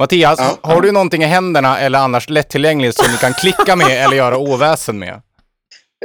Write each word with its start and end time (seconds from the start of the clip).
Mattias, 0.00 0.38
Ja. 0.38 0.58
har 0.62 0.80
du 0.80 0.92
någonting 0.92 1.22
i 1.22 1.26
händerna 1.26 1.78
eller 1.78 1.98
annars 1.98 2.28
lättillgängligt 2.28 2.96
som 2.96 3.12
du 3.12 3.16
kan 3.18 3.34
klicka 3.34 3.76
med 3.76 4.04
eller 4.04 4.16
göra 4.16 4.36
oväsen 4.38 4.98
med? 4.98 5.22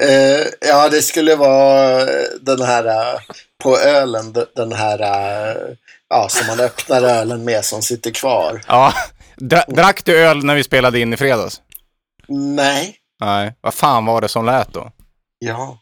Eh, 0.02 0.46
ja, 0.70 0.90
det 0.90 1.02
skulle 1.02 1.36
vara 1.36 2.02
eh, 2.02 2.08
den 2.42 2.62
här 2.62 2.86
eh, 2.86 3.20
på 3.63 3.78
ölen, 3.79 4.36
den 4.55 4.71
här 4.71 5.00
eh, 5.02 5.55
ja, 6.10 6.29
som 6.29 6.47
man 6.47 6.60
öppnar 6.60 7.02
ölen 7.02 7.44
med 7.46 7.66
som 7.66 7.81
sitter 7.81 8.12
kvar. 8.12 8.62
Ja. 8.68 8.94
Dra 9.38 9.63
drack 9.68 10.05
du 10.05 10.18
öl 10.20 10.46
när 10.46 10.55
vi 10.55 10.64
spelade 10.64 11.00
in 11.00 11.14
i 11.14 11.18
fredags? 11.18 11.62
Nej. 12.27 12.96
Nej. 13.21 13.54
Vad 13.62 13.73
fan 13.73 14.05
var 14.05 14.21
det 14.21 14.27
som 14.30 14.46
lät 14.46 14.73
då? 14.73 14.91
Ja. 15.39 15.77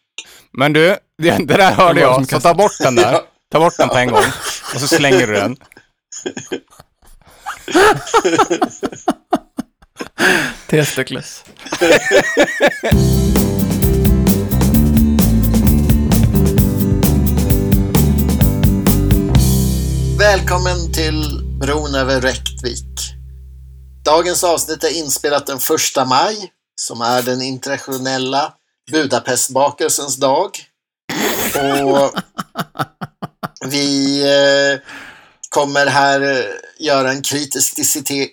Men 0.58 0.74
du, 0.74 0.98
det, 1.24 1.38
det 1.48 1.58
där 1.58 1.72
hörde 1.72 2.02
jag, 2.02 2.30
så 2.30 2.40
ta 2.40 2.54
bort 2.54 2.78
den 2.80 2.96
där. 2.96 3.20
Ta 3.52 3.60
bort 3.60 3.78
den 3.78 3.90
på 3.90 3.98
en 3.98 4.12
gång. 4.12 4.26
Och 4.74 4.80
så 4.82 4.88
slänger 4.88 5.28
du 5.28 5.34
den. 5.34 5.58
Testicles. 10.68 11.44
Välkommen 20.20 20.92
till 20.94 21.44
bron 21.60 21.96
över 21.96 22.22
Rättvik. 22.22 22.86
Dagens 24.06 24.44
avsnitt 24.44 24.84
är 24.84 24.98
inspelat 24.98 25.48
den 25.48 25.58
1 25.58 25.64
maj, 26.08 26.52
som 26.82 27.02
är 27.02 27.22
den 27.22 27.42
internationella 27.42 28.54
Budapestbakelsens 28.92 30.16
dag. 30.16 30.50
Och 31.84 32.12
vi 33.66 34.22
eh, 34.22 34.80
kommer 35.54 35.86
här 35.86 36.22
eh, 36.22 36.46
göra 36.78 37.12
en 37.12 37.22
kritisk 37.22 37.76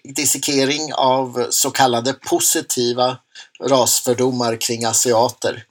dissekering 0.05 0.93
av 0.95 1.47
så 1.51 1.71
kallade 1.71 2.13
positiva 2.13 3.19
rasfördomar 3.65 4.57
kring 4.57 4.85
asiater. 4.85 5.65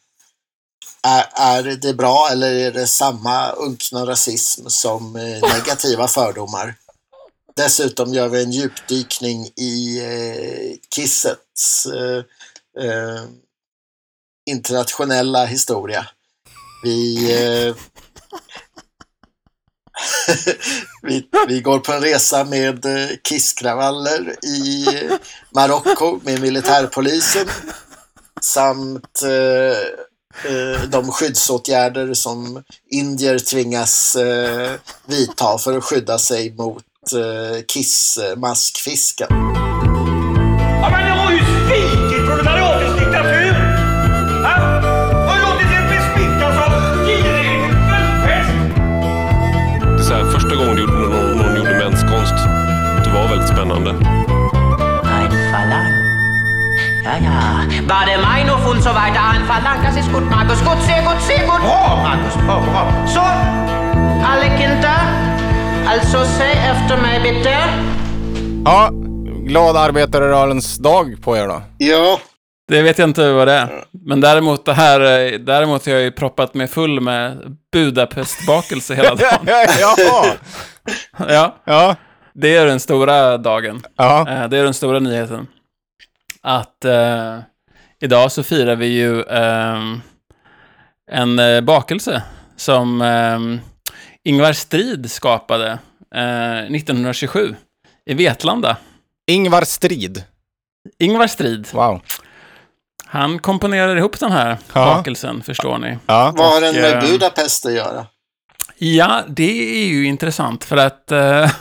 Är, 1.03 1.25
är 1.33 1.63
det 1.63 1.93
bra 1.93 2.29
eller 2.31 2.53
är 2.53 2.71
det 2.71 2.87
samma 2.87 3.49
unkna 3.49 4.05
rasism 4.05 4.67
som 4.67 5.15
eh, 5.15 5.49
negativa 5.53 6.07
fördomar? 6.07 6.75
Dessutom 7.55 8.13
gör 8.13 8.27
vi 8.27 8.43
en 8.43 8.51
djupdykning 8.51 9.45
i 9.55 9.99
eh, 9.99 10.77
Kissets 10.95 11.85
eh, 11.85 12.23
eh, 12.85 13.23
internationella 14.49 15.45
historia. 15.45 16.07
Vi, 16.83 17.31
eh, 17.67 17.75
vi, 21.03 21.25
vi 21.47 21.61
går 21.61 21.79
på 21.79 21.93
en 21.93 22.01
resa 22.01 22.43
med 22.43 22.85
eh, 22.85 23.09
kisskravaller 23.23 24.45
i 24.45 24.85
Marocko 25.55 26.19
med 26.23 26.41
militärpolisen 26.41 27.47
samt 28.41 29.21
eh, 29.23 29.77
eh, 30.51 30.81
de 30.81 31.11
skyddsåtgärder 31.11 32.13
som 32.13 32.63
indier 32.91 33.39
tvingas 33.39 34.15
eh, 34.15 34.71
vidta 35.05 35.57
för 35.57 35.77
att 35.77 35.83
skydda 35.83 36.17
sig 36.17 36.53
mot 36.53 36.83
eh, 37.13 37.63
kissmaskfisken. 37.67 39.48
Und 58.79 58.83
so 58.85 58.93
weiter 58.95 59.19
ein 59.33 59.45
Verlang. 59.45 59.83
Das 59.83 59.97
ist 59.97 60.09
gut, 60.13 60.23
Markus. 60.29 60.59
Gut, 60.63 60.81
sehr 60.87 61.01
gut, 61.01 61.21
sehr 61.21 61.39
gut. 61.45 61.59
Bra, 61.61 61.95
Markus. 62.03 62.33
Bra, 62.45 62.59
bra. 62.59 63.07
Så, 63.07 63.19
alle 64.25 64.47
Kinder. 64.57 64.99
Alltså, 65.87 66.25
säg 66.25 66.51
efter 66.51 66.97
mig 66.97 67.19
bitte. 67.23 67.55
Ja, 68.65 68.89
glad 69.47 69.77
arbetarrörelsens 69.77 70.77
dag 70.77 71.21
på 71.21 71.37
er 71.37 71.47
då. 71.47 71.61
Ja, 71.77 72.19
Det 72.67 72.81
vet 72.81 72.97
jag 72.99 73.09
inte 73.09 73.31
vad 73.31 73.47
det 73.47 73.53
är. 73.53 73.83
Men 74.05 74.21
däremot 74.21 74.65
det 74.65 74.73
här, 74.73 74.99
däremot 75.37 75.85
har 75.85 75.93
jag 75.93 76.01
ju 76.01 76.11
proppat 76.11 76.53
mig 76.53 76.67
full 76.67 77.01
med 77.01 77.37
Budapestbakelse 77.73 78.95
hela 78.95 79.15
dagen. 79.15 79.47
Jaha! 79.79 80.25
Ja, 81.29 81.55
Ja. 81.65 81.95
det 82.33 82.55
är 82.55 82.65
den 82.65 82.79
stora 82.79 83.37
dagen. 83.37 83.81
Ja. 83.97 84.19
Eh, 84.29 84.47
Det 84.49 84.57
är 84.57 84.63
den 84.63 84.73
stora 84.73 84.99
nyheten. 84.99 85.47
Att 86.43 86.85
eh, 86.85 87.37
idag 88.01 88.31
så 88.31 88.43
firar 88.43 88.75
vi 88.75 88.85
ju 88.85 89.23
ehm, 89.23 90.01
en 91.11 91.39
eh, 91.39 91.61
bakelse 91.61 92.21
som 92.57 93.01
ehm, 93.01 93.59
Ingvar 94.23 94.53
Strid 94.53 95.11
skapade 95.11 95.79
eh, 96.15 96.57
1927 96.59 97.55
i 98.05 98.13
Vetlanda. 98.13 98.77
Ingvar 99.31 99.61
Strid. 99.63 100.23
Ingvar 100.99 101.27
Strid, 101.27 101.67
Wow. 101.73 102.01
han 103.05 103.39
komponerar 103.39 103.95
ihop 103.95 104.19
den 104.19 104.31
här 104.31 104.57
Ja. 104.73 104.85
bakelsen, 104.85 105.43
förstår 105.43 105.77
ni. 105.77 105.97
Ja. 106.05 106.33
vad 106.37 106.47
har 106.53 106.61
den 106.61 106.75
med 106.75 107.03
eh, 107.03 107.09
Budapest 107.11 107.65
att 107.65 107.73
göra? 107.73 108.05
Ja, 108.81 109.21
det 109.27 109.81
är 109.83 109.87
ju 109.87 110.05
intressant 110.05 110.63
för 110.63 110.77
att 110.77 111.11
eh, 111.11 111.17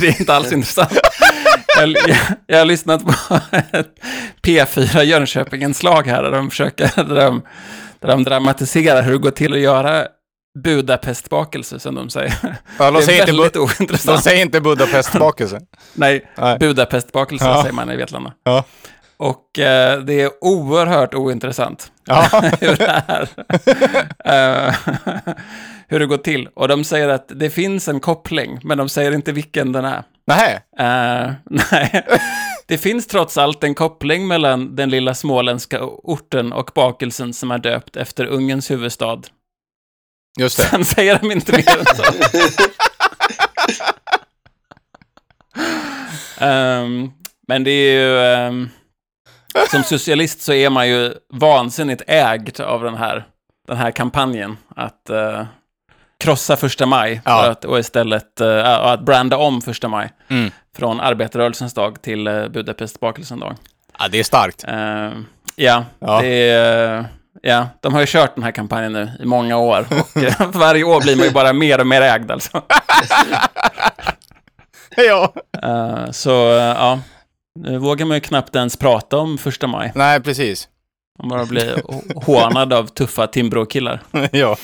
det 0.00 0.08
är 0.08 0.20
inte 0.20 0.34
alls 0.34 0.52
intressant. 0.52 0.98
Jag, 1.78 1.88
jag, 1.88 2.16
jag 2.46 2.58
har 2.58 2.64
lyssnat 2.64 3.04
på 3.04 3.34
ett 3.72 3.88
P4 4.42 5.02
Jönköping-inslag 5.02 6.06
här 6.06 6.22
där 6.22 6.30
de 6.30 6.50
försöker, 6.50 6.90
där 7.04 7.14
de, 7.24 7.42
där 8.00 8.08
de 8.08 8.24
dramatiserar 8.24 9.02
hur 9.02 9.12
det 9.12 9.18
går 9.18 9.30
till 9.30 9.52
att 9.52 9.58
göra 9.60 10.06
Budapestbakelse, 10.64 11.78
som 11.80 11.94
de 11.94 12.10
säger. 12.10 12.34
Ja, 12.78 12.90
de, 12.90 13.02
säger 13.02 13.20
inte, 13.20 13.32
Bu- 13.32 13.50
de 13.52 13.58
ointressant. 13.58 14.22
säger 14.24 14.42
inte 14.42 14.60
Budapestbakelse. 14.60 15.60
Nej, 15.94 16.30
Nej. 16.38 16.58
Budapestbakelse 16.58 17.44
Ja. 17.44 17.60
säger 17.62 17.74
man 17.74 17.90
i 17.90 17.96
Vetlanda. 17.96 18.32
Ja. 18.44 18.64
Och 19.18 19.58
eh, 19.58 20.00
det 20.00 20.20
är 20.20 20.30
oerhört 20.40 21.14
ointressant 21.14 21.92
Ja. 22.04 22.28
hur 22.60 22.76
det 22.76 23.02
är. 23.06 23.28
Eh, 24.68 24.74
hur 25.88 26.00
det 26.00 26.06
går 26.06 26.16
till. 26.16 26.48
Och 26.54 26.68
de 26.68 26.84
säger 26.84 27.08
att 27.08 27.28
det 27.28 27.50
finns 27.50 27.88
en 27.88 28.00
koppling, 28.00 28.60
men 28.62 28.78
de 28.78 28.88
säger 28.88 29.12
inte 29.12 29.32
vilken 29.32 29.72
den 29.72 29.84
är. 29.84 30.02
Nej. 30.26 30.54
Eh, 30.78 31.32
nej. 31.72 32.06
Det 32.66 32.78
finns 32.78 33.06
trots 33.06 33.38
allt 33.38 33.64
en 33.64 33.74
koppling 33.74 34.28
mellan 34.28 34.76
den 34.76 34.90
lilla 34.90 35.14
småländska 35.14 35.82
orten 35.84 36.52
och 36.52 36.70
bakelsen 36.74 37.34
som 37.34 37.50
är 37.50 37.58
döpt 37.58 37.96
efter 37.96 38.26
Ungerns 38.26 38.70
huvudstad. 38.70 39.20
Just 40.40 40.56
det. 40.56 40.62
Sen 40.62 40.84
säger 40.84 41.18
de 41.18 41.32
inte 41.32 41.52
mer 41.52 41.78
än 41.78 41.86
så. 41.96 42.02
Ehm, 46.44 47.10
men 47.48 47.64
det 47.64 47.70
är 47.70 47.92
ju... 47.92 48.18
ehm, 48.20 48.68
som 49.70 49.82
socialist 49.82 50.40
så 50.42 50.52
är 50.52 50.70
man 50.70 50.88
ju 50.88 51.14
vansinnigt 51.32 52.02
ägd 52.06 52.60
av 52.60 52.82
den 52.82 52.94
här, 52.94 53.24
den 53.68 53.76
här 53.76 53.90
kampanjen. 53.90 54.56
Att 54.76 55.10
eh, 55.10 55.44
krossa 56.20 56.56
första 56.56 56.86
maj 56.86 57.20
Ja. 57.24 57.42
för 57.42 57.50
att, 57.50 57.64
och 57.64 57.78
istället 57.78 58.40
eh, 58.40 58.68
att 58.68 59.00
branda 59.00 59.36
om 59.36 59.60
första 59.62 59.88
maj. 59.88 60.10
Mm. 60.28 60.50
Från 60.76 61.00
arbetarrörelsens 61.00 61.74
dag 61.74 62.02
till 62.02 62.28
uh, 62.28 62.48
Budapestbakelsens 62.48 63.40
dag. 63.40 63.56
Ja, 63.98 64.08
det 64.08 64.18
är 64.18 64.24
starkt. 64.24 64.64
Ehm, 64.68 65.26
ja, 65.56 65.84
Ja. 65.98 66.20
det 66.20 66.28
är... 66.50 67.04
Ja, 67.42 67.68
de 67.80 67.92
har 67.94 68.00
ju 68.00 68.06
kört 68.06 68.34
den 68.34 68.44
här 68.44 68.50
kampanjen 68.52 68.92
nu 68.92 69.10
i 69.20 69.24
många 69.24 69.56
år 69.56 69.86
och 69.90 70.22
eh, 70.22 70.34
varje 70.52 70.84
år 70.84 71.00
blir 71.00 71.16
man 71.16 71.24
ju 71.26 71.32
bara 71.32 71.52
mer 71.52 71.80
och 71.80 71.86
mer 71.86 72.02
ägd 72.02 72.30
alltså. 72.30 72.62
Ja. 74.96 75.32
Eh, 75.62 76.10
så 76.10 76.50
eh, 76.56 76.62
ja, 76.64 76.98
nu 77.62 77.78
vågar 77.78 78.06
man 78.06 78.16
ju 78.16 78.20
knappt 78.20 78.56
ens 78.56 78.76
prata 78.76 79.16
om 79.18 79.38
första 79.38 79.66
maj. 79.66 79.92
Nej, 79.94 80.20
precis. 80.20 80.68
Man 81.18 81.28
bara 81.28 81.44
blir 81.44 81.74
hå- 81.76 82.24
hånad 82.24 82.72
av 82.72 82.86
tuffa 82.86 83.26
Timbro-killar. 83.26 84.02
ja. 84.32 84.56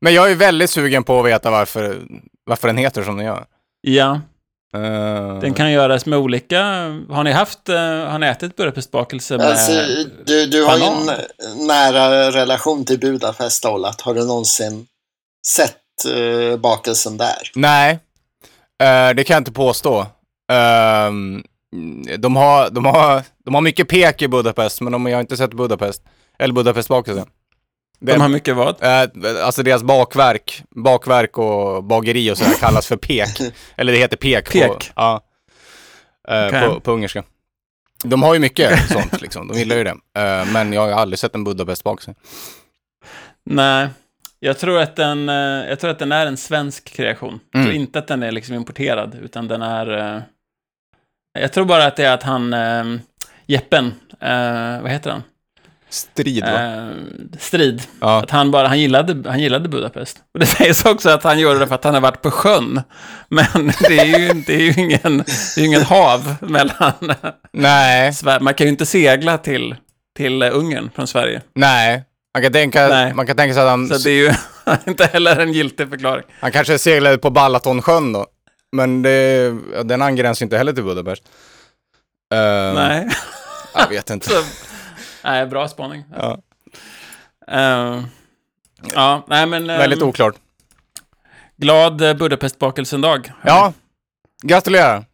Men 0.00 0.14
jag 0.14 0.30
är 0.30 0.34
väldigt 0.34 0.70
sugen 0.70 1.04
på 1.04 1.20
att 1.20 1.26
veta 1.26 1.50
varför, 1.50 2.02
varför 2.46 2.68
den 2.68 2.76
heter 2.76 3.02
som 3.02 3.16
den 3.16 3.26
gör. 3.26 3.44
Ja, 3.80 4.20
Eh, 4.74 5.38
den 5.40 5.54
kan 5.54 5.72
göras 5.72 6.06
med 6.06 6.18
olika... 6.18 6.60
Har 7.10 7.24
ni 7.24 7.32
haft, 7.32 7.68
eh, 7.68 7.76
har 7.80 8.18
ni 8.18 8.26
ätit 8.26 8.56
Budapestbakelse 8.56 9.36
med... 9.36 9.46
Alltså, 9.46 9.72
du, 10.26 10.46
du 10.46 10.64
har 10.64 10.78
ju 10.78 10.84
en 10.84 11.10
nära 11.66 12.30
relation 12.30 12.84
till 12.84 13.00
Budapest, 13.00 13.64
Ollat. 13.64 14.00
Har 14.00 14.14
du 14.14 14.24
någonsin 14.26 14.86
sett 15.46 15.76
eh, 16.14 16.56
bakelsen 16.56 17.16
där? 17.16 17.50
Nej, 17.54 17.98
Eh, 18.82 19.14
det 19.14 19.24
kan 19.24 19.34
jag 19.34 19.40
inte 19.40 19.52
påstå. 19.52 20.06
Ehm, 20.52 21.44
de, 22.18 22.36
har, 22.36 22.70
de, 22.70 22.84
har, 22.84 23.22
de 23.44 23.54
har 23.54 23.60
mycket 23.60 23.88
pek 23.88 24.22
i 24.22 24.28
Budapest, 24.28 24.80
men 24.80 24.92
de, 24.92 25.06
jag 25.06 25.16
har 25.16 25.20
inte 25.20 25.36
sett 25.36 25.54
Budapest. 25.54 26.02
Eller 26.38 26.54
Budapestbakelsen. 26.54 27.26
De 28.00 28.20
har 28.20 28.28
mycket 28.28 28.56
vad? 28.56 28.82
Eh, 28.82 29.08
alltså 29.44 29.62
deras 29.62 29.82
bakverk, 29.82 30.62
bakverk 30.70 31.38
och 31.38 31.84
bageri 31.84 32.30
och 32.32 32.38
sådär 32.38 32.54
kallas 32.60 32.86
för 32.86 32.96
pek. 32.96 33.40
Eller 33.76 33.92
det 33.92 33.98
heter 33.98 34.16
pek. 34.16 34.44
På, 34.44 34.58
Pek. 34.58 34.92
ja. 34.96 35.20
eh, 36.28 36.46
Okej. 36.46 36.68
på, 36.68 36.80
på 36.80 36.92
ungerska. 36.92 37.22
De 38.04 38.22
har 38.22 38.34
ju 38.34 38.40
mycket 38.40 38.88
sånt 38.92 39.20
liksom, 39.20 39.48
de 39.48 39.58
gillar 39.58 39.76
ju 39.76 39.84
det. 39.84 39.90
Eh, 40.18 40.52
men 40.52 40.72
jag 40.72 40.80
har 40.80 40.90
aldrig 41.02 41.18
sett 41.18 41.34
en 41.34 41.44
Budapest-bakelse. 41.44 42.14
Nej, 43.44 43.88
jag 44.40 44.58
tror, 44.58 44.78
att 44.80 44.96
den, 44.96 45.28
eh, 45.28 45.34
jag 45.68 45.80
tror 45.80 45.90
att 45.90 45.98
den 45.98 46.12
är 46.12 46.26
en 46.26 46.36
svensk 46.36 46.84
kreation. 46.96 47.40
Jag 47.52 47.62
tror 47.62 47.70
Mm. 47.72 47.82
inte 47.82 47.98
att 47.98 48.06
den 48.08 48.22
är 48.22 48.32
liksom 48.32 48.54
importerad, 48.54 49.18
utan 49.22 49.48
den 49.48 49.62
är... 49.62 50.22
Jag 51.38 51.52
tror 51.52 51.64
bara 51.64 51.86
att 51.86 51.96
det 51.96 52.04
är 52.04 52.12
att 52.14 52.22
han, 52.22 52.52
eh, 52.52 52.84
Jeppen, 53.46 53.86
eh, 54.20 54.82
vad 54.82 54.90
heter 54.90 55.10
han? 55.10 55.22
Strid 55.90 56.44
va? 56.44 56.62
Eh, 56.62 56.88
Strid. 57.38 57.82
ja. 58.00 58.22
Att 58.22 58.30
han 58.30 58.50
bara, 58.50 58.68
han 58.68 58.80
gillade, 58.80 59.30
han 59.30 59.40
gillade 59.40 59.68
Budapest. 59.68 60.18
Och 60.34 60.40
det 60.40 60.46
sägs 60.46 60.84
också 60.84 61.10
att 61.10 61.22
han 61.24 61.38
gjorde 61.38 61.58
det 61.58 61.66
för 61.66 61.74
att 61.74 61.84
han 61.84 61.94
har 61.94 62.00
varit 62.00 62.22
på 62.22 62.30
sjön. 62.30 62.80
Men 63.28 63.46
det 63.88 63.98
är 63.98 64.18
ju, 64.18 64.32
det 64.46 64.54
är 64.54 64.60
ju 64.60 64.72
ingen, 64.82 65.18
det 65.18 65.56
är 65.56 65.60
ju 65.60 65.66
inget 65.66 65.82
hav 65.82 66.34
mellan 66.40 66.92
Nej, 67.52 68.12
Sverige. 68.14 68.40
Man 68.40 68.54
kan 68.54 68.66
ju 68.66 68.70
inte 68.70 68.86
segla 68.86 69.38
till, 69.38 69.74
till 70.16 70.42
eh, 70.42 70.48
Ungern 70.56 70.90
från 70.94 71.06
Sverige. 71.06 71.40
nej. 71.54 72.04
Man 72.34 72.42
kan, 72.42 72.52
tänka, 72.52 72.88
Nej. 72.88 73.14
man 73.14 73.26
kan 73.26 73.36
tänka 73.36 73.54
sig 73.54 73.62
att 73.62 73.68
han, 73.68 73.88
Så 73.88 73.98
det 73.98 74.10
är 74.10 74.14
ju 74.14 74.32
inte 74.90 75.04
heller 75.06 75.36
en 75.40 75.52
giltig 75.52 75.88
förklaring. 75.90 76.24
han 76.40 76.52
kanske 76.52 76.78
seglade 76.78 77.18
på 77.18 77.30
Balatonsjön 77.30 78.12
då. 78.12 78.26
Men 78.72 79.02
det, 79.02 79.50
den 79.84 80.02
angränsar 80.02 80.46
inte 80.46 80.56
heller 80.58 80.72
till 80.72 80.84
Budapest. 80.84 81.22
Eh, 82.34 82.74
Nej. 82.74 83.08
Jag 83.74 83.88
vet 83.88 84.10
inte. 84.10 84.28
Så, 84.30 84.42
nej, 85.24 85.46
bra 85.46 85.68
spaning. 85.68 86.04
Ja. 86.16 86.38
Eh, 87.48 88.02
ja, 88.94 89.24
nej 89.28 89.46
men... 89.46 89.70
eh, 89.70 89.78
Väldigt 89.78 90.02
oklart. 90.02 90.34
Glad 91.56 91.96
Budapestbakelsen-dag. 92.18 93.32
Ja, 93.42 93.72
gratulerar. 94.42 95.04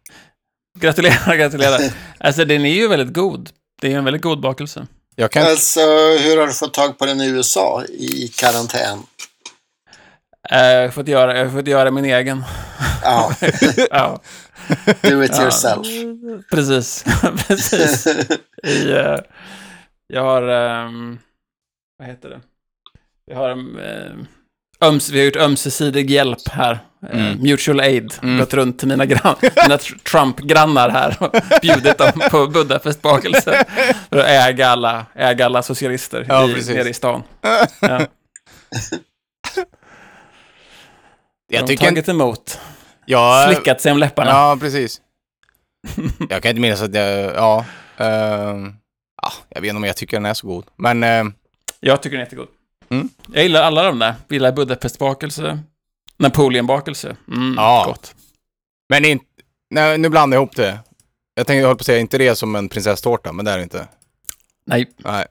Gratulerar, 0.79 1.35
gratulerar. 1.35 1.79
alltså 2.19 2.45
den 2.45 2.65
är 2.65 2.73
ju 2.73 2.87
väldigt 2.87 3.13
god. 3.15 3.49
Det 3.81 3.87
är 3.87 3.91
ju 3.91 3.97
en 3.97 4.05
väldigt 4.05 4.21
god 4.21 4.41
bakelse. 4.41 4.87
Jag 5.15 5.31
kan. 5.31 5.43
Alltså, 5.47 5.79
hur 6.19 6.37
har 6.39 6.47
du 6.47 6.53
fått 6.53 6.73
tag 6.73 6.97
på 6.97 7.05
den 7.05 7.21
i 7.21 7.27
USA 7.27 7.83
i 7.89 8.27
karantän? 8.27 9.03
Eh, 10.51 10.59
Jag 10.67 10.81
har 10.81 10.89
fått 10.89 11.07
göra, 11.07 11.37
jag 11.37 11.45
har 11.45 11.51
fått 11.51 11.67
göra 11.67 11.91
min 11.91 12.05
egen. 12.05 12.43
Ja, 13.03 13.33
ja, 13.91 14.21
do 15.01 15.23
it 15.23 15.31
Ja. 15.35 15.41
yourself. 15.41 15.87
precis. 16.51 17.05
precis. 17.47 18.07
I, 18.63 18.91
eh, 18.91 19.15
jag 20.07 20.21
har... 20.23 20.41
ehm, 20.47 21.19
vad 21.99 22.07
heter 22.07 22.29
det? 22.29 22.39
Vi 23.27 23.33
har, 23.35 23.49
um, 23.51 23.77
öms, 24.81 25.09
vi 25.09 25.19
har 25.19 25.25
gjort 25.25 25.35
ömsesidig 25.35 26.09
hjälp 26.11 26.47
här. 26.51 26.79
Mm. 27.11 27.37
mutual 27.41 27.79
aid. 27.79 28.13
Mm. 28.23 28.37
Gått 28.39 28.53
runt 28.53 28.79
till 28.79 28.87
mina, 28.87 29.05
grann, 29.05 29.35
mina 29.41 29.77
tr- 29.77 30.03
Trump-grannar 30.11 30.89
här 30.89 31.17
och 31.19 31.35
bjudit 31.61 31.97
dem 31.97 32.21
på 32.31 32.47
Budapestbakelse. 32.47 33.65
För 34.09 34.17
att 34.17 34.25
äga 34.25 34.67
alla, 34.69 35.05
äga 35.15 35.45
alla 35.45 35.61
socialister 35.63 36.25
Ja, 36.29 36.49
i, 36.49 36.53
precis. 36.53 36.75
nere 36.75 36.89
i 36.89 36.93
stan. 36.93 37.23
Ja. 37.81 38.01
Jag 41.49 41.63
de 41.63 41.67
tycker 41.67 41.85
tagit 41.85 42.09
emot. 42.09 42.59
Jag, 43.05 43.53
Slickat 43.53 43.81
sig 43.81 43.91
om 43.91 43.97
läpparna. 43.97 44.29
Ja, 44.31 44.57
precis. 44.59 45.01
jag 46.29 46.43
kan 46.43 46.49
inte 46.49 46.61
minnas 46.61 46.81
att 46.81 46.93
jag... 46.95 47.35
Ja. 47.35 47.65
ehm, 47.97 48.75
ja, 49.21 49.31
jag 49.49 49.61
vet 49.61 49.69
inte 49.69 49.77
om 49.77 49.83
jag 49.83 49.95
tycker 49.95 50.17
den 50.17 50.25
är 50.25 50.33
så 50.33 50.47
god. 50.47 50.65
Men... 50.75 51.03
ehm, 51.03 51.33
Jag 51.79 52.01
tycker 52.03 52.17
den 52.17 52.21
är 52.21 52.25
jättegod. 52.25 52.47
Mm. 52.89 53.09
Jag 53.33 53.43
gillar 53.43 53.61
alla 53.63 53.83
de 53.83 53.99
där. 53.99 54.15
Jag 54.27 54.33
gillar 54.35 54.51
Budapestbakelse, 54.51 55.59
Napoleonbakelse. 56.17 57.15
Mm, 57.27 57.53
Ja. 57.57 57.83
gott. 57.87 58.15
men 58.89 59.05
inte... 59.05 59.25
Nej, 59.71 59.97
nu 59.97 60.09
blandar 60.09 60.35
jag 60.35 60.41
ihop 60.43 60.55
det. 60.55 60.79
Jag 61.35 61.47
tänkte, 61.47 61.59
jag 61.61 61.67
höll 61.67 61.75
på 61.77 61.81
att 61.81 61.85
säga, 61.85 61.99
inte 61.99 62.17
det 62.17 62.35
som 62.35 62.55
en 62.55 62.69
prinsesstårta, 62.69 63.31
men 63.33 63.45
det 63.45 63.51
är 63.51 63.57
det 63.57 63.63
inte. 63.63 63.87
Nej, 64.65 64.89
Nej. 64.97 65.25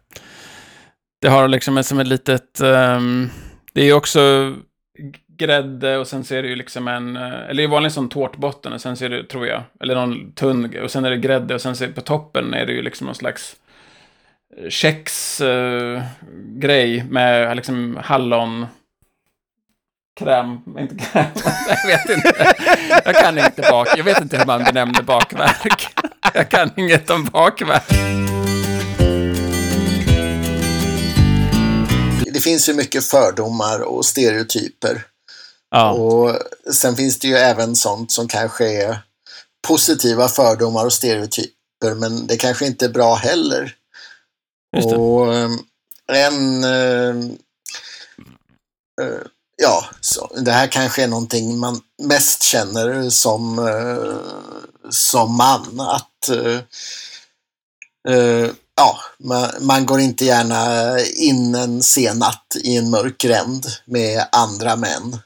det 1.20 1.28
har 1.28 1.48
liksom 1.48 1.84
som 1.84 1.98
ett 1.98 2.06
litet... 2.06 2.60
ehm, 2.60 3.30
det 3.72 3.80
är 3.80 3.84
ju 3.84 3.92
också 3.92 4.54
grädde 5.38 5.98
och 5.98 6.06
sen 6.06 6.24
så 6.24 6.34
är 6.34 6.42
det 6.42 6.48
ju 6.48 6.56
liksom 6.56 6.88
en... 6.88 7.16
Eh, 7.16 7.22
eller 7.22 7.54
det 7.54 7.62
är 7.62 7.68
vanlig 7.68 7.92
sån 7.92 8.08
tårtbotten 8.08 8.72
och 8.72 8.80
sen 8.80 8.96
så 8.96 9.04
är 9.04 9.08
det, 9.08 9.24
tror 9.24 9.46
jag, 9.46 9.62
eller 9.80 9.94
någon 9.94 10.32
tunn 10.32 10.78
och 10.82 10.90
sen 10.90 11.04
är 11.04 11.10
det 11.10 11.16
grädde 11.16 11.54
och 11.54 11.60
sen 11.60 11.76
så 11.76 11.88
på 11.88 12.00
toppen 12.00 12.54
är 12.54 12.66
det 12.66 12.72
ju 12.72 12.82
liksom 12.82 13.04
någon 13.04 13.14
slags 13.14 13.56
eh, 14.56 14.68
kexgrej 14.68 16.02
grej 16.56 17.04
med 17.04 17.56
liksom 17.56 17.98
hallon... 18.02 18.66
Kräm, 20.18 20.60
inte 20.78 20.94
kräm, 20.94 21.26
jag 21.68 21.86
vet 21.86 22.10
inte. 22.10 22.54
Jag 23.04 23.14
kan 23.14 23.38
inte 23.38 23.62
bak, 23.70 23.88
jag 23.96 24.04
vet 24.04 24.20
inte 24.20 24.38
hur 24.38 24.46
man 24.46 24.64
benämner 24.64 25.02
bakverk. 25.02 25.88
Jag 26.34 26.48
kan 26.48 26.70
inget 26.76 27.10
om 27.10 27.24
bakverk. 27.24 27.82
Det 32.32 32.40
finns 32.40 32.68
ju 32.68 32.74
mycket 32.74 33.04
fördomar 33.04 33.80
och 33.80 34.04
stereotyper. 34.04 35.04
Ja, 35.70 35.92
Och 35.92 36.36
sen 36.74 36.96
finns 36.96 37.18
det 37.18 37.28
ju 37.28 37.36
även 37.36 37.76
sånt 37.76 38.12
som 38.12 38.28
kanske 38.28 38.82
är 38.82 39.02
positiva 39.66 40.28
fördomar 40.28 40.86
och 40.86 40.92
stereotyper, 40.92 41.94
men 41.96 42.26
det 42.26 42.36
kanske 42.36 42.66
inte 42.66 42.84
är 42.84 42.88
bra 42.88 43.14
heller. 43.14 43.74
Och 44.94 45.34
eh, 45.34 45.50
en... 46.12 46.64
eh, 46.64 47.16
eh, 49.00 49.20
ja, 49.62 49.84
så, 50.00 50.30
det 50.36 50.52
här 50.52 50.66
kanske 50.66 51.02
är 51.02 51.08
någonting 51.08 51.58
man 51.58 51.80
mest 52.02 52.42
känner 52.42 53.10
som, 53.10 53.58
eh, 53.58 54.16
som 54.90 55.36
man. 55.36 55.80
Att 55.80 56.28
eh, 56.28 56.60
eh, 58.14 58.50
ja, 58.76 58.98
man, 59.18 59.50
man 59.60 59.86
går 59.86 60.00
inte 60.00 60.24
gärna 60.24 60.94
in 61.00 61.54
en 61.54 61.82
sen 61.82 62.18
natt 62.18 62.56
i 62.64 62.76
en 62.76 62.90
mörk 62.90 63.18
gränd 63.18 63.66
med 63.84 64.26
andra 64.32 64.76
män. 64.76 65.18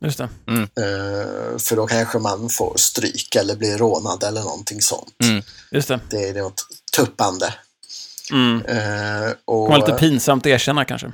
Just 0.00 0.18
det. 0.18 0.28
Eh, 0.46 1.58
för 1.58 1.76
då 1.76 1.86
kanske 1.86 2.18
man 2.18 2.48
får 2.48 2.74
stryk 2.76 3.36
eller 3.36 3.56
blir 3.56 3.78
rånad 3.78 4.22
eller 4.22 4.42
någonting 4.42 4.82
sånt. 4.82 5.14
Mm. 5.24 5.42
Just 5.70 5.88
det. 5.88 6.00
Det 6.10 6.28
är 6.28 6.34
något 6.34 6.66
tuppande. 6.96 7.54
Mm. 8.32 8.62
Det 8.66 9.36
och, 9.44 9.68
var 9.68 9.78
lite 9.78 9.92
pinsamt 9.92 10.42
att 10.42 10.50
erkänna 10.50 10.84
kanske. 10.84 11.12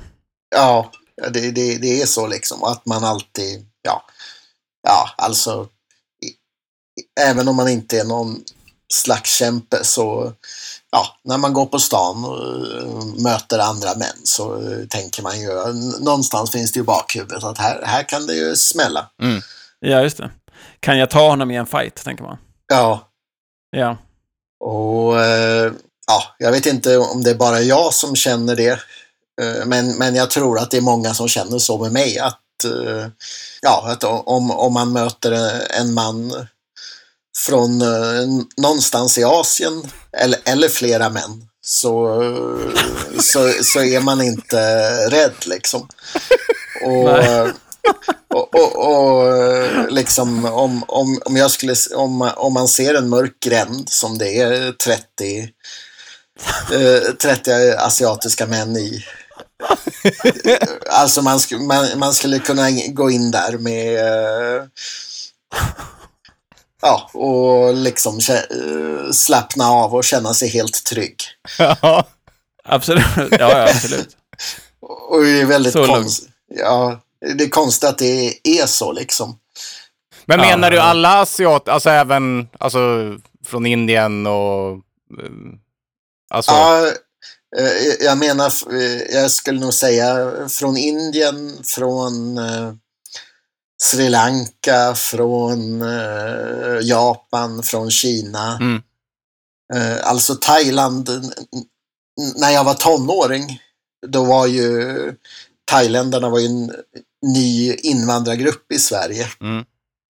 Ja, 0.55 0.91
det, 1.29 1.51
det, 1.51 1.77
det 1.77 2.01
är 2.01 2.05
så 2.05 2.27
liksom. 2.27 2.63
Att 2.63 2.85
man 2.85 3.03
alltid, 3.03 3.65
ja, 3.81 4.05
ja 4.83 5.09
alltså, 5.17 5.67
i, 6.25 6.31
även 7.21 7.47
om 7.47 7.55
man 7.55 7.69
inte 7.69 7.99
är 7.99 8.03
någon 8.03 8.43
slagskämpe 8.93 9.83
så, 9.83 10.33
ja, 10.91 11.07
när 11.23 11.37
man 11.37 11.53
går 11.53 11.65
på 11.65 11.79
stan 11.79 12.25
och 12.25 12.37
eh, 12.77 13.05
möter 13.23 13.59
andra 13.59 13.95
män 13.95 14.17
så 14.23 14.55
eh, 14.55 14.87
tänker 14.89 15.23
man 15.23 15.39
ju, 15.39 15.49
någonstans 15.99 16.51
finns 16.51 16.71
det 16.71 16.79
ju 16.79 16.83
bakhuvudet 16.83 17.43
att 17.43 17.57
här, 17.57 17.81
här 17.85 18.03
kan 18.09 18.27
det 18.27 18.33
ju 18.33 18.55
smälla. 18.55 19.09
Ja, 19.79 20.01
just 20.01 20.17
det. 20.17 20.31
Kan 20.79 20.97
jag 20.97 21.09
ta 21.09 21.29
honom 21.29 21.51
i 21.51 21.55
en 21.55 21.65
fight, 21.65 21.95
tänker 22.03 22.23
man. 22.23 22.37
Ja, 22.67 23.09
Ja. 23.71 23.97
och 24.65 25.21
eh, 25.21 25.71
ja, 26.07 26.23
jag 26.37 26.51
vet 26.51 26.65
inte 26.65 26.97
om 26.97 27.23
det 27.23 27.29
är 27.29 27.35
bara 27.35 27.61
jag 27.61 27.93
som 27.93 28.15
känner 28.15 28.55
det. 28.55 28.79
Men, 29.65 29.97
men 29.97 30.15
jag 30.15 30.29
tror 30.31 30.59
att 30.59 30.71
det 30.71 30.77
är 30.77 30.81
många 30.81 31.13
som 31.13 31.27
känner 31.27 31.59
så 31.59 31.77
med 31.77 31.91
mig. 31.91 32.19
Att, 32.19 32.39
ja, 33.61 33.83
att 33.91 34.03
om, 34.03 34.51
om 34.51 34.73
man 34.73 34.91
möter 34.91 35.31
en 35.79 35.93
man 35.93 36.47
från 37.37 37.81
eh, 37.81 38.27
någonstans 38.57 39.17
i 39.17 39.23
Asien, 39.23 39.83
eller, 40.17 40.39
eller 40.45 40.69
flera 40.69 41.09
män, 41.09 41.47
så, 41.61 42.21
så, 43.19 43.53
så 43.63 43.83
är 43.83 43.99
man 43.99 44.21
inte 44.21 44.57
rädd 45.09 45.35
liksom. 45.45 45.87
Och, 46.85 47.03
Nej. 47.03 47.51
och, 48.33 48.55
och, 48.55 48.75
och 48.75 49.33
liksom 49.91 50.45
om, 50.45 50.83
om, 50.87 51.21
om 51.25 51.37
jag 51.37 51.51
skulle, 51.51 51.75
om, 51.95 52.31
om 52.35 52.53
man 52.53 52.67
ser 52.67 52.95
en 52.95 53.09
mörk 53.09 53.39
gränd 53.39 53.89
som 53.89 54.17
det 54.17 54.39
är 54.39 54.71
30 54.71 55.49
eh, 56.71 57.13
30 57.21 57.51
asiatiska 57.77 58.45
män 58.45 58.77
i. 58.77 59.05
Alltså 60.89 61.21
man, 61.21 61.39
man, 61.59 61.85
man 61.95 62.13
skulle 62.13 62.39
kunna 62.39 62.71
gå 62.71 63.11
in 63.11 63.31
där 63.31 63.57
med 63.57 63.97
eh, 63.97 64.63
Ja, 66.85 67.09
och 67.13 67.73
liksom 67.73 68.19
eh, 68.29 69.11
slappna 69.11 69.69
av 69.71 69.95
och 69.95 70.03
känna 70.03 70.33
sig 70.33 70.49
helt 70.49 70.83
trygg. 70.83 71.15
Ja. 71.57 72.07
Absolut. 72.63 73.03
Ja, 73.17 73.27
ja, 73.39 73.69
absolut. 73.69 74.17
Och 75.09 75.21
det 75.23 75.41
är 75.41 75.45
väldigt 75.45 75.73
konstigt. 75.73 76.29
Ja, 76.55 76.99
det 77.37 77.43
är 77.43 77.49
konstigt 77.49 77.89
att 77.89 77.97
det 77.97 78.37
är 78.43 78.65
så 78.65 78.91
liksom. 78.91 79.39
Men 80.25 80.39
Ja. 80.39 80.45
menar 80.45 80.71
du 80.71 80.79
alla 80.79 81.21
asiater, 81.21 81.71
alltså 81.71 81.89
även 81.89 82.47
alltså, 82.59 82.79
från 83.45 83.65
Indien 83.65 84.27
och... 84.27 84.71
eh, 84.71 85.29
Alltså, 86.29 86.51
Ja, 86.51 86.87
eh, 87.57 88.05
jag 88.05 88.17
menar, 88.17 88.53
jag 89.13 89.31
skulle 89.31 89.59
nog 89.59 89.73
säga 89.73 90.31
från 90.49 90.77
Indien, 90.77 91.57
från 91.75 92.37
Sri 93.83 94.09
Lanka, 94.09 94.95
från 94.95 95.81
eh, 95.81 96.79
Japan, 96.81 97.63
från 97.63 97.91
Kina. 97.91 98.57
Mm. 98.57 98.81
Eh, 99.73 100.07
alltså 100.07 100.35
Thailand, 100.35 101.09
när 102.35 102.51
jag 102.51 102.63
var 102.63 102.73
tonåring, 102.73 103.59
då 104.07 104.23
var 104.25 104.47
ju 104.47 105.15
thailändarna 105.71 106.29
var 106.29 106.39
ju 106.39 106.45
en 106.45 106.71
ny 107.25 107.73
invandrargrupp 107.73 108.71
i 108.71 108.79
Sverige. 108.79 109.27
Mm. 109.41 109.65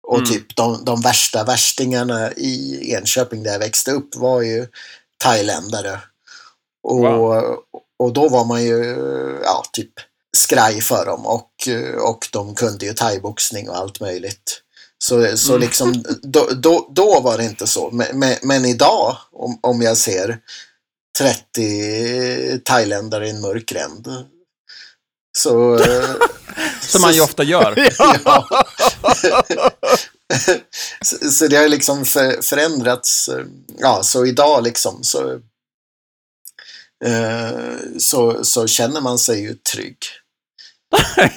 Och 0.08 0.18
Mm. 0.18 0.30
typ 0.30 0.56
de, 0.56 0.84
de 0.84 1.00
värsta 1.00 1.44
värstingarna 1.44 2.32
i 2.32 2.90
Enköping 2.94 3.42
där 3.42 3.52
jag 3.52 3.58
växte 3.58 3.90
upp 3.92 4.16
var 4.16 4.42
ju 4.42 4.66
thailändare. 5.18 6.00
Och, 6.82 6.98
Wow. 6.98 7.56
och 7.98 8.12
då 8.12 8.28
var 8.28 8.44
man 8.44 8.62
ju 8.64 8.96
ja, 9.44 9.64
typ 9.72 9.92
skraj 10.36 10.80
för 10.80 11.06
dem 11.06 11.26
och, 11.26 11.50
och 12.00 12.28
de 12.32 12.54
kunde 12.54 12.86
ju 12.86 12.92
thaiboxning 12.92 13.68
och 13.70 13.76
allt 13.76 14.00
möjligt. 14.00 14.60
Så, 14.98 15.36
så 15.36 15.52
Mm. 15.52 15.60
liksom, 15.60 16.04
då, 16.22 16.48
då, 16.56 16.88
då 16.94 17.20
var 17.20 17.38
det 17.38 17.44
inte 17.44 17.66
så. 17.66 17.90
Men, 17.90 18.18
men, 18.18 18.36
men 18.42 18.64
idag, 18.64 19.16
om, 19.32 19.58
om 19.62 19.82
jag 19.82 19.96
ser 19.96 20.38
30 21.18 22.58
thailändare 22.64 23.26
i 23.26 23.30
en 23.30 23.40
mörk 23.40 23.66
gränd. 23.66 24.08
Så... 25.38 25.74
eh, 25.78 26.10
Som 26.80 27.00
man 27.02 27.14
ju 27.14 27.20
ofta 27.20 27.42
gör. 27.42 27.92
Ja. 28.24 28.64
så, 31.04 31.30
så 31.30 31.46
det 31.48 31.56
har 31.56 31.68
liksom 31.68 32.04
för, 32.04 32.42
förändrats. 32.42 33.28
eh, 33.28 33.44
Ja, 33.78 34.02
så 34.02 34.26
idag 34.26 34.62
liksom 34.64 35.02
så, 35.02 35.32
eh, 37.04 37.76
så, 37.98 38.44
så 38.44 38.66
känner 38.66 39.00
man 39.00 39.18
sig 39.18 39.40
ju 39.40 39.54
trygg. 39.54 39.98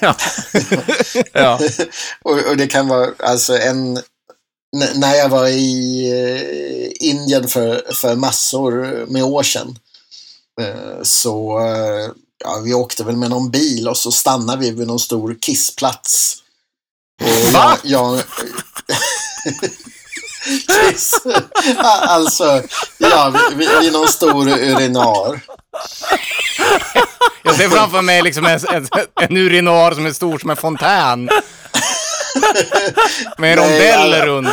Ja. 0.02 0.16
ja. 1.34 1.60
Och, 2.24 2.40
och 2.50 2.58
det 2.58 2.68
kan 2.68 2.88
vara 2.88 3.10
alltså 3.20 3.58
en... 3.58 4.02
När 4.96 5.16
jag 5.16 5.30
var 5.30 5.48
i 5.48 6.06
eh, 6.12 7.10
Indien 7.10 7.48
för, 7.48 7.94
för 7.94 8.16
massor 8.16 9.06
med 9.12 9.24
år 9.24 9.44
sedan 9.44 9.80
eh, 10.62 11.02
så 11.04 11.60
eh, 11.60 12.12
ja, 12.44 12.62
vi 12.64 12.74
åkte 12.74 13.04
väl 13.04 13.18
med 13.18 13.30
någon 13.30 13.52
bil 13.52 13.88
och 13.88 13.98
så 13.98 14.12
stannade 14.12 14.62
vi 14.62 14.72
vid 14.72 14.88
någon 14.88 15.00
stor 15.00 15.38
kissplats. 15.42 16.38
Och 17.22 17.54
Va? 17.54 17.78
Jag, 17.84 18.16
jag. 18.16 18.24
Alltså, 21.84 22.64
ja, 22.98 23.34
vid, 23.56 23.70
vid 23.82 23.94
någon 23.94 24.08
stor 24.08 24.48
urinar. 24.48 25.42
Jag 27.44 27.56
ser 27.56 27.70
framför 27.70 28.02
mig 28.02 28.22
liksom 28.22 28.46
en, 28.46 28.60
en, 28.74 28.88
en 29.22 29.38
urinar 29.38 29.92
som 29.92 30.06
är 30.06 30.12
stor 30.14 30.40
som 30.40 30.50
en 30.50 30.56
fontän. 30.58 31.30
Med 33.38 33.58
rondeller 33.58 34.26
runt. 34.26 34.48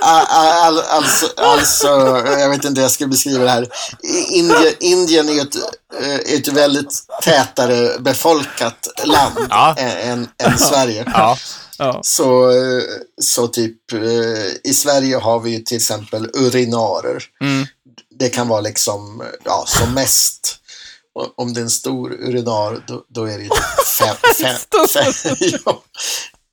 All, 0.00 0.26
all, 0.30 0.80
alltså, 0.80 1.26
alltså, 1.36 1.88
jag 2.38 2.48
vet 2.50 2.64
inte 2.64 2.80
hur 2.80 2.84
jag 2.84 2.90
ska 2.90 3.06
beskriva 3.06 3.44
det 3.44 3.50
här. 3.50 3.66
Indien, 4.32 4.72
Indien 4.80 5.28
är 5.28 5.42
ett, 5.42 5.54
eh, 6.02 6.34
ett 6.34 6.48
väldigt 6.48 6.92
tätare 7.22 7.98
befolkat 7.98 8.88
land 9.04 9.34
Ja. 9.50 9.74
än, 9.78 10.28
än 10.42 10.58
Sverige. 10.58 11.04
Ja. 11.06 11.38
ja. 11.78 12.00
Så, 12.04 12.50
eh, 12.50 12.82
så 13.22 13.48
typ 13.48 13.92
eh, 13.92 14.70
i 14.70 14.74
Sverige 14.74 15.16
har 15.16 15.40
vi 15.40 15.50
ju 15.50 15.58
till 15.58 15.76
exempel 15.76 16.26
urinarer. 16.34 17.22
Mm. 17.40 17.66
Det 18.18 18.28
kan 18.28 18.48
vara 18.48 18.60
liksom, 18.60 19.22
ja, 19.44 19.64
som 19.66 19.94
mest. 19.94 20.56
Om 21.36 21.54
det 21.54 21.60
är 21.60 21.62
en 21.62 21.70
stor 21.70 22.12
urinar, 22.12 22.84
då, 22.86 23.04
då 23.08 23.24
är 23.24 23.38
det 23.38 23.44
ju 23.44 23.48
typ 23.48 23.86
fem, 23.98 24.16
fem, 24.40 24.86
fem, 24.94 25.36
ja. 25.64 25.82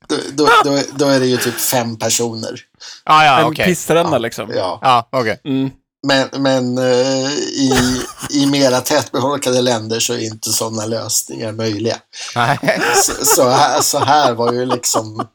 då, 0.08 0.16
då, 0.32 0.48
då, 0.64 0.80
då 0.92 1.06
är 1.08 1.20
det 1.20 1.26
ju 1.26 1.36
typ 1.36 1.60
fem 1.60 1.98
personer. 1.98 2.60
Ah, 3.04 3.24
ja, 3.24 3.38
En 3.38 3.46
okej. 3.46 3.64
pissränna 3.66 4.18
liksom. 4.18 4.50
Ja. 4.54 4.78
Ja, 4.82 5.08
okej. 5.12 5.40
Mm. 5.44 5.70
Men, 6.06 6.28
men 6.32 6.78
eh, 6.78 7.32
i, 7.36 7.72
i 8.30 8.46
mera 8.46 8.80
tätbefolkade 8.80 9.60
länder 9.60 10.00
så 10.00 10.12
är 10.12 10.18
inte 10.18 10.50
sådana 10.50 10.86
lösningar 10.86 11.52
möjliga. 11.52 11.96
Nej. 12.34 12.58
Så, 12.96 13.24
så, 13.24 13.48
här, 13.48 13.80
så 13.80 13.98
här 13.98 14.32
var 14.32 14.52
ju 14.52 14.66
liksom... 14.66 15.28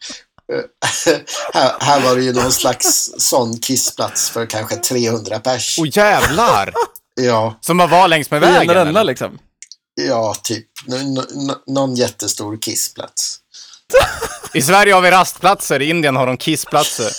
eh, 0.51 1.15
här, 1.53 1.71
här 1.79 2.01
var 2.01 2.15
det 2.15 2.21
ju 2.23 2.33
någon 2.33 2.51
slags 2.51 3.11
sån 3.17 3.57
kissplats 3.59 4.29
för 4.29 4.45
kanske 4.45 4.75
300 4.75 5.39
pers. 5.39 5.77
Åh 5.79 5.87
jävlar! 5.91 6.73
Ja, 7.15 7.57
Som 7.61 7.77
bara 7.77 7.87
var 7.87 8.07
längs 8.07 8.31
med 8.31 8.41
vägen? 8.41 8.69
eller? 8.87 9.03
liksom. 9.03 9.39
ja, 10.07 10.35
typ. 10.43 10.67
N- 10.87 11.17
n- 11.17 11.55
någon 11.67 11.95
jättestor 11.95 12.57
kissplats. 12.61 13.37
I 14.53 14.61
Sverige 14.61 14.93
har 14.93 15.01
vi 15.01 15.11
rastplatser, 15.11 15.81
i 15.81 15.89
Indien 15.89 16.15
har 16.15 16.27
de 16.27 16.37
kissplatser. 16.37 17.11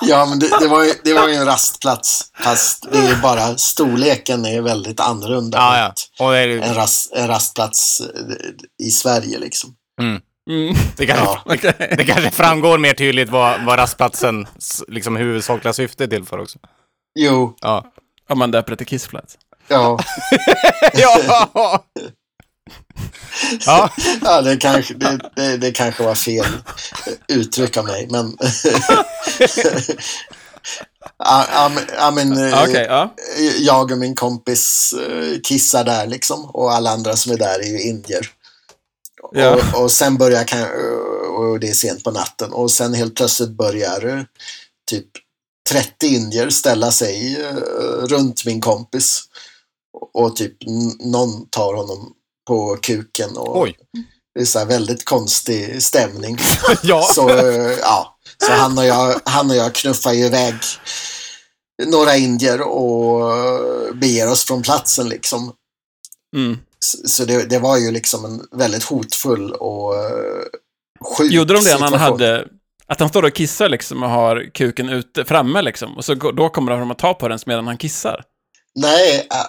Ja, 0.00 0.26
men 0.26 0.38
det, 0.38 0.48
det, 0.60 0.68
var 0.68 0.84
ju, 0.84 0.92
det 1.04 1.12
var 1.14 1.28
ju 1.28 1.34
en 1.34 1.46
rastplats. 1.46 2.24
Fast 2.44 2.86
det 2.92 2.98
är 2.98 3.08
ju 3.08 3.16
bara 3.16 3.56
storleken 3.58 4.46
är 4.46 4.60
väldigt 4.60 5.00
annorlunda 5.00 5.58
Ja, 5.58 5.78
ja. 5.78 6.24
Och 6.26 6.32
det, 6.32 6.38
är, 6.38 6.48
en, 6.48 6.74
rast, 6.74 7.12
en 7.12 7.28
rastplats 7.28 8.00
eh, 8.00 8.86
i 8.86 8.90
Sverige 8.90 9.38
liksom. 9.38 9.74
Mm. 10.00 10.20
Det, 10.96 11.06
kanske, 11.06 11.24
Ja. 11.24 11.42
Okej. 11.54 11.94
det 11.98 12.04
kanske 12.04 12.30
framgår 12.30 12.78
mer 12.78 12.94
tydligt 12.94 13.28
vad, 13.30 13.64
vad 13.64 13.78
rastplatsens 13.78 14.84
liksom, 14.88 15.16
huvudsakliga 15.16 15.72
syfte 15.72 16.04
är 16.04 16.08
till 16.08 16.24
för 16.24 16.38
också. 16.38 16.58
Jo, 17.18 17.56
Ja. 17.60 17.92
Om 18.28 18.38
man 18.38 18.50
döper 18.50 18.70
det 18.70 18.76
till 18.76 18.86
kissplats. 18.86 19.38
ja. 19.68 19.98
ja. 20.92 21.20
ja. 23.66 23.90
Ja, 24.22 24.42
det 24.42 24.56
kanske, 24.56 24.94
det, 24.94 25.30
det, 25.36 25.56
det 25.56 25.70
kanske 25.72 26.02
var 26.02 26.14
fel 26.14 26.46
uttryck 27.28 27.76
av 27.76 27.84
mig, 27.84 28.08
men... 28.10 28.36
ja, 31.98 32.10
men- 32.14 32.52
eh, 32.52 32.62
Okej, 32.62 32.86
ja. 32.88 33.14
jag 33.58 33.92
och 33.92 33.98
min 33.98 34.14
kompis 34.14 34.94
eh, 35.08 35.40
kissar 35.42 35.84
där 35.84 36.06
liksom 36.06 36.44
och 36.44 36.72
alla 36.72 36.90
andra 36.90 37.16
som 37.16 37.32
är 37.32 37.36
där 37.36 37.58
är 37.60 37.68
ju 37.68 37.80
indier. 37.82 38.26
Ja. 39.30 39.54
Och, 39.54 39.82
och 39.82 39.90
sen 39.90 40.18
börjar, 40.18 40.46
och 41.38 41.60
det 41.60 41.68
är 41.68 41.74
sent 41.74 42.04
på 42.04 42.10
natten, 42.10 42.52
och 42.52 42.70
sen 42.70 42.94
helt 42.94 43.16
plötsligt 43.16 43.50
börjar 43.50 44.06
eh, 44.06 44.22
typ 44.90 45.06
30 45.70 46.06
indier 46.06 46.50
ställa 46.50 46.90
sig 46.90 47.40
eh, 47.42 47.54
runt 48.06 48.44
min 48.44 48.60
kompis. 48.60 49.22
Och, 50.14 50.36
typ 50.36 50.56
någon 51.00 51.48
tar 51.48 51.74
honom 51.74 52.12
på 52.46 52.76
kuken 52.82 53.36
och 53.36 53.60
Oj. 53.60 53.76
det 54.34 54.40
är 54.40 54.44
så 54.44 54.64
väldigt 54.64 55.04
konstig 55.04 55.82
stämning. 55.82 56.38
ja. 56.82 57.02
Så, 57.14 57.28
eh, 57.28 57.78
ja, 57.80 58.16
så 58.46 58.52
han, 58.52 58.78
och 58.78 58.86
jag, 58.86 59.20
han 59.24 59.50
och 59.50 59.56
jag 59.56 59.74
knuffar 59.74 60.12
ju 60.12 60.24
iväg 60.24 60.54
några 61.86 62.16
indier 62.16 62.60
och 62.60 63.34
beger 63.94 64.30
oss 64.30 64.44
från 64.44 64.62
platsen 64.62 65.08
liksom. 65.08 65.52
Mm. 66.36 66.58
Så 66.82 67.24
det, 67.24 67.50
det 67.50 67.58
var 67.58 67.76
ju 67.76 67.90
liksom 67.90 68.24
en 68.24 68.58
väldigt 68.58 68.84
hotfull 68.84 69.52
och 69.52 69.94
uh, 69.94 70.42
sjuk 71.16 71.32
Gjorde 71.32 71.54
de 71.54 71.64
det 71.64 71.78
när 71.78 71.90
han 71.90 72.00
hade... 72.00 72.46
Att 72.86 73.00
han 73.00 73.08
står 73.08 73.22
och 73.22 73.34
kissar 73.34 73.68
liksom 73.68 74.02
och 74.02 74.10
har 74.10 74.50
kuken 74.54 74.88
ute, 74.88 75.24
framme 75.24 75.62
liksom. 75.62 75.96
Och 75.96 76.04
så 76.04 76.14
då 76.14 76.48
kommer 76.48 76.72
de 76.72 76.90
att 76.90 76.98
ta 76.98 77.14
på 77.14 77.28
den 77.28 77.38
medan 77.46 77.66
han 77.66 77.76
kissar. 77.76 78.24
Nej, 78.74 79.16
äh, 79.16 79.46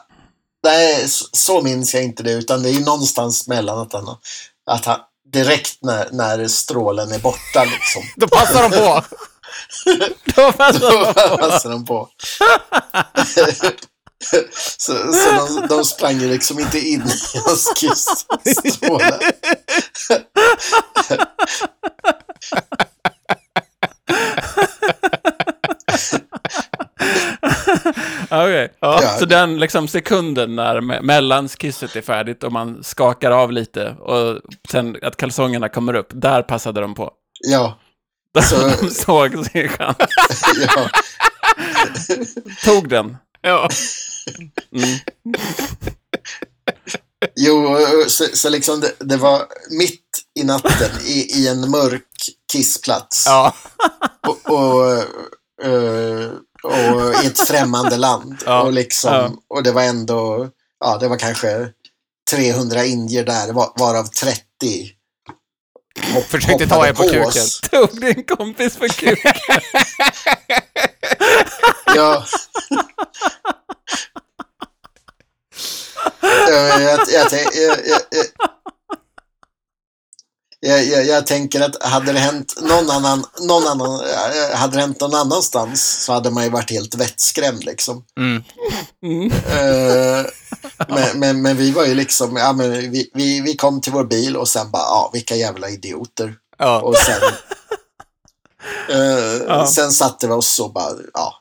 nej 0.63 1.05
så, 1.31 1.61
minns 1.61 1.93
jag 1.93 2.03
inte 2.03 2.23
det. 2.23 2.31
Utan 2.31 2.63
det 2.63 2.69
är 2.69 2.73
ju 2.73 2.85
någonstans 2.85 3.47
mellan 3.47 3.79
att 3.79 3.93
han, 3.93 4.17
att 4.65 4.85
han 4.85 4.99
direkt 5.33 5.77
när, 5.81 6.07
när 6.11 6.47
strålen 6.47 7.11
är 7.11 7.19
borta 7.19 7.63
liksom. 7.63 8.03
Då 8.15 8.27
passar 8.27 8.69
de 8.69 8.77
på. 8.77 9.03
Då 10.35 10.51
passar 11.37 11.69
de 11.69 11.85
på. 11.85 12.09
så 14.77 15.13
så 15.13 15.31
de, 15.59 15.67
de 15.67 15.85
sprang 15.85 16.17
liksom 16.19 16.59
inte 16.59 16.79
in 16.79 17.01
i 17.01 17.37
hans 17.45 17.73
kissstråle. 17.75 19.19
Okej. 28.29 28.73
Ja. 28.79 29.15
Så 29.19 29.25
den 29.25 29.59
liksom 29.59 29.87
sekunden 29.87 30.55
när 30.55 30.81
me- 30.81 31.01
mellanskisset 31.01 31.95
är 31.95 32.01
färdigt 32.01 32.43
och 32.43 32.51
man 32.51 32.83
skakar 32.83 33.31
av 33.31 33.51
lite 33.51 33.89
och 33.89 34.39
sen 34.71 34.97
att 35.01 35.17
kalsongerna 35.17 35.69
kommer 35.69 35.93
upp, 35.93 36.07
där 36.13 36.41
passade 36.41 36.81
de 36.81 36.95
på. 36.95 37.11
Ja, 37.39 37.79
Så- 38.43 38.67
de 38.81 38.89
såg 38.89 39.45
sin 39.45 39.69
chans. 39.69 39.97
ja. 40.75 40.89
Tog 42.65 42.89
den. 42.89 43.17
Ja. 43.41 43.69
Mm. 44.75 44.99
Jo, 47.35 47.77
så, 48.07 48.25
så 48.33 48.49
liksom 48.49 48.79
det, 48.79 48.91
det 48.99 49.17
var 49.17 49.45
mitt 49.69 50.01
i 50.39 50.43
natten 50.43 50.89
i, 51.05 51.11
i 51.39 51.47
en 51.47 51.71
mörk 51.71 52.03
kissplats. 52.51 53.23
Ja. 53.27 53.55
och, 54.27 54.49
och, 54.51 54.91
eh, 55.65 56.31
och 56.63 57.23
i 57.23 57.27
ett 57.27 57.39
främmande 57.47 57.97
land. 57.97 58.43
Ja, 58.45 58.61
Och, 58.63 58.73
liksom, 58.73 59.13
ja. 59.13 59.31
och 59.49 59.63
det 59.63 59.71
var 59.71 59.81
ändå, 59.83 60.49
ja 60.79 60.97
det 60.97 61.07
var 61.07 61.17
kanske 61.19 61.67
300 62.31 62.85
indier 62.85 63.23
där, 63.25 63.53
var- 63.53 63.73
varav 63.79 64.03
30 64.05 64.41
hopp, 66.13 66.23
Försökte 66.23 66.67
ta 66.67 66.87
er 66.87 66.93
på 66.93 67.03
kuken. 67.03 67.23
oss. 67.25 67.61
Tog 67.61 68.01
din 68.01 68.23
kompis 68.23 68.75
för 68.77 68.87
kul. 68.87 69.17
Ja. 71.95 72.25
jag, 76.49 76.81
jag, 76.81 76.99
jag, 77.13 77.29
tänk- 77.29 77.55
jag, 77.55 77.77
jag, 77.87 78.01
jag, 78.11 78.25
jag, 80.59 80.83
jag, 80.85 81.05
jag 81.05 81.27
tänker 81.27 81.61
att 81.61 81.83
hade 81.83 82.13
det 82.13 82.19
hänt 82.19 82.53
någon 82.61 82.89
annan, 82.91 83.25
någon 83.41 83.67
annan, 83.67 83.99
eh, 84.09 84.55
hade 84.57 84.75
det 84.77 84.81
hänt 84.81 84.99
någon 85.01 85.15
annanstans 85.15 86.03
så 86.05 86.13
hade 86.13 86.31
man 86.31 86.43
ju 86.43 86.49
varit 86.49 86.69
helt 86.71 86.95
vettskrämd 86.95 87.63
liksom. 87.63 88.05
Mm. 88.19 88.43
Mm. 89.05 89.31
Eh, 89.31 90.25
men, 90.87 91.19
men, 91.19 91.41
men 91.41 91.57
vi 91.57 91.71
var 91.71 91.85
ju 91.85 91.95
liksom, 91.95 92.35
ja 92.37 92.53
men 92.53 92.71
vi, 92.71 93.11
vi, 93.13 93.41
vi 93.41 93.55
kom 93.55 93.81
till 93.81 93.91
vår 93.91 94.03
bil 94.03 94.37
och 94.37 94.47
sen 94.47 94.71
bara, 94.71 94.81
ja 94.83 95.09
vilka 95.13 95.35
jävla 95.35 95.69
idioter. 95.69 96.35
Ja. 96.57 96.81
Och 96.81 96.95
sen, 96.97 97.21
eh, 98.89 99.43
Ja. 99.47 99.67
sen 99.67 99.91
satte 99.91 100.27
vi 100.27 100.33
oss 100.33 100.59
och 100.59 100.73
bara, 100.73 100.91
ja. 101.13 101.33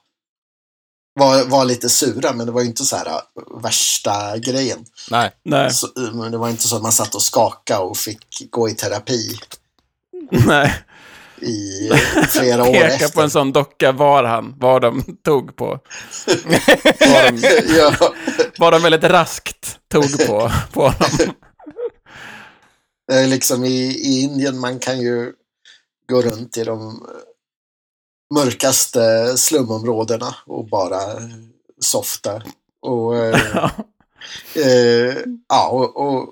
Var, 1.14 1.44
var 1.44 1.64
lite 1.64 1.88
sura, 1.88 2.32
men 2.32 2.46
det 2.46 2.52
var 2.52 2.60
ju 2.60 2.66
inte 2.66 2.84
så 2.84 2.96
här 2.96 3.06
äh, 3.06 3.62
värsta 3.62 4.38
grejen. 4.38 4.84
Nej. 5.10 5.30
Nej, 5.44 5.70
Så, 5.70 5.86
eh, 5.86 6.12
men 6.14 6.32
det 6.32 6.38
var 6.38 6.48
inte 6.48 6.68
så 6.68 6.76
att 6.76 6.82
man 6.82 6.92
satt 6.92 7.14
och 7.14 7.22
skakade 7.22 7.80
och 7.80 7.96
fick 7.96 8.50
gå 8.50 8.68
i 8.68 8.74
terapi 8.74 9.38
nej. 10.30 10.74
i 11.40 11.90
flera 12.28 12.62
år 12.62 12.72
Peka 12.72 12.86
efter. 12.94 13.08
på 13.08 13.22
en 13.22 13.30
sån 13.30 13.52
docka 13.52 13.92
var 13.92 14.24
han, 14.24 14.54
vad 14.58 14.82
de 14.82 15.16
tog 15.24 15.56
på. 15.56 15.78
Vad 17.00 17.32
de, 17.32 17.42
ja, 17.76 17.94
vad 18.58 18.72
de 18.72 18.82
väldigt 18.82 19.04
raskt 19.04 19.78
tog 19.92 20.26
på, 20.26 20.52
på 20.72 20.80
honom. 20.82 21.34
liksom 23.30 23.64
i, 23.64 23.82
i 23.84 24.20
Indien, 24.22 24.58
man 24.58 24.78
kan 24.78 25.00
ju 25.00 25.32
gå 26.08 26.22
runt 26.22 26.56
i 26.56 26.64
de 26.64 27.06
mörkaste 28.34 29.34
slumområdena 29.38 30.34
och 30.46 30.68
bara 30.68 31.00
softa. 31.80 32.42
Och, 32.82 33.16
eh, 33.16 33.40
Ja. 33.54 33.70
Eh, 34.62 35.16
ja, 35.48 35.68
och, 35.68 35.96
och, 35.96 36.28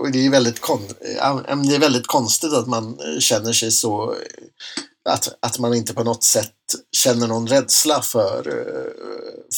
och 0.00 0.10
det 0.12 0.26
är 0.26 0.30
väldigt 0.30 0.60
kon 0.60 0.80
det 1.68 1.74
är 1.74 1.78
väldigt 1.80 2.06
konstigt 2.06 2.52
att 2.52 2.66
man 2.66 2.98
känner 3.20 3.52
sig 3.52 3.70
så 3.70 4.14
att, 5.04 5.38
att 5.40 5.58
man 5.58 5.74
inte 5.74 5.94
på 5.94 6.04
något 6.04 6.24
sätt 6.24 6.54
känner 6.92 7.26
någon 7.26 7.46
rädsla 7.46 8.02
för, 8.02 8.42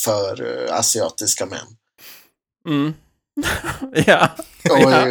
för 0.05 0.67
asiatiska 0.73 1.47
män. 1.47 1.67
Mm. 2.69 2.95
ja. 4.07 4.29
Och, 4.71 4.93
Ja. 4.93 5.07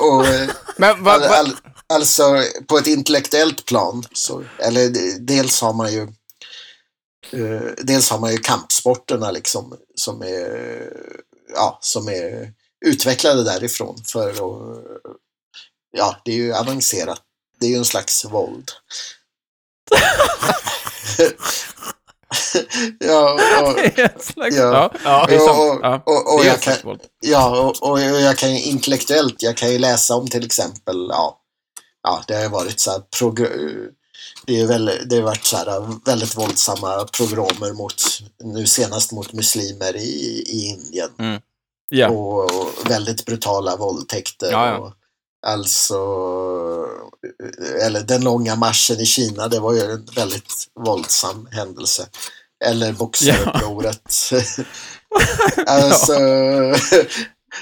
och, 0.00 0.26
eh, 0.26 0.50
Men 0.76 1.04
vad... 1.04 1.22
all, 1.22 1.28
Va, 1.28 1.36
all, 1.36 1.56
alltså 1.92 2.42
på 2.66 2.78
ett 2.78 2.86
intellektuellt 2.86 3.64
plan, 3.64 4.04
så, 4.12 4.44
eller 4.58 4.90
dels 5.18 5.60
har 5.60 5.72
man 5.72 5.92
ju 5.92 6.02
eh, 7.32 7.62
dels 7.78 8.10
har 8.10 8.18
man 8.18 8.32
ju 8.32 8.38
kampsporterna 8.38 9.30
liksom 9.30 9.76
som 9.94 10.22
är, 10.22 10.92
ja, 11.54 11.78
som 11.80 12.08
är 12.08 12.52
utvecklade 12.86 13.44
därifrån 13.44 14.02
för 14.12 14.30
att, 14.30 14.84
ja, 15.90 16.16
det 16.24 16.32
är 16.32 16.36
ju 16.36 16.54
avancerat. 16.54 17.20
Det 17.60 17.66
är 17.66 17.70
ju 17.70 17.76
en 17.76 17.84
slags 17.84 18.24
våld. 18.24 18.70
ja, 22.98 23.38
och. 25.50 25.78
Ja. 25.82 26.02
Och, 26.06 26.44
jag 26.44 26.60
kan, 26.60 26.60
slags 26.60 26.84
våld. 26.84 27.00
Ja, 27.20 27.72
och, 27.80 27.90
och 27.90 28.00
jag 28.00 28.38
kan 28.38 28.54
ju 28.56 28.62
intellektuellt, 28.62 29.42
jag 29.42 29.56
kan 29.56 29.72
ju 29.72 29.78
läsa 29.78 30.14
om 30.16 30.28
till 30.28 30.46
exempel, 30.46 31.06
ja, 31.10 31.41
ja 32.02 32.24
det 32.26 32.34
har 32.34 32.42
ju 32.42 32.48
varit 32.48 32.80
så 32.80 32.90
här, 32.90 33.02
det, 34.46 34.60
är 34.60 34.66
väl, 34.66 34.90
det 35.06 35.16
har 35.16 35.22
varit 35.22 35.44
så 35.44 35.56
här 35.56 36.04
väldigt 36.04 36.36
våldsamma 36.36 37.04
progromer 37.04 37.72
mot, 37.72 38.02
nu 38.44 38.66
senast 38.66 39.12
mot 39.12 39.32
muslimer 39.32 39.96
i, 39.96 40.44
i 40.46 40.66
Indien. 40.66 41.40
Ja. 41.88 42.10
Och, 42.10 42.44
och 42.44 42.90
väldigt 42.90 43.26
brutala 43.26 43.76
våldtäkter. 43.76 44.52
Ja, 44.52 44.68
ja. 44.68 44.78
Och, 44.78 44.92
alltså, 45.46 45.96
eller 47.82 48.00
den 48.00 48.24
långa 48.24 48.56
marschen 48.56 49.00
i 49.00 49.06
Kina, 49.06 49.48
det 49.48 49.60
var 49.60 49.72
ju 49.72 49.80
en 49.80 50.04
väldigt 50.16 50.66
våldsam 50.80 51.48
händelse. 51.50 52.08
Eller 52.64 52.92
boxarupproret. 52.92 54.30
alltså, 55.66 56.12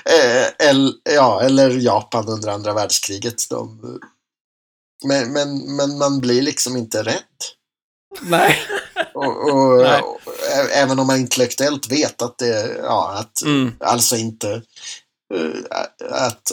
eh, 0.04 0.68
eller, 0.68 0.92
ja, 1.14 1.42
eller 1.42 1.70
Japan 1.70 2.28
under 2.28 2.48
andra 2.48 2.74
världskriget. 2.74 3.50
De, 3.50 3.80
men, 5.04 5.32
men, 5.32 5.76
men 5.76 5.98
man 5.98 6.20
blir 6.20 6.42
liksom 6.42 6.76
inte 6.76 7.02
rädd. 7.02 7.22
Nej. 8.20 8.56
Och, 9.14 9.50
och, 9.52 9.76
Nej. 9.82 10.00
och, 10.02 10.20
även 10.74 10.98
om 10.98 11.06
man 11.06 11.16
intellektuellt 11.20 11.92
vet 11.92 12.22
att 12.22 12.38
det, 12.38 12.76
ja, 12.82 13.12
att 13.18 13.42
Mm. 13.42 13.72
alltså 13.80 14.16
inte 14.16 14.62
eh, 15.34 15.80
att 16.10 16.52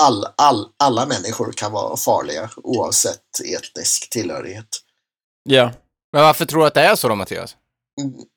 all, 0.00 0.26
all, 0.36 0.68
alla 0.76 1.06
människor 1.06 1.52
kan 1.52 1.72
vara 1.72 1.96
farliga 1.96 2.50
oavsett 2.56 3.40
etnisk 3.56 4.10
tillhörighet. 4.10 4.68
Ja. 5.42 5.72
men 6.12 6.22
varför 6.22 6.44
tror 6.44 6.60
du 6.60 6.66
att 6.66 6.74
det 6.74 6.80
är 6.80 6.96
så 6.96 7.08
då, 7.08 7.14
Mattias? 7.14 7.56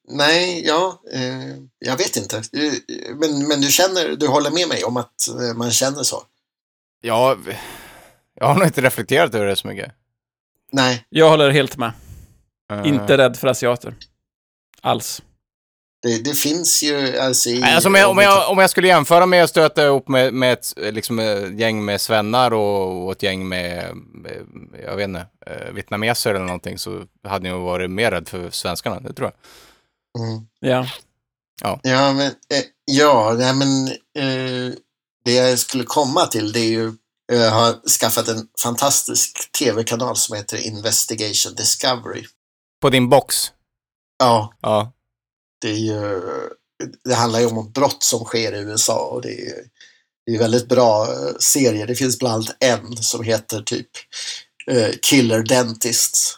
Nej, 0.07 0.67
ja, 0.67 1.01
eh, 1.11 1.55
jag 1.79 1.97
vet 1.97 2.17
inte. 2.17 2.37
Eh, 2.37 2.73
Men, 3.15 3.47
men 3.47 3.61
du 3.61 3.71
känner, 3.71 4.15
du 4.15 4.27
håller 4.27 4.51
med 4.51 4.67
mig 4.67 4.83
om 4.83 4.97
att 4.97 5.27
eh, 5.27 5.53
man 5.57 5.71
känner 5.71 6.03
så? 6.03 6.23
Ja, 7.01 7.37
jag 8.39 8.47
har 8.47 8.55
nog 8.55 8.65
inte 8.67 8.81
reflekterat 8.81 9.35
över 9.35 9.45
det 9.45 9.55
så 9.55 9.67
mycket. 9.67 9.91
Nej, 10.71 11.05
Jag 11.09 11.29
håller 11.29 11.49
helt 11.49 11.77
med. 11.77 11.91
Eh, 12.71 12.87
Inte 12.87 13.17
rädd 13.17 13.37
för 13.37 13.47
asiater. 13.47 13.93
Alls. 14.81 15.21
det, 16.03 16.23
det 16.23 16.33
finns 16.33 16.83
ju 16.83 17.17
alltså 17.19 17.49
i... 17.49 17.59
Nej, 17.59 17.73
Alltså, 17.73 17.89
om, 17.89 17.95
jag, 17.95 18.09
om, 18.09 18.17
jag, 18.17 18.51
om 18.51 18.57
jag 18.57 18.69
skulle 18.69 18.87
jämföra 18.87 19.25
med 19.25 19.43
att 19.43 19.49
stöta 19.49 19.85
ihop 19.85 20.07
med, 20.07 20.33
med 20.33 20.53
ett 20.53 20.73
liksom, 20.77 21.19
ett 21.19 21.59
gäng 21.59 21.85
med 21.85 22.01
svennar 22.01 22.53
och, 22.53 23.05
och 23.05 23.11
ett 23.11 23.23
gäng 23.23 23.47
med, 23.47 23.95
jag 24.85 24.95
vet 24.95 25.07
inte, 25.07 25.25
eh, 25.45 25.71
vietnameser 25.73 26.29
eller 26.29 26.45
någonting 26.45 26.77
så 26.77 27.03
hade 27.23 27.47
jag 27.47 27.59
varit 27.59 27.91
mer 27.91 28.11
rädd 28.11 28.27
för 28.29 28.49
svenskarna, 28.49 28.99
det 28.99 29.13
tror 29.13 29.31
jag. 29.31 30.23
Mm. 30.23 30.47
Ja. 30.59 30.87
Ja, 31.61 32.13
men, 32.13 32.27
eh, 32.27 32.63
ja, 32.85 33.35
nej, 33.37 33.53
men 33.53 33.87
eh, 33.87 34.73
det 35.25 35.33
jag 35.33 35.59
skulle 35.59 35.83
komma 35.83 36.25
till 36.25 36.51
det 36.51 36.59
är 36.59 36.69
ju 36.69 36.93
jag 37.27 37.51
har 37.51 37.89
skaffat 37.99 38.27
en 38.27 38.47
fantastisk 38.63 39.51
tv-kanal 39.59 40.15
som 40.15 40.35
heter 40.35 40.57
Investigation 40.57 41.55
Discovery. 41.55 42.25
På 42.81 42.89
din 42.89 43.09
box? 43.09 43.51
Ja, 44.19 44.53
Ja. 44.61 44.93
det 45.61 45.69
är 45.69 45.77
ju, 45.77 46.21
det 47.03 47.15
handlar 47.15 47.39
ju 47.39 47.45
om 47.45 47.71
brott 47.71 48.03
som 48.03 48.25
sker 48.25 48.53
i 48.53 48.59
USA 48.59 48.99
och 48.99 49.21
det 49.21 49.47
är, 49.47 49.55
det 50.25 50.35
är 50.35 50.39
väldigt 50.39 50.69
bra 50.69 51.03
eh, 51.03 51.33
serier. 51.39 51.87
Det 51.87 51.95
finns 51.95 52.19
bland 52.19 52.33
annat 52.35 52.55
en 52.59 52.97
som 52.97 53.23
heter 53.23 53.61
typ 53.61 53.89
eh, 54.71 54.89
Killer 55.01 55.43
Dentists. 55.43 56.33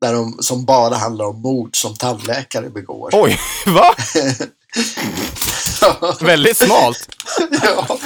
Där 0.00 0.12
de, 0.12 0.38
som 0.40 0.64
bara 0.64 0.96
handlar 0.96 1.24
om 1.24 1.40
mord 1.42 1.76
som 1.76 1.96
tandläkare 1.96 2.70
begår. 2.70 3.10
Oj, 3.12 3.38
va? 3.66 3.94
Väldigt 6.20 6.56
smalt. 6.56 7.08
ja. 7.62 7.98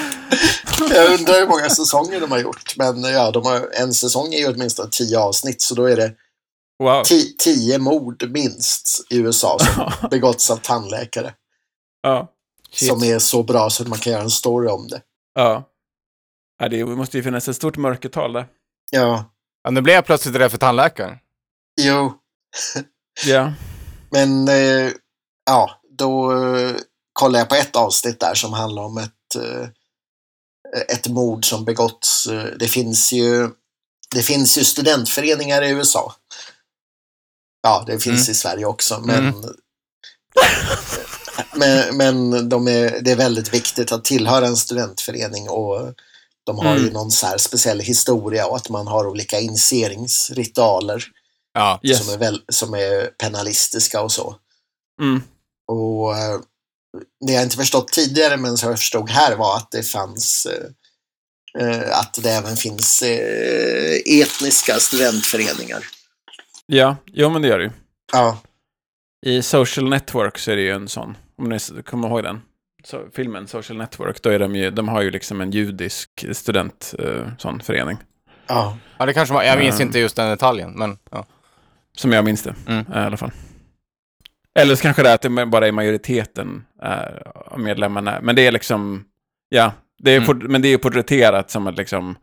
Jag 0.91 1.13
undrar 1.21 1.35
hur 1.41 1.47
många 1.49 1.71
säsonger 1.71 2.21
de 2.21 2.31
har 2.31 2.39
gjort. 2.39 2.75
Men 2.77 3.03
ja, 3.03 3.31
de 3.31 3.47
har, 3.47 3.69
en 3.73 3.95
säsong 3.95 4.35
är 4.35 4.39
ju 4.39 4.49
åtminstone 4.49 4.89
tio 4.93 5.19
avsnitt. 5.19 5.63
Så 5.63 5.75
då 5.75 5.85
är 5.85 5.97
det 5.97 6.15
Wow. 6.83 7.03
ti, 7.05 7.35
tio 7.39 7.79
mord 7.79 8.31
minst 8.31 9.07
i 9.11 9.17
USA 9.19 9.59
som 9.59 10.09
begåtts 10.11 10.51
av 10.51 10.57
tandläkare. 10.57 11.35
Ja. 12.03 12.33
Shit. 12.73 12.89
Som 12.89 13.03
är 13.03 13.19
så 13.19 13.43
bra 13.43 13.71
så 13.71 13.83
att 13.83 13.89
man 13.89 13.99
kan 13.99 14.13
göra 14.13 14.23
en 14.23 14.31
story 14.31 14.69
om 14.69 14.89
det. 14.89 15.01
Ja. 15.35 15.65
ja. 16.59 16.69
Det 16.69 16.85
måste 16.85 17.17
ju 17.17 17.23
finnas 17.23 17.49
ett 17.49 17.57
stort 17.57 17.77
mörkertal 17.77 18.33
där. 18.33 18.47
Ja, 18.91 19.25
Ja, 19.65 19.71
nu 19.71 19.81
blev 19.81 19.95
jag 19.95 20.07
plötsligt 20.07 20.35
rädd 20.37 20.51
för 20.51 20.59
tandläkaren. 20.59 21.17
jo. 21.81 22.13
Ja. 23.27 23.53
Men 24.11 24.49
eh, 24.49 24.91
ja, 25.47 25.78
då 25.99 26.33
eh, 26.57 26.77
kollade 27.13 27.39
jag 27.39 27.49
på 27.49 27.55
ett 27.55 27.77
avsnitt 27.77 28.21
där 28.21 28.35
som 28.35 28.53
handlar 28.53 28.83
om 28.83 28.99
ett, 28.99 29.35
eh, 29.37 29.69
ett 30.89 31.09
mord 31.09 31.45
som 31.49 31.65
begåtts. 31.65 32.27
Eh, 32.27 32.45
det 32.59 32.69
finns 32.69 33.13
ju 33.13 33.49
det 34.15 34.23
finns 34.23 34.59
ju 34.59 34.65
studentföreningar 34.65 35.63
i 35.63 35.71
USA. 35.71 36.15
Ja, 37.63 37.85
det 37.87 37.99
finns 37.99 38.29
Mm. 38.29 38.33
i 38.33 38.35
Sverige 38.35 38.65
också, 38.65 39.01
men 39.05 39.29
Mm. 39.29 39.45
men, 41.55 41.97
men 41.97 42.49
de 42.49 42.69
är, 42.69 43.01
det 43.01 43.11
är 43.13 43.17
väldigt 43.17 43.55
viktigt 43.55 43.93
att 43.93 44.05
tillhöra 44.05 44.47
en 44.47 44.57
studentförening 44.57 45.49
och 45.49 45.95
de 46.47 46.59
har 46.59 46.75
ju 46.75 46.81
Mm. 46.81 46.93
någon 46.93 47.11
så 47.11 47.27
här 47.27 47.39
speciell 47.39 47.81
historia 47.81 48.47
och 48.47 48.57
att 48.57 48.69
man 48.69 48.87
har 48.87 49.07
olika 49.07 49.41
initieringsritualer 49.41 51.05
Ja. 51.53 51.81
Yes. 51.83 52.05
som, 52.05 52.15
är 52.15 52.19
väl, 52.19 52.43
som 52.53 52.75
är 52.75 53.07
penalistiska 53.07 54.01
och 54.03 54.13
så. 54.13 54.37
Mm. 55.01 55.23
Och 55.69 56.17
eh, 56.19 56.41
det 57.27 57.33
jag 57.33 57.43
inte 57.43 57.57
förstått 57.57 57.89
tidigare 57.93 58.37
men 58.37 58.57
som 58.57 58.69
jag 58.71 58.79
förstod 58.79 59.11
här 59.11 59.37
var 59.37 59.57
att 59.57 59.71
det 59.71 59.83
fanns 59.83 60.47
eh, 60.47 61.67
eh, 61.69 61.99
att 61.99 62.19
det 62.23 62.31
även 62.31 62.57
finns 62.57 63.03
eh, 63.03 64.21
etniska 64.23 64.75
studentföreningar. 64.81 65.85
Ja, 66.67 66.97
jo 67.07 67.31
men 67.31 67.43
det 67.43 67.49
gör 67.49 67.59
det 67.59 67.65
ju. 67.65 67.71
Ja, 68.13 68.39
I 69.27 69.43
Social 69.43 69.89
Network 69.89 70.39
så 70.39 70.51
är 70.51 70.57
det 70.57 70.63
ju 70.63 70.71
en 70.73 70.89
sån, 70.89 71.17
om 71.39 71.49
ni 71.49 71.59
kommer 71.83 72.09
ihåg 72.09 72.23
den. 72.23 72.41
Så, 72.85 73.05
filmen 73.15 73.49
Social 73.49 73.79
Network, 73.79 74.23
då 74.23 74.31
är 74.31 74.39
de 74.39 74.57
ju, 74.57 74.71
de 74.71 74.89
har 74.89 75.03
ju 75.03 75.11
liksom 75.11 75.41
en 75.41 75.51
judisk 75.51 76.11
student, 76.33 76.95
eh, 76.99 77.29
sån 77.39 77.61
förening. 77.61 77.99
ja. 78.47 78.79
Ja, 78.99 79.07
det 79.07 79.13
kanske 79.15 79.35
var, 79.35 79.43
jag 79.43 79.59
minns 79.59 79.75
Mm. 79.75 79.89
inte 79.89 79.99
just 79.99 80.17
den 80.17 80.29
detaljen, 80.31 80.73
men 80.73 80.99
ja. 81.11 81.27
Som 81.97 82.13
jag 82.13 82.25
minns 82.25 82.43
det, 82.43 82.55
Mm. 82.67 82.81
i 82.93 82.97
alla 82.97 83.17
fall. 83.17 83.31
Eller 84.59 84.75
så 84.75 84.83
kanske 84.83 85.03
det 85.03 85.11
är 85.11 85.15
att 85.15 85.23
det 85.23 85.47
bara 85.47 85.69
är 85.69 85.73
majoriteten 85.73 86.65
eh, 86.83 87.31
av 87.35 87.61
medlemmarna. 87.61 88.19
Men 88.23 88.37
det 88.37 88.47
är 88.47 88.53
liksom, 88.53 89.05
ja, 89.49 89.73
det 89.99 90.11
är 90.11 90.21
Mm. 90.31 90.39
men 90.53 90.63
det 90.63 90.69
är 90.69 90.71
ju 90.71 90.79
porträtterat 90.79 91.51
som 91.51 91.67
att 91.67 91.77
liksom, 91.77 92.17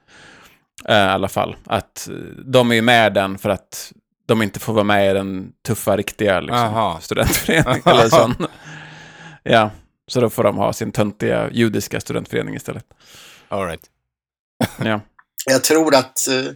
eh, 0.88 0.96
i 0.96 1.00
alla 1.00 1.28
fall, 1.28 1.56
att 1.66 2.08
eh, 2.10 2.16
de 2.46 2.72
är 2.72 2.76
ju 2.76 2.82
med 2.82 3.14
den 3.14 3.38
för 3.38 3.50
att 3.50 3.92
de 4.28 4.42
inte 4.42 4.60
får 4.60 4.74
vara 4.74 4.84
med 4.84 5.12
i 5.12 5.14
den 5.14 5.52
tuffa, 5.68 5.98
riktiga 5.98 6.40
liksom, 6.40 6.98
studentföreningen. 7.02 7.82
eller 7.86 8.10
sån. 8.10 8.36
Ja, 9.48 9.72
så 10.08 10.22
då 10.22 10.30
får 10.30 10.44
de 10.44 10.58
ha 10.58 10.74
sin 10.74 10.92
töntiga 10.92 11.50
judiska 11.52 12.00
studentförening 12.00 12.56
istället. 12.56 12.86
All 13.50 13.66
right. 13.68 13.82
Ja. 14.84 15.02
Jag 15.46 15.64
tror 15.64 15.96
att, 15.96 16.28
eh, 16.28 16.52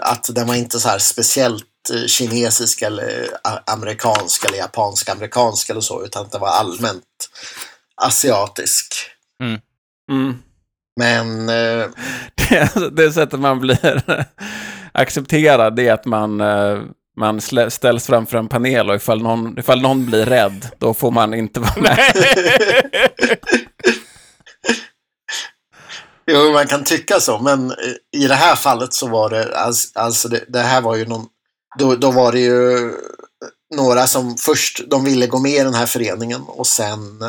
att 0.00 0.34
den 0.34 0.46
var 0.46 0.54
inte 0.54 0.78
så 0.80 0.88
här 0.88 0.98
speciellt 0.98 1.64
eh, 1.90 2.06
kinesisk 2.06 2.82
eller 2.82 3.28
eh, 3.44 3.58
amerikansk 3.66 4.44
eller 4.44 4.58
japansk 4.58 5.08
amerikansk 5.08 5.70
eller 5.70 5.80
så, 5.80 6.04
utan 6.04 6.22
att 6.22 6.32
det 6.32 6.38
var 6.38 6.48
allmänt 6.48 7.30
asiatisk. 8.02 8.94
Mm. 9.42 10.38
Men 10.96 11.48
eh, 11.48 11.86
det, 12.48 12.96
det 12.96 13.12
sättet 13.12 13.40
man 13.40 13.60
blir 13.60 14.02
accepterad 14.92 15.78
är 15.78 15.92
att 15.92 16.04
man, 16.04 16.40
eh, 16.40 16.78
man 17.18 17.40
ställs 17.70 18.06
framför 18.06 18.38
en 18.38 18.48
panel 18.48 18.90
och 18.90 18.96
ifall 18.96 19.22
någon, 19.22 19.58
ifall 19.58 19.82
någon 19.82 20.06
blir 20.06 20.26
rädd, 20.26 20.70
då 20.78 20.94
får 20.94 21.10
man 21.10 21.34
inte 21.34 21.60
vara 21.60 21.80
med. 21.80 21.98
Jo, 26.30 26.52
man 26.52 26.66
kan 26.66 26.84
tycka 26.84 27.20
så, 27.20 27.38
men 27.38 27.72
i 28.16 28.26
det 28.26 28.34
här 28.34 28.56
fallet 28.56 28.94
så 28.94 29.08
var 29.08 29.30
det, 29.30 29.56
alltså, 29.56 29.98
alltså 29.98 30.28
det, 30.28 30.44
det 30.48 30.60
här 30.60 30.80
var 30.80 30.96
ju 30.96 31.06
någon, 31.06 31.26
då, 31.78 31.96
då 31.96 32.10
var 32.10 32.32
det 32.32 32.40
ju 32.40 32.88
eh, 32.88 32.92
några 33.74 34.06
som 34.06 34.36
först, 34.36 34.80
de 34.90 35.04
ville 35.04 35.26
gå 35.26 35.38
med 35.38 35.52
i 35.52 35.64
den 35.64 35.74
här 35.74 35.86
föreningen 35.86 36.42
och 36.42 36.66
sen 36.66 37.22
eh, 37.22 37.28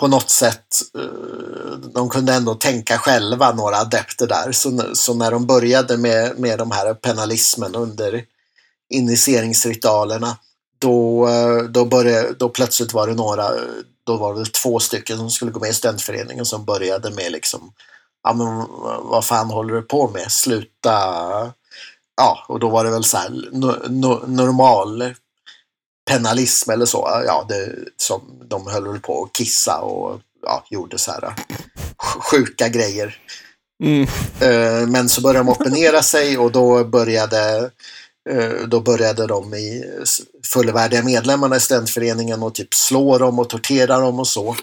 på 0.00 0.08
något 0.08 0.30
sätt, 0.30 0.66
eh, 0.98 1.78
de 1.94 2.08
kunde 2.08 2.34
ändå 2.34 2.54
tänka 2.54 2.98
själva, 2.98 3.52
några 3.52 3.76
adepter 3.76 4.26
där. 4.26 4.52
Så, 4.52 4.94
så 4.94 5.14
när 5.14 5.30
de 5.30 5.46
började 5.46 5.96
med, 5.96 6.38
med 6.38 6.58
de 6.58 6.70
här 6.70 6.94
penalismen 6.94 7.74
under 7.74 8.24
initieringsritualerna, 8.90 10.36
då, 10.78 11.28
då, 11.70 11.84
började, 11.84 12.32
då 12.38 12.48
plötsligt 12.48 12.92
var 12.92 13.06
det 13.06 13.14
några, 13.14 13.50
då 14.06 14.16
var 14.16 14.34
det 14.34 14.52
två 14.52 14.80
stycken 14.80 15.16
som 15.16 15.30
skulle 15.30 15.50
gå 15.50 15.60
med 15.60 15.70
i 15.70 15.74
studentföreningen 15.74 16.44
som 16.44 16.64
började 16.64 17.10
med 17.10 17.32
liksom 17.32 17.72
ja 18.22 18.32
men 18.32 18.66
vad 19.02 19.24
fan 19.24 19.50
håller 19.50 19.74
du 19.74 19.82
på 19.82 20.08
med? 20.08 20.32
Sluta. 20.32 21.52
Ja, 22.16 22.44
och 22.48 22.60
då 22.60 22.68
var 22.68 22.84
det 22.84 22.90
väl 22.90 23.04
så 23.04 23.16
här 23.16 23.30
no, 23.52 23.88
no, 23.88 24.24
normal 24.26 25.14
penalism 26.10 26.70
eller 26.70 26.86
så. 26.86 27.22
Ja, 27.26 27.46
det, 27.48 27.74
som 27.96 28.20
de 28.44 28.66
höll 28.66 28.88
väl 28.88 29.00
på 29.00 29.24
att 29.24 29.32
kissa 29.32 29.80
och 29.80 30.20
ja, 30.42 30.64
gjorde 30.70 30.98
så 30.98 31.10
här 31.10 31.20
sj- 31.20 32.20
sjuka 32.20 32.68
grejer. 32.68 33.18
Mm. 33.84 34.02
Eh, 34.40 34.88
Men 34.88 35.08
så 35.08 35.20
började 35.20 35.38
de 35.38 35.48
opponera 35.48 36.02
sig 36.02 36.38
och 36.38 36.52
då 36.52 36.84
började, 36.84 37.70
eh, 38.30 38.50
då 38.66 38.80
började 38.80 39.26
de 39.26 39.54
i 39.54 39.84
fullvärdiga 40.52 41.02
medlemmarna 41.02 41.56
i 41.56 41.60
studentföreningen 41.60 42.42
och 42.42 42.54
typ 42.54 42.74
slå 42.74 43.18
dem 43.18 43.38
och 43.38 43.48
tortera 43.48 43.98
dem 44.00 44.20
och 44.20 44.28
så. 44.28 44.56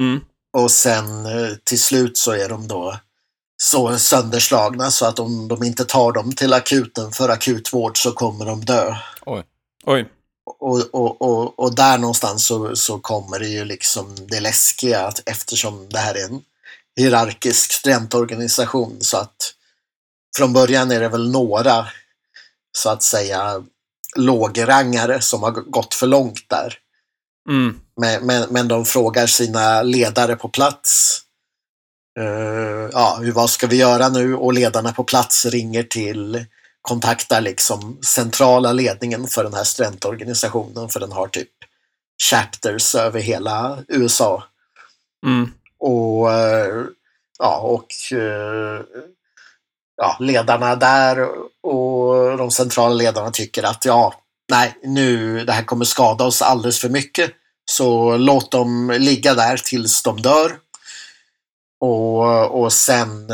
Mm. 0.00 0.20
Och 0.56 0.70
sen 0.70 1.26
eh, 1.26 1.54
till 1.64 1.80
slut 1.80 2.18
så 2.18 2.32
är 2.32 2.48
de 2.48 2.68
då 2.68 2.98
så 3.62 3.98
sönderslagna 3.98 4.90
så 4.90 5.06
att 5.06 5.18
om 5.18 5.48
de 5.48 5.62
inte 5.62 5.84
tar 5.84 6.12
dem 6.12 6.32
till 6.32 6.52
akuten 6.52 7.12
för 7.12 7.28
akutvård 7.28 8.02
så 8.02 8.12
kommer 8.12 8.44
de 8.44 8.64
dö. 8.64 8.94
Oj. 9.84 10.08
Och, 10.60 10.94
och, 10.94 11.22
och, 11.22 11.58
och 11.58 11.74
där 11.74 11.98
någonstans 11.98 12.46
så, 12.46 12.76
så 12.76 12.98
kommer 12.98 13.38
det 13.38 13.48
ju 13.48 13.64
liksom 13.64 14.16
det 14.26 14.40
läskiga 14.40 15.06
att 15.06 15.28
eftersom 15.28 15.88
det 15.88 15.98
här 15.98 16.14
är 16.14 16.24
en 16.24 16.42
hierarkisk 16.96 17.72
studentorganisation 17.72 18.96
så 19.00 19.16
att 19.16 19.54
från 20.36 20.52
början 20.52 20.90
är 20.90 21.00
det 21.00 21.08
väl 21.08 21.30
några 21.30 21.86
så 22.72 22.90
att 22.90 23.02
säga 23.02 23.64
lågrangare 24.16 25.20
som 25.20 25.42
har 25.42 25.50
gått 25.50 25.94
för 25.94 26.06
långt 26.06 26.48
där. 26.48 26.78
Mm. 27.48 27.80
Men, 27.96 28.26
men, 28.26 28.48
men 28.50 28.68
de 28.68 28.84
frågar 28.84 29.26
sina 29.26 29.82
ledare 29.82 30.36
på 30.36 30.48
plats. 30.48 31.20
Eh, 32.18 32.88
ja, 32.92 33.20
vad 33.34 33.50
ska 33.50 33.66
vi 33.66 33.76
göra 33.76 34.08
nu? 34.08 34.34
Och 34.34 34.52
ledarna 34.52 34.92
på 34.92 35.04
plats 35.04 35.46
ringer 35.46 35.82
till, 35.82 36.44
kontaktar 36.82 37.40
liksom 37.40 37.98
centrala 38.02 38.72
ledningen 38.72 39.26
för 39.26 39.44
den 39.44 39.54
här 39.54 39.64
studentorganisationen 39.64 40.88
för 40.88 41.00
den 41.00 41.12
har 41.12 41.28
typ 41.28 41.48
chapters 42.22 42.94
över 42.94 43.20
hela 43.20 43.78
USA. 43.88 44.44
Mm. 45.26 45.52
Och, 45.78 46.32
eh, 46.32 46.84
ja, 47.38 47.58
och 47.58 48.18
eh, 48.18 48.80
ja, 49.96 50.16
ledarna 50.20 50.76
där 50.76 51.28
och 51.62 52.38
de 52.38 52.50
centrala 52.50 52.94
ledarna 52.94 53.30
tycker 53.30 53.62
att 53.62 53.84
ja, 53.84 54.14
nej, 54.50 54.74
nu 54.82 55.44
det 55.44 55.52
här 55.52 55.64
kommer 55.64 55.84
skada 55.84 56.24
oss 56.24 56.42
alldeles 56.42 56.80
för 56.80 56.88
mycket. 56.88 57.30
Så 57.64 58.16
låt 58.16 58.50
dem 58.50 58.96
ligga 58.98 59.34
där 59.34 59.56
tills 59.56 60.02
de 60.02 60.22
dör. 60.22 60.58
Och, 61.80 62.60
och 62.62 62.72
sen, 62.72 63.32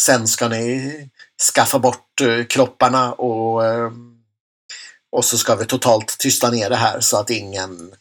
sen 0.00 0.28
ska 0.28 0.48
ni 0.48 1.08
skaffa 1.54 1.78
bort 1.78 2.20
eh, 2.20 2.44
kropparna 2.44 3.12
och, 3.12 3.66
eh, 3.66 3.92
och 5.12 5.24
så 5.24 5.38
ska 5.38 5.56
vi 5.56 5.66
totalt 5.66 6.18
tysta 6.18 6.50
ner 6.50 6.70
det 6.70 6.76
här 6.76 7.00
så 7.00 7.16
att 7.16 7.30
ingen 7.30 7.94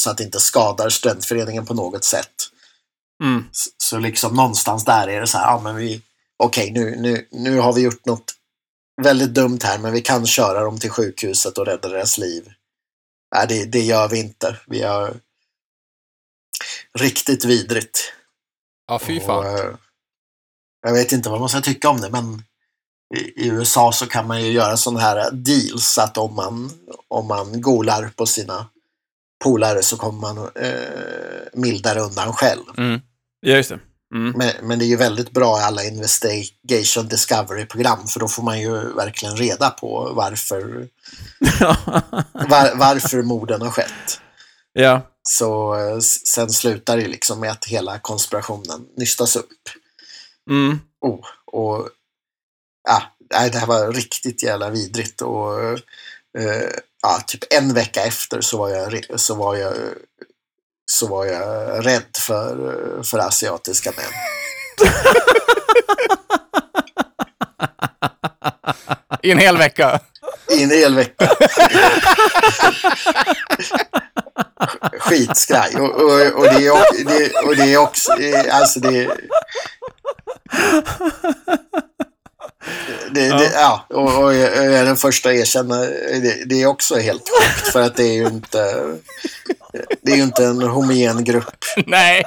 så 0.00 0.10
att 0.10 0.18
det 0.18 0.24
inte 0.24 0.40
skadar 0.40 0.88
studentföreningen 0.88 1.66
på 1.66 1.74
något 1.74 2.04
sätt. 2.04 2.34
Mm. 3.22 3.44
Så, 3.52 3.70
så 3.76 3.98
liksom 3.98 4.36
någonstans 4.36 4.84
där 4.84 5.08
är 5.08 5.20
det 5.20 5.26
så 5.26 5.38
här, 5.38 5.46
ja 5.46 5.60
men 5.60 5.76
vi, 5.76 6.02
okej 6.36 6.72
nu, 6.72 6.96
nu, 6.96 7.28
nu 7.30 7.58
har 7.58 7.72
vi 7.72 7.80
gjort 7.80 8.06
något 8.06 8.34
väldigt 9.02 9.34
dumt 9.34 9.58
här 9.62 9.78
men 9.78 9.92
vi 9.92 10.00
kan 10.00 10.26
köra 10.26 10.60
dem 10.60 10.78
till 10.78 10.90
sjukhuset 10.90 11.58
och 11.58 11.66
rädda 11.66 11.88
deras 11.88 12.18
liv. 12.18 12.52
Nej, 13.34 13.46
det, 13.48 13.64
det 13.64 13.80
gör 13.80 14.08
vi 14.08 14.18
inte. 14.18 14.56
Vi 14.66 14.82
har 14.82 15.14
riktigt 16.98 17.44
vidrigt. 17.44 18.12
Ja, 18.86 18.98
fy 18.98 19.18
Och, 19.18 19.22
fan. 19.24 19.46
eh, 19.46 19.64
jag 20.86 20.92
vet 20.92 21.12
inte 21.12 21.28
vad 21.30 21.40
man 21.40 21.48
ska 21.48 21.60
tycka 21.60 21.88
om 21.88 22.00
det, 22.00 22.10
men 22.10 22.42
i, 23.16 23.44
i 23.44 23.48
USA 23.48 23.92
så 23.92 24.06
kan 24.06 24.26
man 24.26 24.42
ju 24.42 24.50
göra 24.52 24.76
sådana 24.76 25.00
här 25.00 25.30
deals 25.30 25.98
att 25.98 26.18
om 26.18 26.34
man, 26.34 26.70
om 27.08 27.26
man 27.26 27.60
golar 27.60 28.10
på 28.16 28.26
sina 28.26 28.66
polare 29.44 29.82
så 29.82 29.96
kommer 29.96 30.20
man 30.20 30.38
eh, 30.38 31.60
mildare 31.60 32.00
undan 32.00 32.32
själv. 32.32 32.62
Mm. 32.76 33.00
Ja, 33.40 33.56
just 33.56 33.68
det. 33.68 33.78
Mm. 34.14 34.32
Men, 34.36 34.50
men 34.62 34.78
det 34.78 34.84
är 34.84 34.86
ju 34.86 34.96
väldigt 34.96 35.30
bra 35.30 35.60
i 35.60 35.62
alla 35.62 35.84
investigation 35.84 37.08
discovery-program 37.08 38.06
för 38.06 38.20
då 38.20 38.28
får 38.28 38.42
man 38.42 38.60
ju 38.60 38.94
verkligen 38.94 39.36
reda 39.36 39.70
på 39.70 40.12
varför, 40.16 40.60
var, 42.48 42.76
varför 42.78 43.22
morden 43.22 43.62
har 43.62 43.70
skett. 43.70 44.20
ja. 44.72 45.10
Så 45.28 45.74
eh, 45.74 45.98
sen 46.00 46.50
slutar 46.50 46.96
det 46.96 47.08
liksom 47.08 47.40
med 47.40 47.50
att 47.50 47.64
hela 47.64 47.98
konspirationen 47.98 48.86
nystas 48.96 49.36
upp. 49.36 49.68
Mm. 50.50 50.80
Oh, 51.00 51.26
och 51.46 51.88
ja, 52.88 53.02
det 53.28 53.58
här 53.58 53.66
var 53.66 53.92
riktigt 53.92 54.42
jävla 54.42 54.70
vidrigt 54.70 55.22
och 55.22 55.62
eh, 56.38 56.68
ja, 57.02 57.20
typ 57.26 57.44
en 57.50 57.74
vecka 57.74 58.04
efter 58.04 58.40
så 58.40 58.58
var 58.58 58.68
jag, 58.68 59.20
så 59.20 59.34
var 59.34 59.56
jag, 59.56 59.74
så 60.90 61.06
var 61.06 61.26
jag 61.26 61.86
rädd 61.86 62.16
för, 62.18 63.02
för 63.02 63.18
asiatiska 63.18 63.92
män. 63.96 64.12
I 69.22 69.30
en 69.30 69.38
hel 69.38 69.56
vecka. 69.56 70.00
I 70.50 70.62
en 70.62 70.70
hel 70.70 70.94
vecka. 70.94 71.30
Skitskraj. 74.98 75.74
Och, 75.76 75.90
och, 75.90 76.38
och, 76.38 76.44
det 76.44 76.66
är, 76.66 76.70
också- 76.70 77.04
det, 77.06 77.32
och 77.46 77.56
det 77.56 77.74
är 77.74 77.76
också, 77.78 78.12
alltså 78.50 78.80
det, 78.80 78.90
det 78.90 79.10
Det, 83.10 83.28
det, 83.28 83.50
ja, 83.54 83.86
och, 83.88 84.24
och 84.24 84.34
jag 84.34 84.56
är 84.56 84.84
den 84.84 84.96
första 84.96 85.28
att 85.28 85.34
erkänna 85.34 85.76
det, 85.76 86.44
det 86.46 86.62
är 86.62 86.66
också 86.66 86.96
helt 86.96 87.22
sjukt 87.28 87.72
för 87.72 87.80
att 87.82 87.96
det 87.96 88.02
är 88.04 88.12
ju 88.14 88.26
inte 88.26 88.84
det 90.02 90.12
är 90.12 90.16
ju 90.16 90.22
inte 90.22 90.44
en 90.44 90.62
homogen 90.62 91.24
grupp. 91.24 91.64
Nej. 91.86 92.24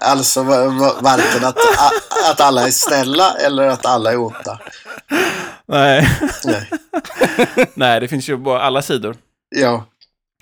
Alltså 0.00 0.42
va, 0.42 0.64
va, 0.66 0.94
varken 1.00 1.44
att, 1.44 1.58
att 2.30 2.40
alla 2.40 2.66
är 2.66 2.70
snälla 2.70 3.36
eller 3.36 3.62
att 3.68 3.86
alla 3.86 4.12
är 4.12 4.16
onda. 4.16 4.58
Nej. 5.66 6.08
Nej. 6.44 6.70
Nej, 7.74 8.00
det 8.00 8.08
finns 8.08 8.28
ju 8.28 8.36
bara 8.36 8.60
alla 8.62 8.82
sidor. 8.82 9.16
Ja, 9.48 9.86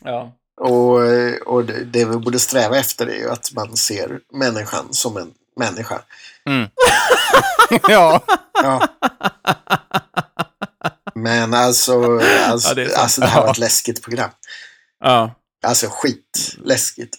Ja. 0.04 0.32
och, 0.60 0.98
och 1.46 1.64
det, 1.64 1.84
det 1.84 2.04
vi 2.04 2.16
borde 2.16 2.38
sträva 2.38 2.78
efter 2.78 3.06
är 3.06 3.14
ju 3.18 3.30
att 3.30 3.52
man 3.54 3.76
ser 3.76 4.20
människan 4.32 4.88
som 4.90 5.16
en 5.16 5.30
människa. 5.56 6.00
Ja. 7.88 8.20
Ja. 8.62 8.88
Men 11.14 11.54
alltså, 11.54 12.20
alltså, 12.46 12.68
Ja, 12.68 12.74
det 12.74 12.88
sant. 12.88 12.98
alltså 13.02 13.20
det 13.20 13.26
här 13.26 13.42
var 13.42 13.50
ett 13.50 13.58
läskigt 13.58 14.02
program. 14.02 14.30
ja. 15.04 15.34
Alltså 15.66 15.86
skit 15.90 16.56
läskigt. 16.64 17.16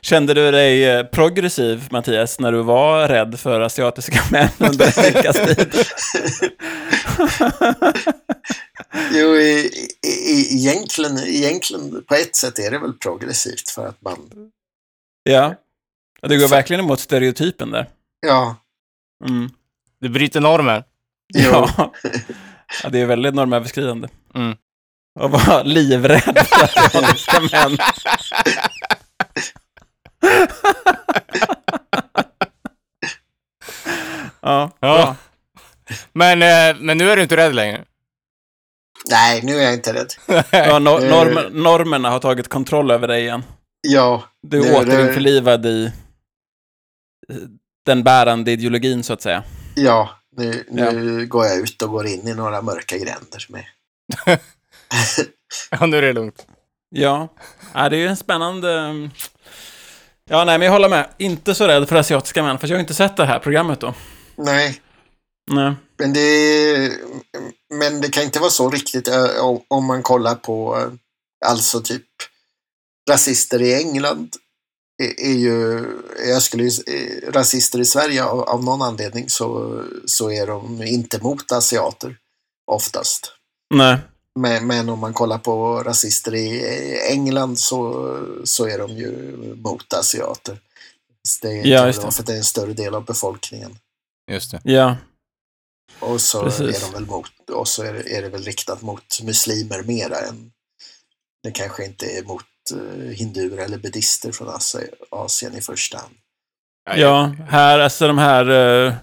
Kände 0.00 0.34
du 0.34 0.50
dig 0.50 0.84
eh, 0.90 1.04
progressiv, 1.06 1.88
Mattias, 1.90 2.38
när 2.38 2.52
du 2.52 2.62
var 2.62 3.08
rädd 3.08 3.40
för 3.40 3.60
asiatiska 3.60 4.20
män 4.30 4.48
under 4.58 4.98
en 4.98 5.02
veckas 5.12 5.36
tid? 5.36 5.74
Jo, 9.12 9.36
i, 9.36 9.70
i, 10.06 10.08
i, 10.08 10.56
egentligen, 10.56 11.18
egentligen 11.18 12.04
på 12.04 12.14
ett 12.14 12.36
sätt 12.36 12.58
är 12.58 12.70
det 12.70 12.78
väl 12.78 12.92
progressivt 12.92 13.70
för 13.70 13.86
att 13.86 14.02
man, 14.02 14.18
Ja. 15.22 15.54
Du 16.22 16.40
går 16.40 16.48
verkligen 16.48 16.84
emot 16.84 17.00
stereotypen 17.00 17.70
där. 17.70 17.88
ja, 18.20 18.56
Mm. 19.28 19.50
Du 20.00 20.08
bryter 20.08 20.40
normer. 20.40 20.84
Ja. 21.34 21.92
ja, 22.82 22.88
det 22.90 23.00
är 23.00 23.06
väldigt 23.06 23.34
normöverskridande. 23.34 24.08
Mm. 24.34 24.56
Och 25.20 25.30
vara 25.30 25.62
livrädd 25.62 26.38
för 26.46 26.64
asiatiska 26.64 27.40
män. 27.40 27.78
ja, 34.40 34.70
Ja. 34.80 35.16
Men, 36.12 36.42
eh, 36.42 36.76
men 36.80 36.98
nu 36.98 37.10
är 37.10 37.16
du 37.16 37.22
inte 37.22 37.36
rädd 37.36 37.54
längre. 37.54 37.84
Nej, 39.10 39.40
nu 39.42 39.56
är 39.58 39.62
jag 39.62 39.74
inte 39.74 39.92
rädd. 39.92 40.12
ja 40.50 40.78
no 40.78 40.90
norm 40.90 41.62
normerna 41.62 42.10
har 42.10 42.18
tagit 42.18 42.48
kontroll 42.48 42.90
över 42.90 43.08
dig 43.08 43.22
igen. 43.22 43.42
Ja, 43.80 44.22
Du 44.42 44.58
är 44.66 44.70
det- 44.70 44.76
återinförlivad 44.78 45.66
i 45.66 45.92
den 47.86 48.02
bärande 48.02 48.50
ideologin, 48.52 49.02
så 49.02 49.12
att 49.12 49.22
säga. 49.22 49.42
ja, 49.74 50.10
nu, 50.36 50.64
nu 50.70 51.26
går 51.26 51.46
jag 51.46 51.58
ut 51.58 51.82
och 51.82 51.90
går 51.90 52.06
in 52.06 52.28
i 52.28 52.34
några 52.34 52.62
mörka 52.62 52.96
gränder 52.96 53.46
med. 53.48 53.64
Ja, 55.70 55.86
nu 55.86 55.96
är 55.96 56.02
det 56.02 56.12
lugnt. 56.12 56.46
Ja, 56.90 57.28
ja 57.74 57.88
det 57.88 57.96
är 57.96 58.00
ju 58.00 58.06
en 58.06 58.16
spännande... 58.16 58.94
Ja, 60.30 60.44
nej, 60.44 60.58
men 60.58 60.66
jag 60.66 60.72
håller 60.72 60.88
med. 60.88 61.08
Inte 61.18 61.54
så 61.54 61.66
rädd 61.66 61.88
för 61.88 61.96
asiatiska 61.96 62.42
män, 62.42 62.58
för 62.58 62.68
jag 62.68 62.74
har 62.76 62.80
inte 62.80 62.94
sett 62.94 63.16
det 63.16 63.24
här 63.24 63.38
programmet 63.38 63.80
då. 63.80 63.94
Nej, 64.36 64.80
Nej. 65.50 65.72
Men 65.98 66.12
det, 66.12 66.92
men 67.74 68.00
det 68.00 68.08
kan 68.08 68.22
inte 68.22 68.38
vara 68.40 68.50
så 68.50 68.70
riktigt 68.70 69.08
eh, 69.08 69.44
om- 69.68 69.84
man 69.84 70.02
kollar 70.02 70.34
på, 70.34 70.78
eh, 70.78 70.88
alltså 71.50 71.80
typ 71.80 72.06
rasister 73.10 73.62
i 73.62 73.74
England 73.74 74.36
är, 75.02 75.20
är 75.20 75.34
ju, 75.34 75.84
jag 76.28 76.42
skulle 76.42 76.64
ju, 76.64 76.70
eh, 76.94 77.30
rasister 77.32 77.78
i 77.80 77.84
Sverige 77.84 78.24
av, 78.24 78.40
av 78.40 78.64
någon 78.64 78.82
anledning 78.82 79.28
så, 79.28 79.82
så 80.06 80.30
är 80.30 80.46
de 80.46 80.82
inte 80.82 81.18
mot 81.22 81.52
asiater 81.52 82.16
oftast. 82.70 83.32
Nej. 83.74 83.96
Men, 84.40 84.66
men 84.66 84.88
om 84.88 84.98
man 84.98 85.12
kollar 85.14 85.38
på 85.38 85.82
rasister 85.82 86.34
i 86.34 87.00
England 87.12 87.58
så, 87.58 88.04
så 88.44 88.66
är 88.68 88.78
de 88.78 88.90
ju 88.90 89.12
mot 89.56 89.92
asiater. 89.92 90.58
Det 91.42 91.48
är, 91.48 91.66
Ja, 91.66 91.86
just 91.86 92.02
det. 92.02 92.12
För 92.12 92.20
att 92.22 92.26
det 92.26 92.32
är 92.32 92.36
en 92.36 92.44
större 92.44 92.72
del 92.72 92.94
av 92.94 93.04
befolkningen. 93.04 93.78
Just 94.30 94.50
det. 94.50 94.60
Ja. 94.64 94.96
Och 96.00 96.20
så 96.20 96.42
Precis. 96.42 96.82
är 96.82 96.86
de 96.86 96.92
väl 96.92 97.06
mot, 97.06 97.50
och 97.50 97.68
så 97.68 97.82
är 97.82 97.92
det, 97.92 98.16
är 98.16 98.22
det 98.22 98.28
väl 98.28 98.42
riktat 98.42 98.82
mot 98.82 99.22
muslimer 99.22 99.82
mera 99.82 100.18
än 100.18 100.50
det 101.42 101.50
kanske 101.50 101.84
inte 101.84 102.06
är 102.06 102.22
mot 102.22 102.44
uh, 102.74 103.10
hinduer 103.10 103.58
eller 103.58 103.78
buddister 103.78 104.32
från 104.32 104.48
Asi- 104.48 104.90
Asien 105.10 105.56
i 105.56 105.60
första 105.60 105.98
hand. 105.98 106.14
Ja, 106.96 107.34
här, 107.48 107.78
alltså 107.78 108.06
de 108.06 108.18
här 108.18 108.50
uh, 108.50 108.94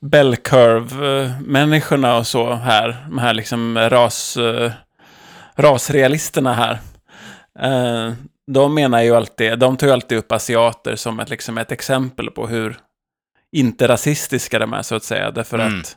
bell 0.00 0.36
curve-människorna 0.36 2.16
och 2.18 2.26
så 2.26 2.54
här, 2.54 3.06
de 3.08 3.18
här 3.18 3.34
liksom 3.34 3.78
ras, 3.78 4.36
uh, 4.36 4.72
rasrealisterna 5.56 6.54
här. 6.54 6.78
Uh, 7.64 8.14
de 8.52 8.74
menar 8.74 9.02
ju 9.02 9.16
alltid, 9.16 9.58
de 9.58 9.76
tar 9.76 9.86
ju 9.86 9.92
alltid 9.92 10.18
upp 10.18 10.32
asiater 10.32 10.96
som 10.96 11.20
ett, 11.20 11.28
liksom 11.28 11.58
ett 11.58 11.72
exempel 11.72 12.30
på 12.30 12.46
hur 12.46 12.78
inte 13.56 13.88
rasistiska 13.88 14.58
de 14.58 14.72
är, 14.72 14.82
så 14.82 14.94
att 14.94 15.04
säga. 15.04 15.30
Därför 15.30 15.58
Mm. 15.58 15.80
att 15.80 15.96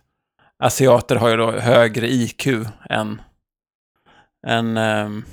asiater 0.62 1.16
har 1.16 1.30
ju 1.30 1.38
då 1.38 1.52
högre 1.52 2.08
IQ 2.08 2.48
än, 2.90 3.22
än 4.48 4.78
ehm, 4.78 5.26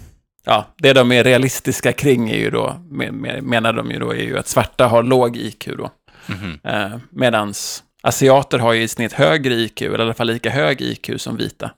ja, 0.45 0.67
det 0.77 0.93
de 0.93 1.13
är 1.13 1.25
realistiska 1.25 1.93
kring 1.93 2.31
är 2.31 2.39
ju 2.39 2.51
då, 2.51 2.81
me- 2.91 3.11
me- 3.11 3.41
menar 3.41 3.73
de 3.73 3.91
ju 3.91 3.99
då, 3.99 4.11
är 4.11 4.23
ju 4.23 4.39
att 4.39 4.47
svarta 4.49 4.87
har 4.87 5.03
låg 5.03 5.37
IQ 5.37 5.69
då. 5.79 5.91
Mhm. 6.27 6.61
Eh, 6.65 6.99
medans 7.11 7.85
asiater 8.03 8.59
har 8.59 8.73
ju 8.73 8.83
i 8.83 8.89
snitt 8.89 9.13
högre 9.13 9.55
IQ, 9.55 9.83
eller 9.83 9.99
i 9.99 10.03
alla 10.03 10.15
fall 10.15 10.27
lika 10.27 10.51
hög 10.51 10.81
IQ 10.81 11.11
som 11.21 11.37
vita. 11.37 11.71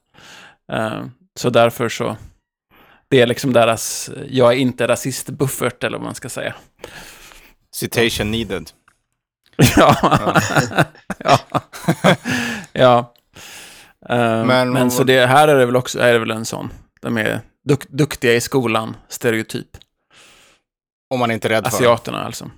Eh, 0.73 1.05
så 1.39 1.51
därför 1.51 1.89
så, 1.89 2.17
det 3.09 3.21
är 3.21 3.27
liksom 3.27 3.53
deras, 3.53 4.11
jag 4.29 4.53
är 4.53 4.57
inte 4.57 4.87
rasist-buffert, 4.89 5.85
eller 5.85 5.99
vad 5.99 6.05
man 6.05 6.15
ska 6.15 6.29
säga. 6.29 6.55
Citation 7.75 8.31
needed. 8.31 8.71
ja. 9.77 9.97
ja. 11.19 11.39
ja. 12.73 13.15
Eh, 14.09 14.45
Men- 14.47 14.73
men, 14.73 14.91
så 14.91 15.05
det, 15.05 15.27
här 15.27 15.49
är 15.49 15.57
det 15.59 15.67
väl 15.67 15.77
också, 15.77 15.99
är 15.99 16.13
det 16.13 16.19
väl 16.19 16.31
en 16.31 16.45
sån, 16.45 16.73
de 17.01 17.17
är 17.19 17.41
duk, 17.69 17.89
duktiga 17.89 18.35
i 18.35 18.41
skolan, 18.41 18.97
stereotyp. 19.09 19.69
Om 21.15 21.19
man 21.21 21.31
inte 21.31 21.49
är 21.49 21.51
rädd 21.51 21.65
för 21.65 21.71
dem. 21.71 21.77
Asiaterna 21.79 22.25
alltså. 22.25 22.51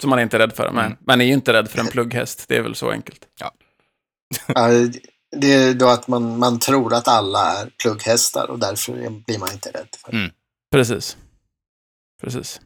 Som 0.00 0.10
man 0.10 0.20
inte 0.20 0.36
är 0.36 0.38
rädd 0.38 0.52
för. 0.52 0.70
Men 0.72 0.84
Mm. 0.86 0.98
man 1.06 1.20
är 1.20 1.24
ju 1.24 1.32
inte 1.32 1.52
rädd 1.52 1.68
för 1.70 1.78
en 1.78 1.86
plugghäst. 1.86 2.44
Det 2.48 2.56
är 2.56 2.60
väl 2.62 2.74
så 2.74 2.90
enkelt. 2.90 3.20
Ja, 3.40 3.52
det 5.36 5.52
är 5.52 5.74
då 5.74 5.88
att 5.88 6.08
man, 6.08 6.38
man 6.38 6.58
tror 6.58 6.94
att 6.94 7.08
alla 7.08 7.60
är 7.60 7.70
plugghästar 7.82 8.50
och 8.50 8.58
därför 8.58 8.92
blir 9.26 9.38
man 9.38 9.52
inte 9.52 9.68
rädd 9.68 9.88
för 10.04 10.10
det. 10.12 10.16
Mm. 10.18 10.30
Precis. 10.72 11.16
Precis. 12.22 12.60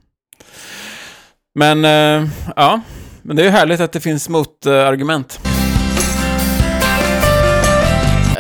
Men, 1.55 1.85
eh, 1.85 2.29
ja. 2.57 2.81
Men 3.23 3.37
det 3.37 3.43
är 3.43 3.45
ju 3.45 3.51
härligt 3.51 3.81
att 3.81 3.93
det 3.93 4.01
finns 4.01 4.29
motargument. 4.29 5.41
Eller, 5.45 5.54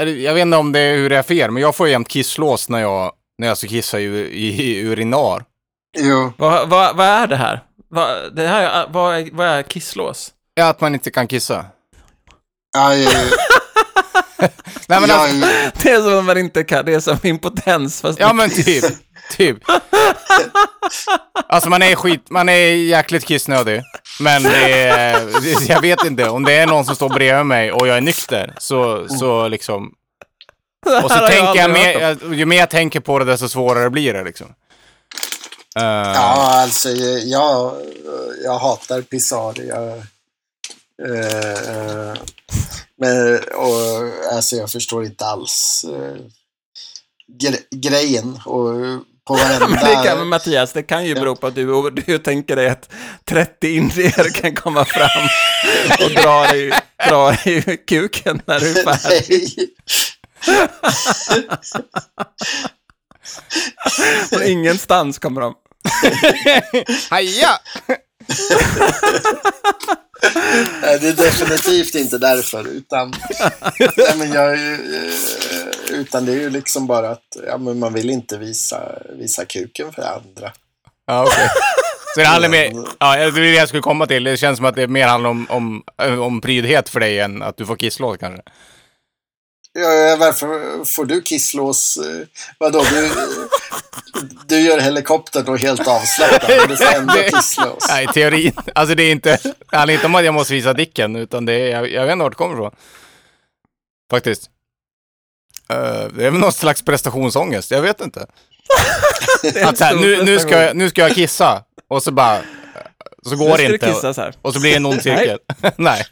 Jag 0.07 0.35
vet 0.35 0.43
inte 0.43 0.57
om 0.57 0.73
det 0.73 0.81
är 0.81 0.97
hur 0.97 1.11
det 1.11 1.17
är 1.19 1.23
för 1.23 1.35
er, 1.35 1.49
men 1.51 1.63
jag 1.63 1.75
får 1.77 1.89
jämt 1.89 2.09
kisslås 2.09 2.69
när 2.69 2.81
jag, 2.81 3.13
när 3.39 3.49
jag 3.49 3.59
ska 3.59 3.69
kissa 3.69 4.01
i, 4.01 4.05
i, 4.05 4.63
i 4.63 4.83
urinar. 4.87 5.45
Jo, 5.99 6.33
Vad, 6.39 6.69
vad, 6.69 6.97
vad 6.97 7.07
är 7.07 7.27
det 7.27 7.37
här? 7.37 7.61
Vad, 7.89 8.37
det 8.37 8.47
här 8.49 8.87
vad, 8.91 9.15
är, 9.17 9.29
vad 9.33 9.47
är 9.47 9.63
kisslås? 9.63 10.31
Ja, 10.55 10.69
att 10.69 10.81
man 10.81 10.95
inte 10.95 11.11
kan 11.11 11.27
kissa. 11.29 11.67
ja, 12.77 12.95
ju- 12.95 13.07
Nej, 14.89 15.01
men 15.01 15.09
ja, 15.11 15.15
alltså, 15.17 15.49
Det 15.83 15.91
är 15.91 16.01
som 16.03 16.19
att 16.19 16.25
man 16.25 16.39
inte 16.39 16.65
kan. 16.65 16.85
Det 16.85 16.95
är 16.95 17.01
som 17.01 17.17
impotens. 17.23 18.01
Fast 18.01 18.21
ja 18.21 18.33
men 18.33 18.51
typ. 18.51 18.85
Typ. 19.37 19.59
Alltså 21.49 21.69
man 21.71 21.83
är 21.83 21.97
skit, 21.97 22.27
man 22.31 22.49
är 22.49 22.67
jäkligt 22.75 23.25
kissnödig. 23.25 23.83
Men 24.21 24.43
det 24.43 24.83
är, 24.83 25.27
det- 25.27 25.69
jag 25.69 25.81
vet 25.81 26.05
inte, 26.05 26.29
om 26.29 26.45
det 26.45 26.53
är 26.53 26.67
någon 26.67 26.85
som 26.85 26.95
står 26.95 27.09
bredvid 27.09 27.47
mig 27.47 27.73
och 27.73 27.89
jag 27.89 27.97
är 27.97 28.01
nykter, 28.01 28.55
så, 28.59 29.09
så 29.09 29.49
liksom... 29.49 29.95
Och 31.03 31.11
så 31.11 31.19
tänker 31.29 31.55
jag, 31.61 31.71
mer, 31.71 32.19
ju 32.35 32.47
mer 32.47 32.57
jag 32.59 32.71
tänker 32.71 33.01
på 33.01 33.19
det, 33.19 33.25
desto 33.25 33.49
svårare 33.49 33.91
blir 33.91 34.13
det 34.15 34.25
liksom. 34.25 34.47
Eh, 35.77 35.83
ja 35.85 36.53
alltså 36.63 36.91
jag, 36.91 37.75
jag 38.45 38.59
hatar 38.59 39.03
Pissar. 39.03 39.55
Jag, 39.69 39.89
eh, 41.09 41.77
eh, 41.77 42.15
men, 42.99 43.39
och, 43.55 44.33
alltså, 44.33 44.57
jag 44.57 44.71
förstår 44.71 45.05
inte 45.05 45.25
alls 45.27 45.85
gre 47.41 47.57
grejen. 47.71 48.41
Och 48.47 48.71
på 49.27 49.35
varenda... 49.35 49.69
Men 49.83 49.85
det 49.85 50.09
kan, 50.09 50.19
men 50.19 50.29
Mattias, 50.29 50.73
det 50.73 50.83
kan 50.83 51.07
ju 51.07 51.15
bero 51.15 51.37
på 51.37 51.47
att 51.47 51.55
du, 51.55 51.91
du 51.91 52.19
tänker 52.19 52.57
dig 52.57 52.69
att 52.69 52.93
30 53.25 53.69
indier 53.69 54.41
kan 54.41 54.55
komma 54.55 54.85
fram 54.85 55.29
och 56.01 56.11
dra 56.11 56.47
dig, 56.47 56.73
dra 57.09 57.35
i 57.35 57.79
kuken 57.87 58.43
när 58.47 58.61
du 58.61 58.81
är 58.81 58.85
färdig. 58.97 59.69
Från 64.31 64.43
ingenstans 64.43 65.19
kommer 65.19 65.41
de. 65.41 65.55
Haja! 67.11 67.59
Nej, 70.83 70.99
det 71.01 71.09
är 71.09 71.13
definitivt 71.13 71.95
inte 71.95 72.19
därför. 72.19 72.69
Utan, 72.69 73.15
nej, 73.97 74.15
men 74.17 74.33
jag, 74.33 74.57
ju, 74.57 74.75
eh, 74.75 76.01
utan 76.01 76.27
det 76.27 76.33
är 76.33 76.37
ju 76.37 76.51
liksom 76.51 76.87
bara 76.87 77.11
att 77.11 77.37
ja, 77.47 77.59
men 77.59 77.79
man 77.79 77.93
vill 77.93 78.11
inte 78.11 78.39
visa, 78.39 78.83
visa 79.19 79.45
kuken 79.45 79.93
för 79.93 80.03
andra. 80.03 80.53
Ja, 81.07 81.23
okej. 81.23 81.49
Så 82.15 82.21
det 82.21 82.27
handlar 82.27 82.49
mer, 82.49 82.73
ja, 82.99 83.17
det 83.17 83.23
är 83.23 83.31
det 83.31 83.51
jag 83.55 83.69
skulle 83.69 83.83
komma 83.83 84.07
till. 84.07 84.25
Det 84.25 84.37
känns 84.37 84.57
som 84.57 84.67
att 84.67 84.77
det 84.77 84.87
mer 84.87 85.07
handlar 85.07 85.31
om, 85.31 85.47
om, 85.51 85.83
om 86.21 86.41
prydhet 86.41 86.89
för 86.89 87.01
dig 87.01 87.21
än 87.21 87.43
att 87.43 87.57
du 87.57 87.67
får 87.67 87.77
kisslåt 87.77 88.21
kanske. 88.21 88.43
Ja, 89.73 90.17
varför 90.19 90.85
får 90.85 91.05
du 91.05 91.23
kisslås? 91.23 91.97
Eh, 91.97 92.27
Vadå, 92.59 92.83
du, 92.91 93.11
du 94.47 94.61
gör 94.61 94.81
helikoptern 94.81 95.49
och 95.49 95.59
helt 95.59 95.89
avslappnad, 95.89 96.51
men 96.59 96.69
du 96.69 96.77
får 96.77 96.95
ändå 96.95 97.15
Det- 97.15 97.31
kisslås. 97.31 97.87
Nej, 97.89 98.07
teorin. 98.07 98.53
Alltså 98.75 98.95
det 98.95 99.03
är 99.03 99.13
inte, 99.13 99.39
det 99.71 99.77
handlar 99.77 99.95
inte 99.95 100.07
om 100.07 100.15
att 100.15 100.25
jag 100.25 100.35
måste 100.35 100.53
visa 100.53 100.73
dicken, 100.73 101.17
utan 101.17 101.45
det 101.47 101.53
är, 101.53 101.69
jag, 101.71 101.91
jag 101.93 102.03
vet 102.05 102.13
inte 102.13 102.23
vart 102.23 102.33
det 102.33 102.37
kommer 102.37 102.55
ifrån. 102.55 102.75
Faktiskt. 104.11 104.51
Eh, 105.71 105.77
det 106.17 106.27
är 106.27 106.31
väl 106.31 106.41
någon 106.41 106.53
slags 106.53 106.83
prestationsångest, 106.83 107.71
jag 107.71 107.83
vet 107.83 108.01
inte. 108.01 108.21
Att 109.65 109.79
så 109.79 109.85
här, 109.85 109.95
nu, 109.95 110.25
nu, 110.25 110.39
ska 110.39 110.63
jag, 110.63 110.77
nu 110.77 110.91
ska 110.91 111.01
jag 111.01 111.15
kissa, 111.15 111.65
och 111.89 112.03
så 112.03 112.11
bara, 112.13 112.39
så 113.29 113.37
går 113.37 113.49
det 113.59 113.65
ska 113.65 113.73
inte. 113.75 113.87
kissa 113.87 114.15
så 114.15 114.21
här. 114.21 114.35
Och 114.43 114.55
så 114.55 114.61
blir 114.61 114.71
det 114.71 114.77
en 114.77 114.87
ond 114.87 115.03
cirkel. 115.03 115.39
Nej. 115.77 116.07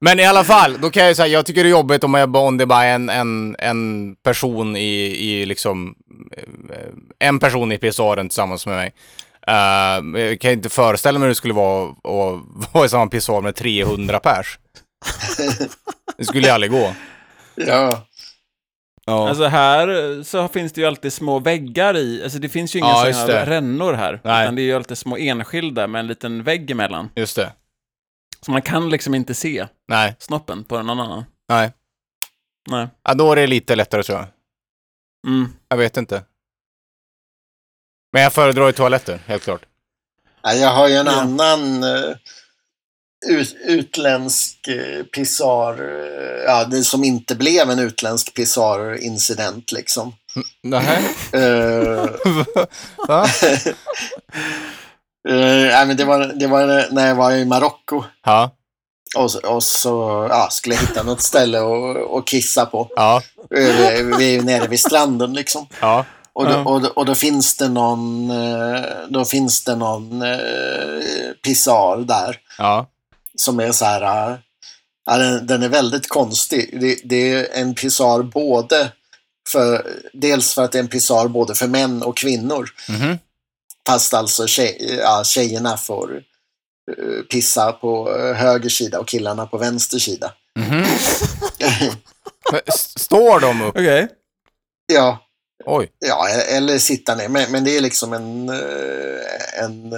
Men 0.00 0.20
i 0.20 0.24
alla 0.24 0.44
fall, 0.44 0.80
då 0.80 0.90
kan 0.90 1.06
jag 1.06 1.16
säga, 1.16 1.28
jag 1.28 1.46
tycker 1.46 1.62
det 1.62 1.68
är 1.68 1.70
jobbigt 1.70 2.04
om, 2.04 2.14
jag, 2.14 2.36
om 2.36 2.56
det 2.56 2.66
bara 2.66 2.84
är 2.84 2.94
en, 2.94 3.08
en, 3.08 3.56
en 3.58 4.14
person 4.22 4.76
i, 4.76 5.16
i 5.30 5.46
liksom, 5.46 5.94
eh, 6.36 7.28
en 7.28 7.38
person 7.38 7.72
i 7.72 7.78
pissoaren 7.78 8.28
tillsammans 8.28 8.66
med 8.66 8.76
mig. 8.76 8.92
Uh, 9.48 10.20
jag 10.20 10.40
kan 10.40 10.50
inte 10.52 10.68
föreställa 10.68 11.18
mig 11.18 11.26
hur 11.26 11.28
det 11.28 11.34
skulle 11.34 11.54
vara 11.54 11.88
att 11.90 12.72
vara 12.74 12.86
i 12.86 12.88
samma 12.88 13.06
pissoar 13.06 13.40
med 13.40 13.54
300 13.54 14.18
pers. 14.18 14.58
Det 16.18 16.24
skulle 16.24 16.46
ju 16.46 16.52
aldrig 16.52 16.72
gå. 16.72 16.92
Ja, 17.54 18.08
Ja. 19.08 19.28
Alltså 19.28 19.44
här 19.44 20.22
så 20.22 20.48
finns 20.48 20.72
det 20.72 20.80
ju 20.80 20.86
alltid 20.86 21.12
små 21.12 21.38
väggar 21.38 21.96
i, 21.96 22.22
alltså 22.22 22.38
det 22.38 22.48
finns 22.48 22.74
ju 22.74 22.78
inga 22.78 22.88
Ja, 22.88 23.12
sådana 23.12 23.38
här 23.38 23.46
rännor 23.46 23.92
här. 23.92 24.20
Nej. 24.24 24.44
Utan 24.44 24.54
det 24.54 24.62
är 24.62 24.64
ju 24.64 24.74
alltid 24.74 24.98
små 24.98 25.16
enskilda 25.16 25.86
med 25.86 25.98
en 25.98 26.06
liten 26.06 26.42
vägg 26.42 26.70
emellan. 26.70 27.10
Just 27.14 27.36
det. 27.36 27.52
Så 28.40 28.50
man 28.50 28.62
kan 28.62 28.88
liksom 28.90 29.14
inte 29.14 29.34
se 29.34 29.66
Nej, 29.88 30.16
snoppen 30.18 30.64
på 30.64 30.82
någon 30.82 31.00
annan. 31.00 31.24
nej. 31.48 31.72
Nej. 32.70 32.88
Ja, 33.02 33.14
då 33.14 33.32
är 33.32 33.36
det 33.36 33.46
lite 33.46 33.76
lättare 33.76 34.02
tror 34.02 34.18
jag. 34.18 34.26
Mm. 35.26 35.52
Jag 35.68 35.76
vet 35.76 35.96
inte. 35.96 36.24
Men 38.12 38.22
jag 38.22 38.32
föredrar 38.32 38.66
ju 38.66 38.72
toaletter, 38.72 39.20
helt 39.26 39.42
klart. 39.42 39.62
Ja, 40.42 40.52
jag 40.54 40.68
har 40.70 40.88
ju 40.88 40.94
en 40.94 41.06
Ja. 41.06 41.20
annan 41.20 41.84
uh, 41.84 42.16
ut, 43.28 43.56
utländsk 43.64 44.68
uh, 44.68 45.02
pissar, 45.04 45.80
uh, 45.82 46.42
ja, 46.46 46.64
det 46.64 46.84
som 46.84 47.04
inte 47.04 47.34
blev 47.36 47.70
en 47.70 47.78
utländsk 47.78 48.34
pissar-incident 48.34 49.72
liksom. 49.72 50.14
Nähä? 50.62 50.98
Uh, 51.36 52.10
Va? 53.08 53.26
uh, 55.30 55.36
nej, 55.66 55.86
men 55.86 55.96
det, 55.96 56.04
var, 56.04 56.18
det 56.26 56.46
var 56.46 56.92
när 56.94 57.08
jag 57.08 57.14
var 57.14 57.32
i 57.32 57.44
Marocko 57.44 58.04
Ja, 58.24 58.50
och, 59.16 59.30
så- 59.30 59.40
och 59.54 59.62
så 59.62 60.26
ja, 60.30 60.48
skulle 60.50 60.74
jag 60.74 60.82
hitta 60.82 61.02
något 61.02 61.20
ställe 61.22 61.58
att 62.18 62.26
kissa 62.26 62.66
på. 62.66 62.88
ja, 62.96 63.22
Vi, 63.50 63.72
vi 64.18 64.28
är 64.28 64.32
ju 64.32 64.42
nere 64.42 64.66
vid 64.66 64.80
stranden 64.80 65.32
liksom. 65.34 65.66
ja. 65.80 66.04
Och 66.32 66.46
då, 66.48 66.58
och, 66.58 66.80
då- 66.82 66.88
och 66.88 67.06
då 67.06 67.14
finns 67.14 67.56
det 67.56 67.68
någon, 67.68 68.30
eh, 68.30 68.80
då 69.08 69.24
finns 69.24 69.64
det 69.64 69.76
någon 69.76 70.22
eh, 70.22 70.38
pissar 71.44 71.96
där 71.96 72.36
Ja, 72.58 72.86
som 73.36 73.60
är 73.60 73.72
så 73.72 73.84
här, 73.84 74.02
eh, 74.30 74.36
ja, 75.06 75.16
den, 75.18 75.46
den 75.46 75.62
är 75.62 75.68
väldigt 75.68 76.08
konstig. 76.08 76.80
Det, 76.80 76.96
det 77.04 77.32
är 77.32 77.48
en 77.60 77.74
pissar 77.74 78.22
både 78.22 78.92
för, 79.52 79.86
dels 80.12 80.54
för 80.54 80.62
att 80.64 80.72
det 80.72 80.78
är 80.78 80.82
en 80.82 80.88
pissar 80.88 81.28
både 81.28 81.54
för 81.54 81.66
män 81.66 82.02
och 82.02 82.16
kvinnor. 82.16 82.68
Mhm. 82.88 83.18
Fast 83.88 84.14
alltså 84.14 84.46
tjej, 84.46 84.98
ja, 85.02 85.24
tjejerna 85.24 85.76
får 85.76 86.16
eh, 86.16 87.22
pissa 87.30 87.72
på 87.72 88.16
eh, 88.16 88.34
höger 88.34 88.68
sida 88.68 89.00
och 89.00 89.08
killarna 89.08 89.46
på 89.46 89.58
vänster 89.58 89.98
sida. 89.98 90.32
Men 92.52 92.60
s- 92.66 92.98
Står 92.98 93.40
de 93.40 93.62
upp? 93.62 93.68
Okej. 93.76 94.08
ja, 94.92 95.24
Oj. 95.64 95.92
Ja, 95.98 96.28
eller 96.28 96.78
sitta 96.78 97.14
ner. 97.14 97.28
Men, 97.28 97.52
men 97.52 97.64
det 97.64 97.76
är 97.76 97.80
liksom 97.80 98.12
en, 98.12 98.48
eh, 98.48 99.62
en 99.64 99.94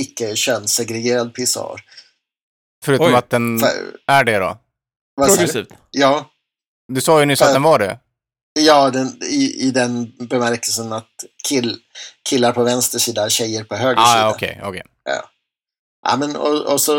icke 0.00 0.36
könssegregerad 0.36 1.34
pissar. 1.34 1.80
Förutom 2.84 3.06
Oj. 3.06 3.14
att 3.14 3.30
den 3.30 3.60
är 4.06 4.24
det 4.24 4.38
då. 4.38 4.58
vad 5.14 5.26
sa 5.28 5.32
du? 5.32 5.36
Progressivt. 5.38 5.68
Ja, 5.90 6.30
Du 6.92 7.00
sa 7.00 7.20
ju 7.20 7.26
nyss 7.26 7.42
att 7.42 7.52
den 7.52 7.62
var 7.62 7.78
det. 7.78 7.98
Ja 8.52 8.90
den, 8.90 9.22
i, 9.22 9.66
i 9.66 9.70
den 9.70 10.12
bemärkelsen 10.18 10.92
att 10.92 11.24
kill, 11.48 11.76
killar 12.28 12.52
på 12.52 12.62
vänster 12.62 12.98
sida, 12.98 13.30
tjejer 13.30 13.64
på 13.64 13.74
höger 13.76 14.02
Ah, 14.02 14.06
sida. 14.06 14.20
ja, 14.20 14.30
okej, 14.34 14.60
okej. 14.64 14.82
Ja, 16.08 16.16
men, 16.16 16.36
och, 16.36 16.72
och, 16.72 16.80
så, 16.80 16.94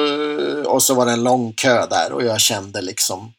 och 0.66 0.84
så 0.84 0.94
var 0.94 1.06
det 1.06 1.12
en 1.12 1.24
lång 1.24 1.54
kö 1.54 1.86
där 1.88 2.12
och 2.12 2.24
jag 2.24 2.42
kände 2.42 2.82
liksom... 2.82 3.34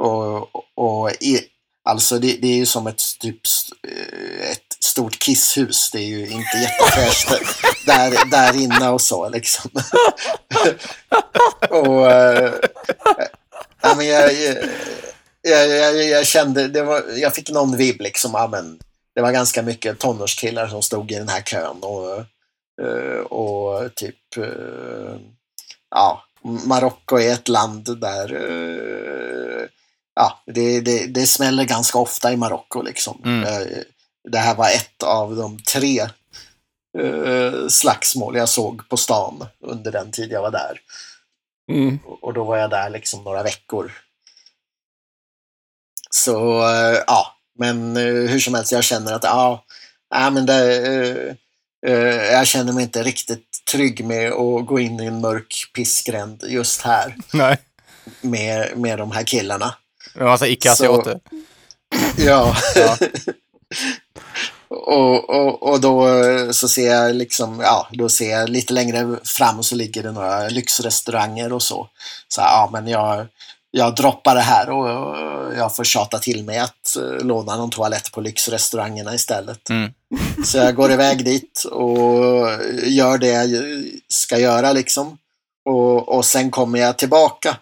Och, 0.00 0.48
och 0.74 1.10
i, 1.20 1.40
alltså 1.88 2.18
det, 2.18 2.36
det 2.42 2.48
är 2.48 2.56
ju 2.56 2.66
som 2.66 2.86
ett, 2.86 3.02
typ, 3.20 3.40
eh, 3.88 4.50
ett 4.50 4.84
stort 4.84 5.22
kisshus. 5.22 5.90
Det 5.90 5.98
är 5.98 6.06
ju 6.06 6.30
inte 6.30 6.56
jättefräscht 6.58 7.28
där, 7.86 8.30
där 8.30 8.56
inne 8.56 8.88
och 8.88 9.00
så 9.00 9.28
liksom. 9.28 9.70
och... 11.70 12.10
eh, 12.10 12.52
Ja, 13.80 13.94
men 13.96 14.06
jag, 14.06 14.34
jag, 14.34 14.56
jag, 15.48 15.68
jag, 15.68 16.04
jag 16.04 16.26
kände, 16.26 16.68
det 16.68 16.82
var, 16.82 17.02
jag 17.16 17.34
fick 17.34 17.50
någon 17.50 17.76
vibb 17.76 18.00
liksom. 18.00 18.30
Ja, 18.34 18.48
men 18.48 18.78
det 19.14 19.22
var 19.22 19.32
ganska 19.32 19.62
mycket 19.62 19.98
tonårskillar 19.98 20.68
som 20.68 20.82
stod 20.82 21.10
i 21.10 21.14
den 21.14 21.28
här 21.28 21.40
kön. 21.40 21.76
Och, 21.80 22.18
eh, 22.86 23.20
och 23.20 23.94
typ, 23.94 24.36
eh, 24.36 25.16
ja, 25.90 26.24
Marocko 26.42 27.18
är 27.18 27.32
ett 27.32 27.48
land 27.48 28.00
där 28.00 28.34
eh, 28.34 29.66
ja, 30.14 30.42
det, 30.46 30.80
det, 30.80 31.06
det 31.06 31.26
smäller 31.26 31.64
ganska 31.64 31.98
ofta 31.98 32.32
i 32.32 32.36
Marocko 32.36 32.82
liksom. 32.82 33.22
Mm. 33.24 33.68
Det 34.28 34.38
här 34.38 34.54
var 34.54 34.68
ett 34.68 35.02
av 35.02 35.36
de 35.36 35.58
tre 35.58 36.08
slagsmål 37.68 38.36
jag 38.36 38.48
såg 38.48 38.88
på 38.88 38.96
stan 38.96 39.46
under 39.60 39.92
den 39.92 40.10
tid 40.10 40.32
jag 40.32 40.42
var 40.42 40.50
där. 40.50 40.80
Mm. 41.72 41.98
Och 42.04 42.34
då 42.34 42.44
var 42.44 42.56
jag 42.56 42.70
där 42.70 42.90
liksom 42.90 43.24
några 43.24 43.42
veckor. 43.42 43.92
Så 46.10 46.62
eh, 46.62 46.98
ja, 47.06 47.36
men 47.58 47.96
eh, 47.96 48.02
hur 48.02 48.40
som 48.40 48.54
helst, 48.54 48.72
jag 48.72 48.84
känner 48.84 49.12
att 49.12 49.24
ja, 49.24 49.64
ja 50.10 50.30
men 50.30 50.46
det, 50.46 51.36
eh, 51.86 51.94
jag 52.32 52.46
känner 52.46 52.72
mig 52.72 52.82
inte 52.82 53.02
riktigt 53.02 53.44
trygg 53.70 54.04
med 54.04 54.32
att 54.32 54.66
gå 54.66 54.80
in 54.80 55.00
i 55.00 55.06
en 55.06 55.20
mörk 55.20 55.70
pissgränd 55.74 56.44
just 56.48 56.82
här 56.82 57.16
Nej. 57.32 57.56
med, 58.20 58.78
med 58.78 58.98
de 58.98 59.12
här 59.12 59.24
killarna. 59.24 59.74
En 60.14 60.24
massa 60.24 60.48
icke-asiater. 60.48 61.20
Ja. 62.16 62.56
Ja. 62.74 62.96
och, 64.68 65.30
och, 65.30 65.62
och 65.62 65.80
då 65.80 66.08
så 66.52 66.68
ser 66.68 66.88
jag 66.88 67.16
liksom, 67.16 67.60
ja, 67.60 67.88
då 67.92 68.08
ser 68.08 68.30
jag 68.30 68.48
lite 68.48 68.72
längre 68.72 69.16
fram 69.24 69.62
så 69.62 69.74
ligger 69.74 70.02
det 70.02 70.12
några 70.12 70.48
lyxrestauranger 70.48 71.52
och 71.52 71.62
så. 71.62 71.88
Så 72.28 72.40
ja, 72.40 72.70
men 72.72 72.88
jag, 72.88 73.26
jag 73.70 73.94
droppar 73.94 74.34
det 74.34 74.40
här 74.40 74.70
och 74.70 74.88
jag 75.56 75.76
får 75.76 75.84
tjata 75.84 76.18
till 76.18 76.44
mig 76.44 76.58
att 76.58 76.96
eh, 76.96 77.26
låna 77.26 77.56
någon 77.56 77.70
toalett 77.70 78.12
på 78.12 78.20
lyxrestaurangerna 78.20 79.14
istället. 79.14 79.70
Mm. 79.70 79.90
Så 80.44 80.58
jag 80.58 80.74
går 80.74 80.92
iväg 80.92 81.24
dit 81.24 81.64
och 81.70 82.48
gör 82.82 83.18
det 83.18 83.28
jag 83.28 83.50
ska 84.08 84.38
göra 84.38 84.72
liksom. 84.72 85.18
Och, 85.70 86.08
och 86.08 86.24
sen 86.24 86.50
kommer 86.50 86.78
jag 86.78 86.96
tillbaka. 86.98 87.56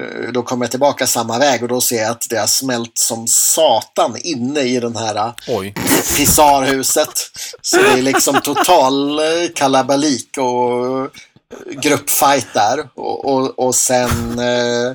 Eh, 0.00 0.32
Då 0.32 0.42
kommer 0.42 0.64
jag 0.64 0.70
tillbaka 0.70 1.06
samma 1.06 1.38
väg 1.38 1.62
och 1.62 1.68
då 1.68 1.80
ser 1.80 2.02
jag 2.02 2.10
att 2.10 2.26
det 2.30 2.36
har 2.36 2.46
smält 2.46 2.98
som 2.98 3.26
satan 3.26 4.16
inne 4.24 4.60
i 4.60 4.80
den 4.80 4.96
här 4.96 5.16
eh, 5.16 5.32
Oj. 5.48 5.74
pissarhuset. 6.16 7.12
Så 7.62 7.76
det 7.76 7.88
är 7.92 8.02
liksom 8.02 8.40
total 8.40 9.20
kalabalik 9.54 10.38
och 10.38 11.08
gruppfight 11.82 12.46
där. 12.54 12.88
Och, 12.94 13.24
och, 13.24 13.58
och 13.58 13.74
sen 13.74 14.38
eh, 14.38 14.92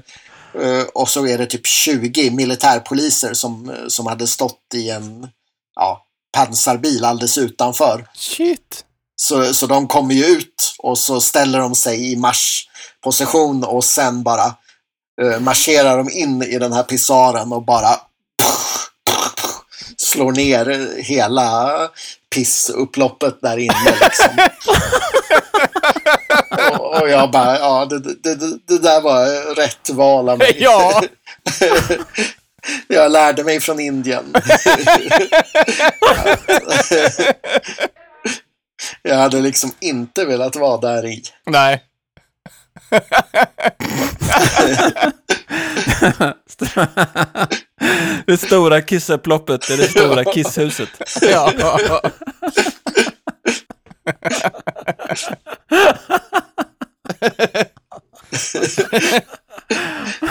och 0.93 1.09
så 1.09 1.27
är 1.27 1.37
det 1.37 1.45
typ 1.45 1.67
20 1.67 2.31
militärpoliser 2.31 3.33
som, 3.33 3.75
som 3.87 4.07
hade 4.07 4.27
stått 4.27 4.61
i 4.73 4.89
en 4.89 5.27
ja, 5.75 6.05
pansarbil 6.37 7.05
alldeles 7.05 7.37
utanför. 7.37 8.07
Shit. 8.15 8.83
Så, 9.15 9.53
så 9.53 9.67
de 9.67 9.87
kommer 9.87 10.15
ju 10.15 10.25
ut 10.25 10.75
och 10.79 10.97
så 10.97 11.21
ställer 11.21 11.59
de 11.59 11.75
sig 11.75 12.11
i 12.11 12.15
marschposition 12.15 13.63
och 13.63 13.83
sen 13.83 14.23
bara 14.23 14.45
eh, 15.21 15.39
marscherar 15.39 15.97
de 15.97 16.09
in 16.09 16.43
i 16.43 16.57
den 16.59 16.73
här 16.73 16.83
pissaren 16.83 17.53
och 17.53 17.65
bara 17.65 17.99
slår 19.97 20.31
ner 20.31 20.95
hela 21.01 21.71
pissupploppet 22.35 23.41
där 23.41 23.57
inne. 23.57 23.97
Liksom. 24.01 24.37
och, 26.79 27.01
och 27.01 27.09
jag 27.09 27.31
bara, 27.31 27.59
ja 27.59 27.85
det, 27.85 27.99
det, 27.99 28.35
det, 28.67 28.79
där 28.79 29.01
var 29.01 29.55
rätt 29.55 29.89
val 29.89 30.29
av 30.29 30.37
mig. 30.37 30.55
Ja. 30.59 31.03
Jag 32.87 33.11
lärde 33.11 33.43
mig 33.43 33.59
från 33.59 33.79
Indien. 33.79 34.23
Jag 39.01 39.15
hade 39.15 39.41
liksom 39.41 39.71
inte 39.79 40.25
velat 40.25 40.55
vara 40.55 40.77
där 40.77 41.05
i. 41.05 41.23
Nej. 41.45 41.83
Det 48.25 48.37
stora 48.37 48.81
kissupploppet 48.81 49.69
i 49.69 49.75
det 49.75 49.87
stora 49.87 50.23
kisshuset. 50.23 50.89
Ja. 51.21 51.53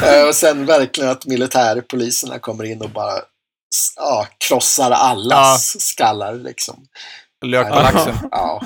Eh, 0.03 0.29
Och 0.29 0.35
sen 0.35 0.67
verkligen 0.67 1.11
att 1.11 1.27
militärpoliserna 1.27 2.39
kommer 2.39 2.65
in 2.65 2.83
och 2.83 2.91
bara 2.91 3.13
ja, 3.97 4.27
krossar 4.49 4.91
allas 4.91 5.81
skallar 5.81 6.35
liksom. 6.35 6.85
Lök 7.45 7.69
på 7.69 7.75
laxen. 7.75 8.15
Ja. 8.31 8.63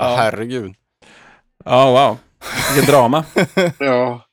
Ja, 0.00 0.16
herregud. 0.16 0.74
Ja, 1.64 1.90
wow. 1.90 2.18
Vilket 2.74 2.90
drama. 2.90 3.24
ja. 3.78 4.26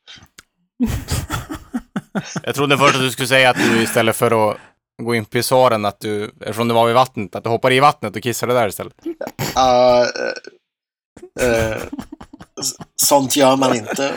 Jag 2.44 2.56
trodde 2.56 2.78
först 2.78 2.96
att 2.96 3.02
du 3.02 3.12
skulle 3.12 3.28
säga 3.28 3.50
att 3.50 3.58
du 3.58 3.82
istället 3.84 4.16
för 4.16 4.52
att 4.52 4.58
gå 5.04 5.16
in 5.16 5.26
på 5.26 5.30
pissoaren, 5.30 5.86
att 5.86 6.00
du, 6.00 6.32
eftersom 6.42 6.68
du 6.68 6.74
var 6.74 6.86
vid 6.86 6.96
vattnet, 6.96 7.36
att 7.36 7.44
du 7.44 7.50
hoppade 7.50 7.76
i 7.76 7.80
vattnet 7.80 8.16
och 8.16 8.24
kissade 8.24 8.54
där 8.54 8.68
istället. 8.68 8.94
Eh, 11.42 11.72
s- 12.62 12.74
sånt 12.96 13.36
gör 13.36 13.56
man 13.56 13.76
inte. 13.76 14.14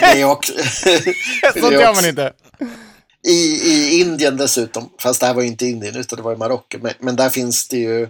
Det 0.00 0.20
är 0.20 0.24
också, 0.24 0.52
Sånt 1.60 1.72
gör 1.72 1.94
man 1.94 2.06
inte. 2.06 2.32
I, 3.28 3.32
I 3.32 4.00
Indien 4.00 4.36
dessutom, 4.36 4.90
fast 5.00 5.20
det 5.20 5.26
här 5.26 5.34
var 5.34 5.42
ju 5.42 5.48
inte 5.48 5.66
Indien 5.66 5.96
utan 5.96 6.16
det 6.16 6.22
var 6.22 6.32
i 6.32 6.36
Marocko, 6.36 6.78
men, 6.82 6.92
men 6.98 7.16
där 7.16 7.30
finns 7.30 7.68
det 7.68 7.76
ju 7.76 8.08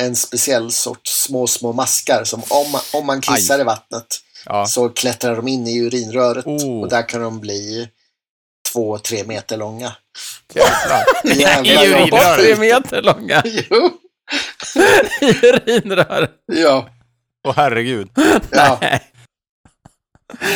en 0.00 0.16
speciell 0.16 0.70
sorts 0.72 1.22
små, 1.24 1.46
små 1.46 1.72
maskar 1.72 2.24
som 2.24 2.42
om 2.48 2.70
man, 2.72 2.80
om 2.94 3.06
man 3.06 3.20
kissar 3.20 3.60
i 3.60 3.64
vattnet 3.64 4.06
Ja. 4.46 4.66
så 4.66 4.88
klättrar 4.88 5.36
de 5.36 5.48
in 5.48 5.66
i 5.66 5.78
urinröret 5.78 6.46
Oh. 6.46 6.80
och 6.80 6.88
där 6.88 7.08
kan 7.08 7.20
de 7.20 7.40
bli 7.40 7.88
två, 8.72 8.98
tre 8.98 9.24
meter 9.24 9.56
långa. 9.56 9.92
Jävlar. 10.54 11.04
Jävlar, 11.40 11.84
I 11.84 11.88
urinröret. 11.92 12.38
Tre 12.38 12.56
meter 12.56 13.02
långa 13.02 13.42
Jo, 13.70 13.90
i 15.20 15.46
urinrör. 15.46 16.28
ja, 16.46 16.88
Åh 17.48 17.54
herregud. 17.56 18.10
ja. 18.50 18.80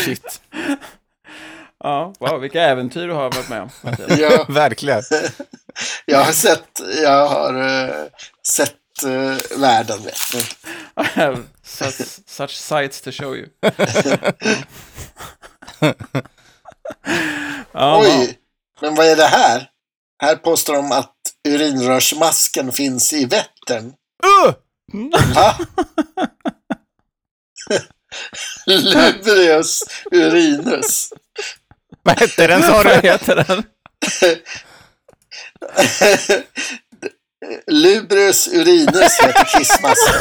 Shit. 0.05 0.41
Ja, 1.85 2.12
wow, 2.19 2.41
vilka 2.41 2.62
äventyr 2.62 3.07
du 3.07 3.12
har 3.12 3.31
varit 3.31 3.49
med 3.49 3.62
om. 3.62 3.71
Ja. 4.19 4.45
Verkligen. 4.49 5.03
Jag 6.07 6.19
har 6.25 6.33
sett, 6.33 6.81
jag 7.03 7.27
har 7.29 7.55
eh, 7.89 7.95
sett 8.49 8.75
uh, 9.07 9.37
världen 9.61 9.99
vet 10.03 10.19
ni. 10.35 10.41
I 11.05 11.07
have 11.21 11.43
such, 11.62 12.21
such 12.27 12.51
sights 12.51 13.01
to 13.01 13.11
show 13.12 13.37
you. 13.37 13.49
Ja. 17.72 18.01
Oj, 18.01 18.39
men 18.80 18.95
vad 18.95 19.07
är 19.07 19.16
det 19.16 19.26
här? 19.26 19.68
Här 20.22 20.37
påstår 20.37 20.74
de 20.74 20.93
att 20.93 21.14
urinrörsmasken 21.49 22.72
finns 22.72 23.12
i 23.12 23.24
Vättern. 23.24 23.93
Uh! 24.47 24.55
Va? 25.35 25.59
Lubrius 28.66 29.82
urinus. 30.11 31.12
Vad 32.03 32.18
hette 32.20 32.47
den 32.47 32.62
sa 32.62 32.72
Vad 32.72 32.87
du? 32.87 33.09
heter 33.09 33.37
den? 33.37 33.62
Lubrius 37.66 38.49
urinus 38.49 39.20
heter 39.20 39.45
kissmasken. 39.45 40.14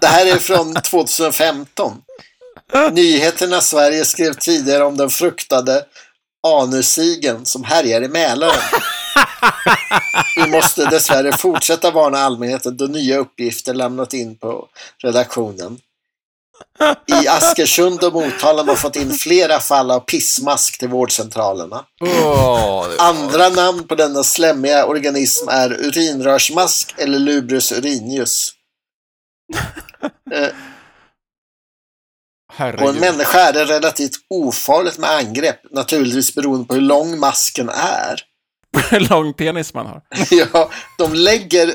Det 0.00 0.06
här 0.06 0.26
är 0.26 0.36
från 0.38 0.74
2015. 0.74 2.02
Nyheterna 2.92 3.60
Sverige 3.60 4.04
skrev 4.04 4.34
tidigare 4.34 4.84
om 4.84 4.96
den 4.96 5.10
fruktade 5.10 5.84
anusigen 6.46 7.46
som 7.46 7.64
härjar 7.64 8.02
i 8.02 8.08
Mälaren. 8.08 8.60
Vi 10.36 10.46
måste 10.46 10.84
dessvärre 10.84 11.36
fortsätta 11.36 11.90
varna 11.90 12.18
allmänheten 12.18 12.76
då 12.76 12.84
nya 12.84 13.18
uppgifter 13.18 13.74
lämnat 13.74 14.14
in 14.14 14.38
på 14.38 14.68
redaktionen. 15.02 15.78
I 17.06 17.28
Askersund 17.28 18.04
och 18.04 18.12
Motala 18.12 18.58
har 18.58 18.66
man 18.66 18.76
fått 18.76 18.96
in 18.96 19.12
flera 19.12 19.60
fall 19.60 19.90
av 19.90 20.00
pissmask 20.00 20.78
till 20.78 20.88
vårdcentralerna. 20.88 21.84
Andra 22.98 23.48
namn 23.48 23.86
på 23.88 23.94
denna 23.94 24.22
slemmiga 24.22 24.86
organism 24.86 25.48
är 25.48 25.70
urinrörsmask 25.70 26.94
eller 26.98 27.18
Lubrus 27.18 27.72
urinius. 27.72 28.52
Eh, 32.50 32.56
På 32.56 32.64
en 32.64 32.76
herregud. 32.78 33.00
människa 33.00 33.38
är 33.40 33.52
det 33.52 33.64
relativt 33.64 34.12
ofarligt 34.30 34.98
med 34.98 35.10
angrepp, 35.10 35.60
naturligtvis 35.72 36.34
beroende 36.34 36.66
på 36.66 36.74
hur 36.74 36.80
lång 36.80 37.18
masken 37.18 37.68
är. 37.68 38.22
Hur 38.90 39.00
lång 39.00 39.34
penis 39.34 39.74
man 39.74 39.86
har. 39.86 40.02
Ja, 40.30 40.70
de 40.98 41.14
lägger, 41.14 41.74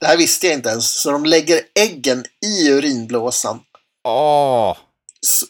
det 0.00 0.06
här 0.06 0.16
visste 0.16 0.46
jag 0.46 0.54
inte 0.54 0.68
ens, 0.68 1.00
så 1.00 1.10
de 1.10 1.24
lägger 1.24 1.60
äggen 1.74 2.24
i 2.46 2.68
urinblåsan 2.70 3.60
Åh. 4.08 4.76
s- 5.26 5.44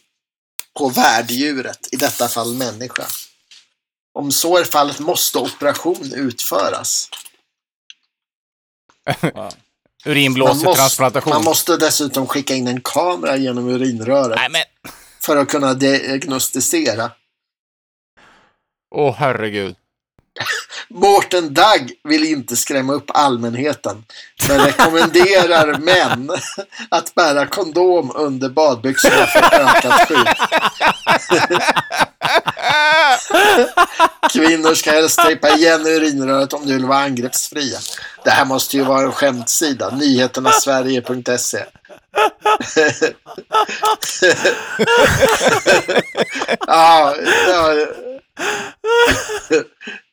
på 0.78 0.88
värddjuret, 0.88 1.88
i 1.92 1.96
detta 1.96 2.28
fall 2.28 2.54
människa. 2.54 3.04
Om 4.18 4.32
så 4.32 4.56
är 4.56 4.64
fallet 4.64 4.98
måste 4.98 5.38
operation 5.38 6.12
utföras. 6.14 7.08
Wow. 9.34 9.52
Man 10.04 10.12
Urinblåsig 10.12 10.64
måste, 10.66 10.80
transplantation. 10.82 11.32
man 11.34 11.44
måste 11.44 11.76
dessutom 11.76 12.26
skicka 12.26 12.54
in 12.54 12.66
en 12.68 12.80
kamera 12.80 13.36
genom 13.36 13.68
urinröret 13.68 14.36
Nej 14.36 14.48
men. 14.50 14.62
för 15.20 15.36
att 15.36 15.48
kunna 15.48 15.74
diagnostisera. 15.74 17.10
Åh 18.94 19.14
herregud. 19.18 19.76
Mårten 20.88 21.54
Dagg 21.54 21.92
vill 22.04 22.24
inte 22.24 22.56
skrämma 22.56 22.92
upp 22.92 23.10
allmänheten, 23.14 24.04
men 24.48 24.66
rekommenderar 24.66 25.78
män 25.78 26.30
att 26.88 27.14
bära 27.14 27.46
kondom 27.46 28.12
under 28.14 28.48
badbyxorna 28.48 29.26
för 29.26 29.54
ökat 29.54 30.08
skydd. 30.08 30.28
Kvinnor 34.32 34.74
ska 34.74 34.90
helst 34.90 35.18
tejpa 35.18 35.48
igen 35.48 35.86
urinröret 35.86 36.52
om 36.52 36.66
de 36.66 36.72
vill 36.72 36.84
vara 36.84 36.98
angreppsfria. 36.98 37.78
Det 38.24 38.30
här 38.30 38.44
måste 38.44 38.76
ju 38.76 38.84
vara 38.84 39.02
en 39.02 39.12
skämtsida. 39.12 39.90
Nyheterna-sverige.se 39.90 41.64
ja, 46.66 47.14
ja, 47.48 47.74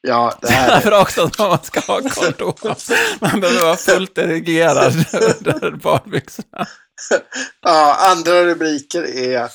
ja, 0.08 0.34
det 0.42 0.52
här 0.52 0.78
är... 0.78 0.82
För 0.82 1.02
också 1.02 1.24
att 1.24 1.40
man 1.40 1.64
ska 1.64 1.80
ha 1.80 2.02
kondom. 2.02 2.76
Man 3.20 3.40
behöver 3.40 3.64
vara 3.64 3.78
fullt 3.78 4.18
erigerad 4.18 4.94
under 5.14 5.72
badbyxorna. 5.84 6.68
Ja, 7.62 7.98
andra 8.12 8.46
rubriker 8.46 9.18
är 9.18 9.50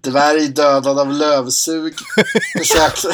Dvärg 0.00 0.48
dödad 0.48 0.98
av 0.98 1.12
lövsug. 1.12 1.94
Försökte, 2.58 3.12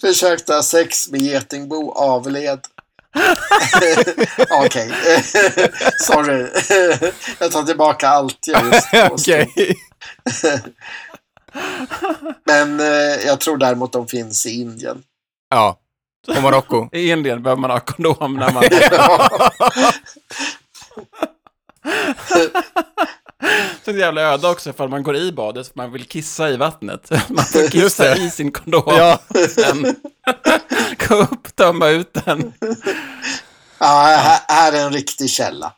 försökte 0.00 0.54
ha 0.54 0.62
sex 0.62 1.10
med 1.10 1.20
getingbo, 1.20 1.92
avled. 1.92 2.60
Okej, 4.50 4.92
sorry. 5.98 6.46
Jag 7.38 7.52
tar 7.52 7.62
tillbaka 7.62 8.08
allt 8.08 8.38
jag 8.46 8.64
just. 8.66 8.88
Okej. 9.10 9.76
Men 12.46 12.80
eh, 12.80 13.26
jag 13.26 13.40
tror 13.40 13.56
däremot 13.56 13.92
de 13.92 14.08
finns 14.08 14.46
i 14.46 14.50
Indien. 14.50 15.02
Ja. 15.50 15.79
Och 16.28 16.42
Marocko. 16.42 16.88
I 16.96 17.10
Indien 17.10 17.42
behöver 17.42 17.60
man 17.60 17.70
ha 17.70 17.80
kondom 17.80 18.36
när 18.36 18.52
man... 18.52 18.64
Så 23.84 23.90
jävla 23.90 24.20
öde 24.20 24.48
också 24.48 24.72
för 24.72 24.88
man 24.88 25.02
går 25.02 25.16
i 25.16 25.32
badet 25.32 25.66
för 25.66 25.76
man 25.76 25.92
vill 25.92 26.04
kissa 26.04 26.50
i 26.50 26.56
vattnet. 26.56 27.10
Man 27.28 27.44
får 27.44 27.68
kissa 27.68 28.16
i 28.16 28.30
sin 28.30 28.52
kondom. 28.52 28.82
Ja. 28.86 29.20
Sen 29.48 29.96
gå 31.08 31.14
upp, 31.14 31.56
tömma 31.56 31.88
ut 31.88 32.12
den. 32.12 32.52
Ja, 33.78 33.86
här, 33.86 34.40
här 34.48 34.72
är 34.72 34.86
en 34.86 34.92
riktig 34.92 35.30
källa. 35.30 35.72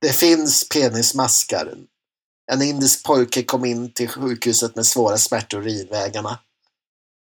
Det 0.00 0.12
finns 0.12 0.68
penismaskar. 0.68 1.72
En 2.52 2.62
indisk 2.62 3.04
pojke 3.04 3.42
kom 3.42 3.64
in 3.64 3.92
till 3.92 4.08
sjukhuset 4.08 4.76
med 4.76 4.86
svåra 4.86 5.16
smärtor 5.16 5.68
i 5.68 5.80
urinvägarna. 5.80 6.38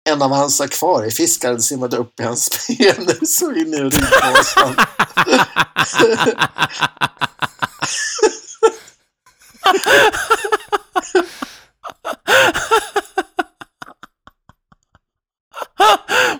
En 0.09 0.23
av 0.23 0.31
hans 0.31 0.61
akvariefiskare 0.61 1.61
simmade 1.61 1.97
upp 1.97 2.21
i 2.21 2.23
hans 2.23 2.49
penis 2.67 3.43
och 3.43 3.57
in 3.57 3.75
i 3.75 3.77
urinblåsan. 3.77 4.77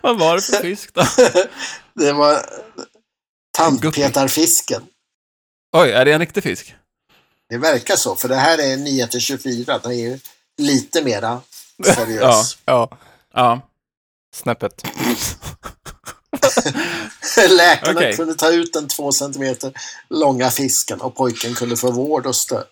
Vad 0.03 0.19
var 0.19 0.37
det 0.37 0.43
för 0.43 0.53
fisk 0.53 0.95
då? 0.95 1.03
Det 1.95 2.13
var 2.13 2.47
tandpetarfisken. 3.57 4.83
Oj, 5.77 5.91
är 5.91 6.05
det 6.05 6.13
en 6.13 6.21
riktig 6.21 6.43
fisk? 6.43 6.75
Det 7.49 7.59
verkar 7.59 7.97
så, 7.97 8.17
för 8.17 8.29
det 8.29 8.37
här 8.37 8.59
är 8.59 8.77
Nyheter 8.77 9.21
24. 9.21 9.79
Det 9.79 9.89
är 9.89 9.93
ju 9.93 10.19
lite 10.59 11.03
mera 11.03 11.41
seriös. 11.85 12.59
Ja, 12.65 12.89
Ja. 12.91 12.99
Snäppet. 14.35 14.83
Läkarna 17.51 17.99
Okej. 18.01 18.17
kunde 18.17 18.35
ta 18.35 18.51
ut 18.51 18.73
den 18.73 18.89
två 18.89 19.13
centimeter 19.13 19.73
långa 20.11 20.51
fisken 20.51 21.01
och 21.01 21.17
pojken 21.17 21.55
kunde 21.55 21.77
få 21.77 21.91
vård 21.91 22.27
och 22.27 22.37
stöd. 22.37 22.67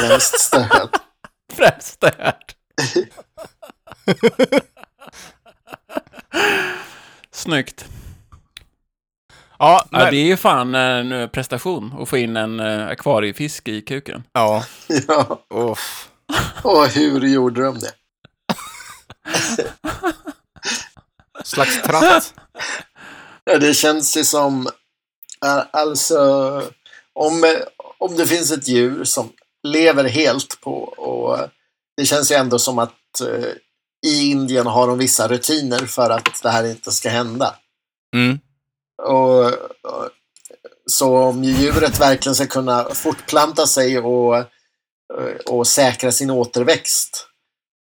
Främst 0.00 0.40
stöd. 0.40 0.88
Främst 1.52 1.86
stört. 1.88 2.56
Snyggt. 7.30 7.84
Ja, 9.58 9.86
Ja, 9.90 9.98
men, 9.98 10.10
det 10.10 10.16
är 10.16 10.24
ju 10.24 10.36
fan 10.36 10.74
en 10.74 11.12
eh, 11.12 11.28
prestation 11.28 11.94
att 12.02 12.08
få 12.08 12.16
in 12.18 12.36
en 12.36 12.60
eh, 12.60 12.86
akvariefisk 12.86 13.68
i 13.68 13.80
kuken. 13.82 14.22
ja. 14.32 14.64
Ja. 15.08 15.44
Uff. 15.54 16.08
Och 16.62 16.86
hur 16.88 17.20
gjorde 17.20 17.62
de 17.64 17.78
det? 17.78 17.92
Slags 21.44 21.82
tratt. 21.82 22.34
Ja, 23.44 23.58
det 23.58 23.74
känns 23.74 24.16
ju 24.16 24.24
som, 24.24 24.66
eh, 25.44 25.62
alltså, 25.72 26.20
om, 27.12 27.62
om 27.98 28.16
det 28.16 28.26
finns 28.26 28.50
ett 28.50 28.68
djur 28.68 29.04
som 29.04 29.32
lever 29.62 30.04
helt 30.04 30.60
på, 30.60 30.82
och 30.82 31.38
det 31.96 32.04
känns 32.04 32.32
ju 32.32 32.36
ändå 32.36 32.58
som 32.58 32.78
att 32.78 33.20
eh, 33.20 33.52
i 34.06 34.30
Indien 34.30 34.66
har 34.66 34.86
de 34.86 34.98
vissa 34.98 35.28
rutiner 35.28 35.86
för 35.86 36.10
att 36.10 36.42
det 36.42 36.50
här 36.50 36.64
inte 36.64 36.92
ska 36.92 37.08
hända. 37.08 37.54
Mm. 38.16 38.38
Och, 39.02 39.46
och, 39.46 40.10
så 40.86 41.16
om 41.16 41.44
djuret 41.44 42.00
verkligen 42.00 42.34
ska 42.34 42.46
kunna 42.46 42.94
fortplanta 42.94 43.66
sig 43.66 43.98
och, 43.98 44.44
och 45.46 45.66
säkra 45.66 46.12
sin 46.12 46.30
återväxt. 46.30 47.31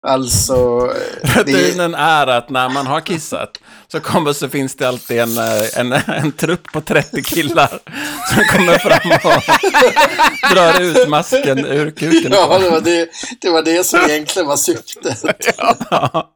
Alltså... 0.07 0.87
Det, 1.21 1.41
Rutinen 1.41 1.95
är 1.95 2.27
att 2.27 2.49
när 2.49 2.69
man 2.69 2.87
har 2.87 3.01
kissat 3.01 3.59
så 3.87 3.99
kommer 3.99 4.33
så 4.33 4.49
finns 4.49 4.75
det 4.75 4.87
alltid 4.87 5.19
en, 5.19 5.37
eh, 5.37 5.79
en, 5.79 5.93
en 6.07 6.31
trupp 6.31 6.71
på 6.73 6.81
30 6.81 7.23
killar 7.23 7.69
som 8.33 8.43
kommer 8.57 8.77
fram 8.77 9.11
och 9.11 9.43
drar 10.55 10.81
ut 10.81 11.09
masken 11.09 11.65
ur 11.65 11.91
kuken. 11.91 12.31
ja, 12.31 12.59
det 12.59 12.69
var 12.69 12.81
det, 12.81 13.09
det 13.41 13.49
var 13.49 13.61
det 13.61 13.83
som 13.83 13.99
egentligen 13.99 14.47
var 14.47 14.57
syftet. 14.57 15.23
Ja. 15.57 16.31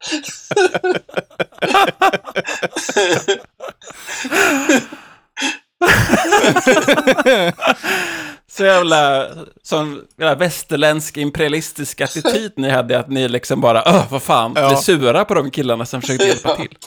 Så 8.57 8.63
jävla, 8.63 9.29
sån 9.63 10.01
jävla 10.17 10.35
västerländsk 10.35 11.17
imperialistisk 11.17 12.01
attityd 12.01 12.51
ni 12.55 12.69
hade, 12.69 12.99
att 12.99 13.09
ni 13.09 13.27
liksom 13.27 13.61
bara, 13.61 13.83
öh, 13.83 14.11
vad 14.11 14.23
fan, 14.23 14.53
Ja. 14.55 14.67
blev 14.67 14.77
sura 14.77 15.25
på 15.25 15.33
de 15.33 15.51
killarna 15.51 15.85
som 15.85 16.01
försökte 16.01 16.25
hjälpa 16.25 16.55
till. 16.55 16.77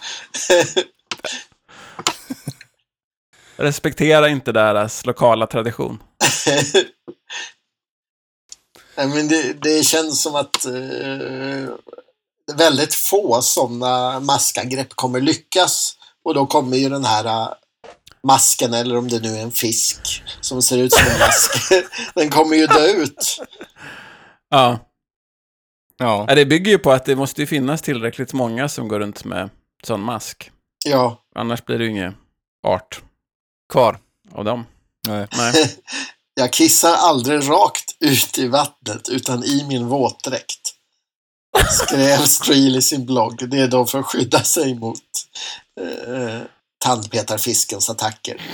Respektera 3.56 4.28
inte 4.28 4.52
deras 4.52 5.06
lokala 5.06 5.46
tradition. 5.46 6.02
Nej, 8.96 9.06
men 9.08 9.28
det, 9.28 9.52
det 9.62 9.84
känns 9.86 10.22
som 10.22 10.34
att 10.34 10.64
eh, 10.66 11.68
väldigt 12.56 12.94
få 12.94 13.42
sådana 13.42 14.20
maskangrepp 14.20 14.94
kommer 14.94 15.20
lyckas. 15.20 15.94
Och 16.24 16.34
då 16.34 16.46
kommer 16.46 16.76
ju 16.76 16.88
den 16.88 17.04
här 17.04 17.54
masken, 18.22 18.74
eller 18.74 18.96
om 18.96 19.08
det 19.08 19.20
nu 19.20 19.36
är 19.36 19.42
en 19.42 19.52
fisk 19.52 20.22
som 20.40 20.62
ser 20.62 20.78
ut 20.78 20.92
som 20.92 21.06
en 21.12 21.18
mask, 21.18 21.50
den 22.14 22.30
kommer 22.30 22.56
ju 22.56 22.66
dö 22.66 22.86
ut. 22.86 23.40
Ja. 24.48 24.78
Ja. 25.98 26.24
Ja, 26.28 26.34
det 26.34 26.46
bygger 26.46 26.70
ju 26.72 26.78
på 26.78 26.92
att 26.92 27.04
det 27.04 27.16
måste 27.16 27.40
ju 27.40 27.46
finnas 27.46 27.82
tillräckligt 27.82 28.32
många 28.32 28.68
som 28.68 28.88
går 28.88 29.00
runt 29.00 29.24
med 29.24 29.50
sån 29.84 30.00
mask. 30.00 30.50
Ja, 30.84 31.24
Annars 31.34 31.64
blir 31.64 31.78
det 31.78 31.84
ju 31.84 31.90
ingen 31.90 32.16
art 32.66 33.00
Kvar. 33.72 33.98
av 34.32 34.44
dem. 34.44 34.66
Nej. 35.06 35.26
Nej. 35.36 35.76
jag 36.34 36.52
kissar 36.52 36.94
aldrig 36.94 37.50
rakt 37.50 37.96
ut 38.00 38.38
i 38.38 38.48
vattnet 38.48 39.08
utan 39.08 39.44
i 39.44 39.64
min 39.68 39.86
våtdräkt. 39.88 40.74
Skrev 41.70 42.18
Streel 42.18 42.76
i 42.76 42.82
sin 42.82 43.06
blogg. 43.06 43.50
Det 43.50 43.58
är 43.58 43.68
då 43.68 43.86
för 43.86 43.98
att 43.98 44.06
skydda 44.06 44.42
sig 44.42 44.74
mot 44.74 45.02
eh, 45.80 46.40
tandpetarfiskens 46.78 47.90
attacker. 47.90 48.42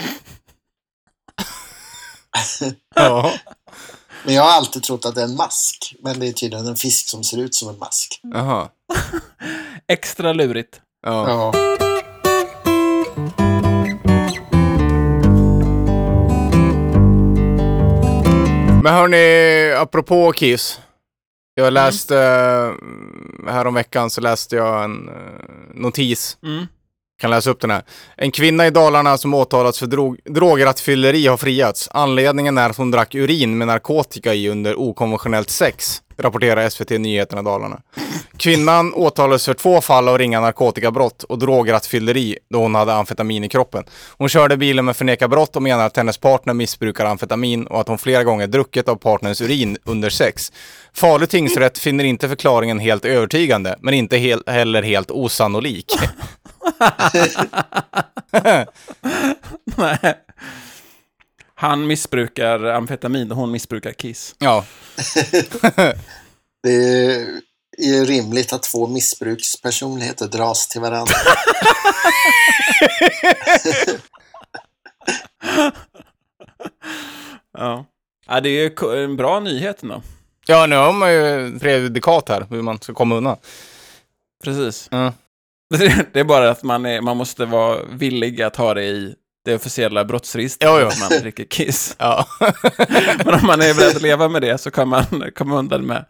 Ja. 2.94 3.32
Men 4.24 4.34
jag 4.34 4.42
har 4.42 4.50
alltid 4.50 4.82
trott 4.82 5.04
att 5.04 5.14
det 5.14 5.20
är 5.20 5.24
en 5.24 5.36
mask. 5.36 5.94
Men 6.02 6.20
det 6.20 6.28
är 6.28 6.32
tydligen 6.32 6.66
en 6.66 6.76
fisk 6.76 7.08
som 7.08 7.24
ser 7.24 7.38
ut 7.38 7.54
som 7.54 7.68
en 7.68 7.78
mask. 7.78 8.20
Jaha. 8.22 8.68
Extra 9.88 10.32
lurigt. 10.32 10.80
Ja. 11.06 11.28
Ja. 11.28 11.52
Men 18.82 18.94
hörni, 18.94 19.72
apropå 19.72 20.32
Kiss. 20.32 20.80
Jag 21.54 21.72
läste, 21.72 22.18
mm. 22.18 23.46
häromveckan 23.48 24.10
så 24.10 24.20
läste 24.20 24.56
jag 24.56 24.84
en 24.84 25.08
eh, 25.08 25.14
notis. 25.74 26.38
Mm. 26.42 26.66
Kan 27.20 27.30
läsa 27.30 27.50
upp 27.50 27.60
den 27.60 27.70
här. 27.70 27.82
En 28.16 28.30
kvinna 28.30 28.66
i 28.66 28.70
Dalarna 28.70 29.18
som 29.18 29.34
åtalats 29.34 29.78
för 29.78 29.86
drog, 29.86 30.18
drograttfylleri 30.24 31.26
har 31.26 31.36
friats. 31.36 31.88
Anledningen 31.92 32.58
är 32.58 32.70
att 32.70 32.76
hon 32.76 32.90
drack 32.90 33.14
urin 33.14 33.58
med 33.58 33.66
narkotika 33.66 34.34
i 34.34 34.48
under 34.48 34.80
okonventionellt 34.80 35.50
sex, 35.50 36.02
rapporterar 36.18 36.68
SVT 36.68 36.90
Nyheterna 36.90 37.42
Dalarna. 37.42 37.80
Kvinnan 38.36 38.94
åtalades 38.94 39.44
för 39.44 39.54
två 39.54 39.80
fall 39.80 40.08
av 40.08 40.18
ringa 40.18 40.40
narkotikabrott 40.40 41.22
och 41.22 41.38
drograttfylleri 41.38 42.38
då 42.50 42.58
hon 42.58 42.74
hade 42.74 42.94
amfetamin 42.94 43.44
i 43.44 43.48
kroppen. 43.48 43.84
Hon 44.18 44.28
körde 44.28 44.56
bilen 44.56 44.84
med 44.84 44.96
förneka 44.96 45.28
brott 45.28 45.56
och 45.56 45.62
menar 45.62 45.86
att 45.86 45.96
hennes 45.96 46.18
partner 46.18 46.54
missbrukar 46.54 47.04
amfetamin 47.06 47.66
och 47.66 47.80
att 47.80 47.88
hon 47.88 47.98
flera 47.98 48.24
gånger 48.24 48.46
druckit 48.46 48.88
av 48.88 48.96
partnerns 48.96 49.40
urin 49.40 49.76
under 49.84 50.10
sex. 50.10 50.52
Falu 50.92 51.26
tingsrätt 51.26 51.78
finner 51.78 52.04
inte 52.04 52.28
förklaringen 52.28 52.78
helt 52.78 53.04
övertygande, 53.04 53.76
men 53.80 53.94
inte 53.94 54.16
hel- 54.16 54.42
heller 54.46 54.82
helt 54.82 55.10
osannolik. 55.10 55.86
Nej. 59.76 60.14
Han 61.54 61.86
missbrukar 61.86 62.64
amfetamin 62.64 63.30
och 63.30 63.36
hon 63.36 63.50
missbrukar 63.50 63.92
kiss. 63.92 64.34
Ja, 64.38 64.64
Det 66.62 66.74
är 67.78 67.94
ju 67.94 68.04
rimligt 68.04 68.52
att 68.52 68.62
två 68.62 68.86
missbrukspersonligheter 68.86 70.26
dras 70.28 70.68
till 70.68 70.80
varandra. 70.80 71.14
Ja. 77.58 77.84
ja, 78.26 78.40
det 78.40 78.48
är 78.48 78.96
en 79.04 79.16
bra 79.16 79.40
nyhet 79.40 79.82
ändå. 79.82 80.02
ja 80.46 80.66
nu 80.66 80.76
har 80.76 80.92
man 80.92 81.12
ju 81.12 81.58
prejudikat 81.58 82.28
här, 82.28 82.46
hur 82.50 82.62
man 82.62 82.78
ska 82.80 82.94
komma 82.94 83.14
undan. 83.14 83.36
Precis. 84.44 84.88
Ja. 84.90 85.12
Det 86.12 86.20
är 86.20 86.24
bara 86.24 86.50
att 86.50 86.62
man, 86.62 86.86
är, 86.86 87.00
man 87.00 87.16
måste 87.16 87.44
vara 87.44 87.84
villig 87.84 88.42
att 88.42 88.56
ha 88.56 88.74
det 88.74 88.84
i 88.84 89.14
det 89.44 89.54
officiella 89.54 90.04
brottsregistret. 90.04 90.70
Jo, 90.70 90.78
jo. 90.80 90.86
Att 90.86 91.00
man 91.00 91.20
dricker 91.20 91.44
kiss. 91.44 91.96
Ja. 91.98 92.26
Men 93.24 93.34
om 93.34 93.46
man 93.46 93.60
är 93.60 93.74
beredd 93.74 93.96
att 93.96 94.02
leva 94.02 94.28
med 94.28 94.42
det 94.42 94.58
så 94.58 94.70
kan 94.70 94.88
man 94.88 95.04
komma 95.34 95.56
undan 95.58 95.86
med 95.86 96.04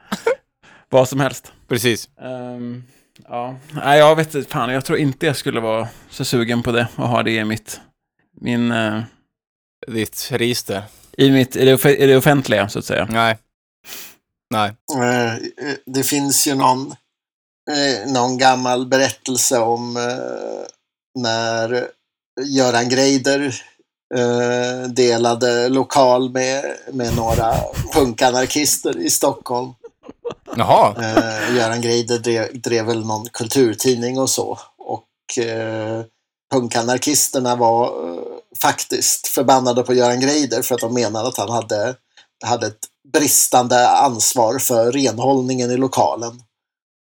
vad 0.89 1.09
som 1.09 1.21
helst. 1.21 1.53
Precis. 1.69 2.09
Ehm, 2.21 2.85
ja, 3.29 3.57
nej 3.71 3.99
jag 3.99 4.17
vet 4.17 4.35
inte, 4.35 4.51
fan, 4.51 4.71
jag 4.73 4.85
tror 4.85 4.99
inte 4.99 5.27
jag 5.27 5.37
skulle 5.37 5.61
vara 5.61 5.89
så 6.11 6.25
sugen 6.25 6.63
på 6.63 6.73
det 6.73 6.89
och 6.97 7.09
ha 7.09 7.23
det 7.23 7.31
i 7.31 7.45
mitt, 7.45 7.81
min, 8.41 8.73
eh, 8.73 9.03
Ditt 9.87 10.29
register. 10.33 10.83
i 11.19 11.31
mitt, 11.31 11.57
i 11.57 11.65
det, 11.65 11.75
off- 11.75 11.87
i 11.99 12.07
det 12.07 12.17
offentliga 12.17 12.69
så 12.69 12.79
att 12.79 12.85
säga. 12.85 13.07
Nej. 13.11 13.39
Nej. 14.51 14.69
Eh, 14.97 15.33
Det 15.87 16.03
finns 16.03 16.47
ju 16.47 16.55
någon, 16.55 16.95
eh, 17.71 18.13
någon 18.13 18.39
gammal 18.39 18.87
berättelse 18.87 19.59
om 19.59 19.97
eh, 19.97 20.67
när 21.23 21.89
Göran 22.41 22.89
Greider 22.89 23.55
eh, 24.15 24.89
delade 24.89 25.69
lokal 25.69 26.31
med, 26.31 26.65
med 26.93 27.17
några 27.17 27.55
punkanarkister 27.93 28.99
i 28.99 29.11
Stockholm. 29.11 29.73
Jaha. 30.57 30.95
Eh, 30.99 31.57
Göran 31.57 31.81
Greider 31.81 32.19
drev, 32.19 32.61
drev 32.61 32.85
väl 32.87 33.07
någon 33.07 33.29
kulturtidning 33.29 34.19
och 34.19 34.31
så. 34.31 34.59
Och 34.79 35.39
eh, 35.45 36.03
punkanarkisterna 36.53 37.57
var 37.57 37.85
eh, 37.87 38.21
faktiskt 38.63 39.27
förbannade 39.27 39.83
på 39.83 39.95
Göran 39.95 40.21
Greider 40.21 40.63
för 40.63 40.75
att 40.75 40.81
de 40.81 40.95
menade 40.95 41.29
att 41.29 41.39
han 41.39 41.51
hade, 41.51 41.95
hade 42.45 42.67
ett 42.67 42.87
bristande 43.13 43.89
ansvar 43.89 44.59
för 44.59 44.93
renhållningen 44.93 45.71
i 45.71 45.77
lokalen. 45.77 46.41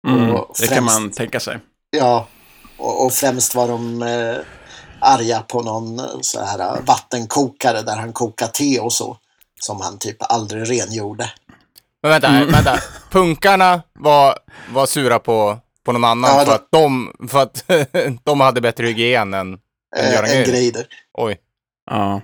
Mm, 0.08 0.36
Och 0.36 0.56
det 0.60 0.68
kan 0.68 0.76
främst- 0.78 1.00
man 1.00 1.12
tänka 1.12 1.40
sig. 1.40 1.60
Ja, 1.90 2.28
och, 2.78 3.06
och 3.06 3.14
främst 3.14 3.56
var 3.56 3.68
de 3.68 4.02
eh, 4.02 4.36
arga 5.02 5.41
på 5.41 5.62
någon 5.62 6.00
eh, 6.00 6.06
så 6.22 6.43
här 6.45 6.60
eh, 6.60 6.82
vattenkokare 6.86 7.82
där 7.82 7.95
han 7.95 8.14
kokade 8.14 8.52
te 8.52 8.80
och 8.80 8.93
så. 8.93 9.18
Som 9.60 9.82
han 9.82 9.98
typ 9.98 10.18
aldrig 10.20 10.70
rengjorde. 10.72 11.32
Men 12.02 12.12
vänta, 12.12 12.45
vänta. 12.45 12.80
Punkarna 13.12 13.82
var, 13.93 14.38
var 14.74 14.86
sura 14.86 15.20
på, 15.20 15.58
på 15.86 15.91
någon 15.91 16.04
annan 16.04 16.32
Ja, 16.32 16.39
för, 16.39 16.45
det- 16.45 16.56
att 16.56 16.68
de, 16.72 17.14
för 17.30 17.39
att 17.41 17.64
de 18.24 18.39
hade 18.41 18.62
bättre 18.62 18.88
hygien 18.88 19.34
än, 19.34 19.54
än 19.54 19.60
Eh, 19.98 20.14
Göran. 20.14 20.30
Greider. 20.30 20.88
Oj, 21.14 21.38
Ja. 21.91 22.22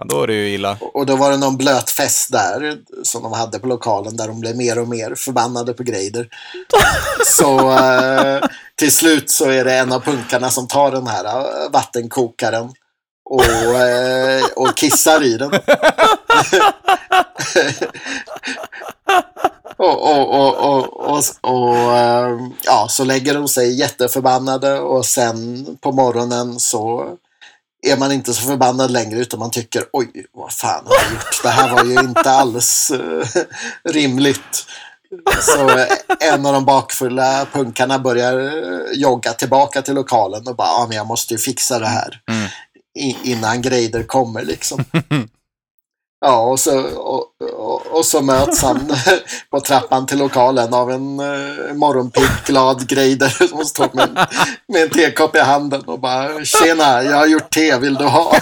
Ja, 0.00 0.06
då 0.08 0.22
är 0.22 0.26
det 0.26 0.34
ju 0.34 0.54
illa. 0.54 0.76
Och 0.80 1.06
då 1.06 1.16
var 1.16 1.30
det 1.30 1.36
någon 1.36 1.56
blöt 1.56 1.90
fest 1.90 2.32
där 2.32 2.78
som 3.02 3.22
de 3.22 3.32
hade 3.32 3.58
på 3.58 3.66
lokalen 3.66 4.16
där 4.16 4.28
de 4.28 4.40
blev 4.40 4.56
mer 4.56 4.78
och 4.78 4.88
mer 4.88 5.14
förbannade 5.14 5.72
på 5.72 5.82
Greider. 5.82 6.28
Så 7.24 7.70
eh, 7.70 8.40
till 8.74 8.92
slut 8.92 9.30
så 9.30 9.50
är 9.50 9.64
det 9.64 9.74
en 9.74 9.92
av 9.92 10.00
punkarna 10.00 10.50
som 10.50 10.68
tar 10.68 10.90
den 10.90 11.06
här 11.06 11.24
eh, 11.24 11.70
vattenkokaren 11.70 12.72
och, 13.24 13.44
eh, 13.78 14.44
och 14.56 14.76
kissar 14.76 15.24
i 15.24 15.36
den. 15.36 15.50
och, 19.76 20.10
och, 20.10 20.34
och, 20.34 20.54
och, 20.56 21.10
och, 21.10 21.24
och 21.40 21.76
eh, 21.96 22.38
ja, 22.64 22.86
så 22.88 23.04
lägger 23.04 23.34
de 23.34 23.48
sig 23.48 23.78
jätteförbannade 23.78 24.80
och 24.80 25.06
sen 25.06 25.66
på 25.80 25.92
morgonen 25.92 26.60
så 26.60 27.16
är 27.82 27.96
man 27.96 28.12
inte 28.12 28.34
så 28.34 28.42
förbannad 28.42 28.90
längre 28.90 29.18
utan 29.20 29.40
man 29.40 29.50
tycker 29.50 29.84
oj, 29.92 30.26
vad 30.32 30.52
fan 30.52 30.84
har 30.86 30.94
jag 30.94 31.12
gjort? 31.12 31.42
Det 31.42 31.48
här 31.48 31.70
var 31.74 31.84
ju 31.84 32.00
inte 32.00 32.30
alls 32.30 32.90
eh, 32.90 33.42
rimligt. 33.84 34.66
Så 35.40 35.68
eh, 35.78 35.86
en 36.20 36.46
av 36.46 36.52
de 36.52 36.64
bakfulla 36.64 37.46
punkarna 37.52 37.98
börjar 37.98 38.38
eh, 38.38 38.92
jogga 39.00 39.32
tillbaka 39.32 39.82
till 39.82 39.94
lokalen 39.94 40.48
och 40.48 40.56
bara, 40.56 40.68
ja 40.68 40.86
men 40.88 40.96
jag 40.96 41.06
måste 41.06 41.34
ju 41.34 41.38
fixa 41.38 41.78
det 41.78 41.86
här 41.86 42.20
Mm. 42.30 42.48
innan 43.24 43.62
Greider 43.62 44.02
kommer 44.02 44.42
liksom. 44.42 44.84
Ja, 46.20 46.40
och 46.40 46.60
så, 46.60 46.80
och, 46.96 47.24
och, 47.58 47.86
och 47.86 48.04
så 48.06 48.20
möts 48.22 48.62
han 48.62 48.92
på 49.50 49.60
trappan 49.60 50.06
till 50.06 50.18
lokalen 50.18 50.74
av 50.74 50.90
en 50.90 51.20
uh, 51.20 51.74
morgonpigg, 51.74 52.28
glad 52.46 52.88
Greider 52.88 53.28
som 53.48 53.64
står 53.64 53.88
med, 53.92 54.08
en- 54.08 54.26
med 54.68 54.82
en 54.82 54.90
tekopp 54.90 55.36
i 55.36 55.38
handen 55.38 55.82
och 55.82 56.00
bara 56.00 56.44
Tjena, 56.44 57.02
jag 57.02 57.16
har 57.16 57.26
gjort 57.26 57.50
te, 57.50 57.78
vill 57.78 57.94
du 57.94 58.04
ha? 58.04 58.32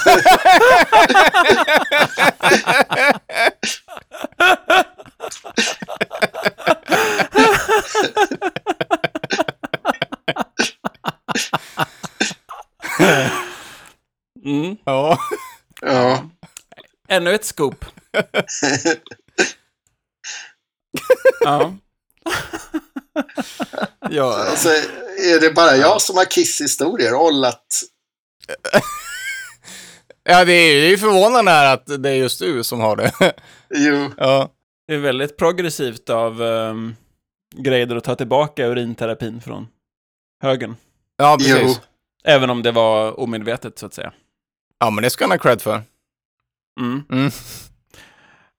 Mm. 14.44 14.76
Ja. 14.84 15.18
Ja, 15.80 16.22
Ännu 17.08 17.34
ett 17.34 17.44
scoop. 17.44 17.84
ja. 21.40 21.74
ja. 24.10 24.44
alltså, 24.50 24.68
är 25.18 25.40
det 25.40 25.50
bara 25.54 25.76
jag 25.76 26.02
som 26.02 26.16
har 26.16 26.24
kisshistorier? 26.24 27.14
Ollat? 27.14 27.66
Ja, 30.30 30.44
det 30.44 30.52
är 30.52 30.88
ju 30.88 30.98
förvånande 30.98 31.50
här 31.50 31.74
att 31.74 32.02
det 32.02 32.10
är 32.10 32.14
just 32.14 32.40
du 32.40 32.64
som 32.64 32.80
har 32.80 32.96
det. 32.96 33.12
Jo, 33.74 34.10
ja. 34.16 34.52
Det 34.86 34.94
är 34.94 34.98
väldigt 34.98 35.36
progressivt 35.36 36.10
av 36.10 36.42
um, 36.42 36.96
Greider 37.56 37.96
att 37.96 38.04
ta 38.04 38.14
tillbaka 38.14 38.66
urinterapin 38.66 39.40
från 39.40 39.68
högen. 40.42 40.76
ja, 41.16 41.36
jo. 41.40 41.56
precis. 41.56 41.80
Även 42.24 42.50
om 42.50 42.62
det 42.62 42.72
var 42.72 43.20
omedvetet, 43.20 43.78
så 43.78 43.86
att 43.86 43.94
säga. 43.94 44.12
Ja, 44.78 44.90
men 44.90 45.02
det 45.04 45.10
ska 45.10 45.24
han 45.24 45.30
ha 45.30 45.38
cred 45.38 45.62
för. 45.62 45.82
Mm. 46.78 47.02
Mm. 47.12 47.30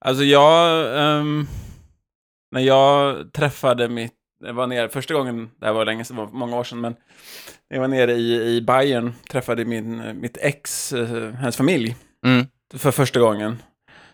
Alltså 0.05 0.23
jag, 0.23 0.81
ehm, 1.19 1.47
när 2.51 2.61
jag 2.61 3.15
träffade 3.33 3.89
mitt, 3.89 4.13
jag 4.45 4.53
var 4.53 4.67
nere, 4.67 4.89
första 4.89 5.13
gången, 5.13 5.49
det 5.59 5.65
här 5.65 5.73
var 5.73 5.85
länge 5.85 6.05
sedan, 6.05 6.17
var 6.17 6.27
många 6.27 6.57
år 6.57 6.63
sedan, 6.63 6.81
men 6.81 6.95
jag 7.69 7.79
var 7.79 7.87
nere 7.87 8.13
i, 8.13 8.55
i 8.55 8.61
Bayern, 8.61 9.13
träffade 9.29 9.65
min, 9.65 10.19
mitt 10.21 10.37
ex, 10.41 10.93
eh, 10.93 11.31
hennes 11.33 11.57
familj, 11.57 11.95
Mm. 12.25 12.45
för 12.73 12.91
första 12.91 13.19
gången. 13.19 13.61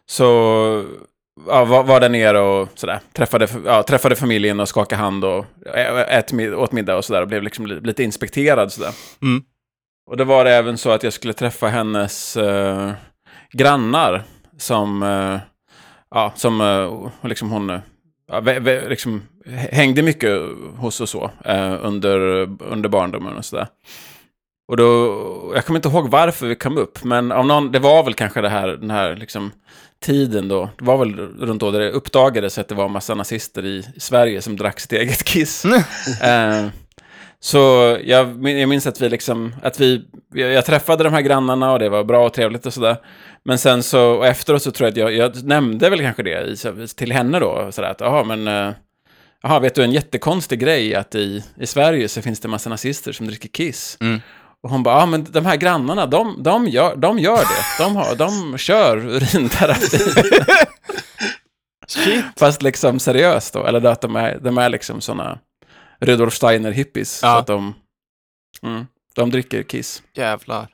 Så 0.06 0.24
ja, 1.48 1.66
var, 1.66 1.84
var 1.84 2.00
där 2.00 2.10
nere 2.10 2.40
och 2.40 2.70
sådär, 2.76 3.00
träffade, 3.14 3.48
ja, 3.66 3.84
träffade 3.84 4.16
familjen 4.16 4.60
och 4.60 4.70
skakade 4.70 5.02
hand 5.02 5.26
och 5.26 5.46
ät, 5.76 6.34
åt 6.34 6.72
middag 6.72 6.98
och 6.98 7.06
sådär, 7.06 7.22
och 7.22 7.28
blev 7.28 7.44
liksom 7.44 7.68
li- 7.68 7.80
lite 7.82 8.04
inspekterad 8.04 8.72
sådär. 8.72 8.92
Mm. 9.22 9.44
Och 10.12 10.18
det 10.18 10.24
var 10.24 10.46
det 10.46 10.52
även 10.56 10.78
så 10.78 10.90
att 10.92 11.04
jag 11.04 11.14
skulle 11.14 11.34
träffa 11.34 11.68
hennes 11.68 12.38
eh, 12.38 12.92
grannar 13.58 14.24
som, 14.58 15.04
eh, 15.04 15.40
ja, 16.12 16.34
som 16.36 16.62
eh, 16.62 17.28
liksom 17.30 17.52
hon 17.52 17.70
eh, 17.70 17.80
ja, 18.28 18.42
liksom 18.90 19.24
hängde 19.72 20.02
mycket 20.02 20.42
hos 20.78 21.02
och 21.02 21.10
så 21.10 21.32
under, 21.82 22.20
under 22.64 22.90
barndomen 22.90 23.36
och 23.38 23.46
sådär. 23.46 23.68
Och 24.68 24.78
då, 24.78 24.86
jag 25.56 25.66
kommer 25.66 25.78
inte 25.78 25.90
ihåg 25.90 26.10
varför 26.10 26.48
vi 26.48 26.56
kom 26.56 26.78
upp, 26.78 27.04
men 27.04 27.32
av 27.32 27.46
någon, 27.46 27.72
det 27.72 27.80
var 27.80 28.04
väl 28.04 28.14
kanske 28.14 28.42
det 28.42 28.50
här, 28.50 28.68
den 28.68 28.92
här 28.92 29.16
liksom 29.16 29.52
tiden 30.06 30.48
då, 30.48 30.70
det 30.78 30.86
var 30.86 30.98
väl 30.98 31.16
runt 31.20 31.60
då 31.60 31.72
det 31.72 31.92
uppdagades 31.92 32.58
att 32.58 32.68
det 32.68 32.76
var 32.76 32.90
massa 32.90 33.16
nazister 33.16 33.66
i 33.66 33.86
Sverige 33.98 34.42
som 34.42 34.58
drack 34.58 34.80
sitt 34.80 34.94
eget 34.94 35.24
kiss. 35.24 35.66
eh, 36.22 36.68
så 37.46 37.58
jag, 38.04 38.50
jag 38.50 38.70
minns 38.70 38.88
att 38.88 39.02
vi 39.02 39.10
liksom, 39.10 39.56
att 39.64 39.80
vi, 39.80 40.06
jag, 40.34 40.66
träffade 40.66 41.04
de 41.04 41.14
här 41.14 41.22
grannarna 41.22 41.72
och 41.72 41.80
det 41.80 41.90
var 41.90 42.04
bra 42.04 42.26
och 42.26 42.34
trevligt 42.34 42.66
och 42.66 42.74
sådär. 42.74 42.98
Men 43.44 43.58
sen 43.58 43.84
så, 43.84 44.12
och 44.12 44.28
efteråt 44.28 44.64
så 44.64 44.72
tror 44.72 44.88
jag 44.88 44.92
att 44.92 44.98
jag, 44.98 45.14
jag 45.14 45.44
nämnde 45.44 45.90
väl 45.90 46.00
kanske 46.00 46.24
det 46.24 46.48
i, 46.48 46.88
till 46.88 47.12
henne 47.12 47.40
då, 47.40 47.72
sådär 47.72 47.90
att, 47.90 48.00
jaha 48.00 48.24
men, 48.24 48.48
eh, 48.48 48.74
jaha 49.44 49.60
vet 49.60 49.76
du 49.76 49.84
en 49.84 49.92
jättekonstig 49.92 50.60
grej 50.60 50.96
att 50.96 51.16
i, 51.16 51.44
i 51.58 51.68
Sverige 51.68 52.08
så 52.08 52.22
finns 52.22 52.40
det 52.40 52.48
massa 52.48 52.70
nazister 52.70 53.12
som 53.12 53.28
dricker 53.28 53.50
kiss. 53.50 53.98
Mm. 54.02 54.22
Och 54.64 54.70
hon 54.70 54.84
bara, 54.84 55.00
ja 55.00 55.06
men 55.06 55.28
de 55.30 55.46
här 55.46 55.56
grannarna, 55.56 56.06
de, 56.06 56.44
de, 56.44 56.68
gör, 56.68 56.96
de 56.96 57.20
gör 57.20 57.38
det. 57.38 57.84
De, 57.84 57.96
har, 57.96 58.16
de 58.16 58.58
kör 58.58 58.98
urinterapi. 58.98 59.98
Fast 62.38 62.62
liksom 62.62 63.00
seriöst 63.00 63.54
då, 63.54 63.66
eller 63.66 63.86
att 63.86 64.02
de 64.02 64.16
är, 64.16 64.40
de 64.42 64.58
är 64.58 64.70
liksom 64.70 65.02
sådana 65.02 65.40
Rudolf 66.00 66.34
Steiner-hippies. 66.34 67.06
Så 67.20 67.26
Ja. 67.26 67.40
att 67.40 67.48
de, 67.48 67.76
mm, 68.64 68.88
de 69.16 69.30
dricker 69.32 69.64
kiss. 69.64 70.04
Jävlar. 70.14 70.68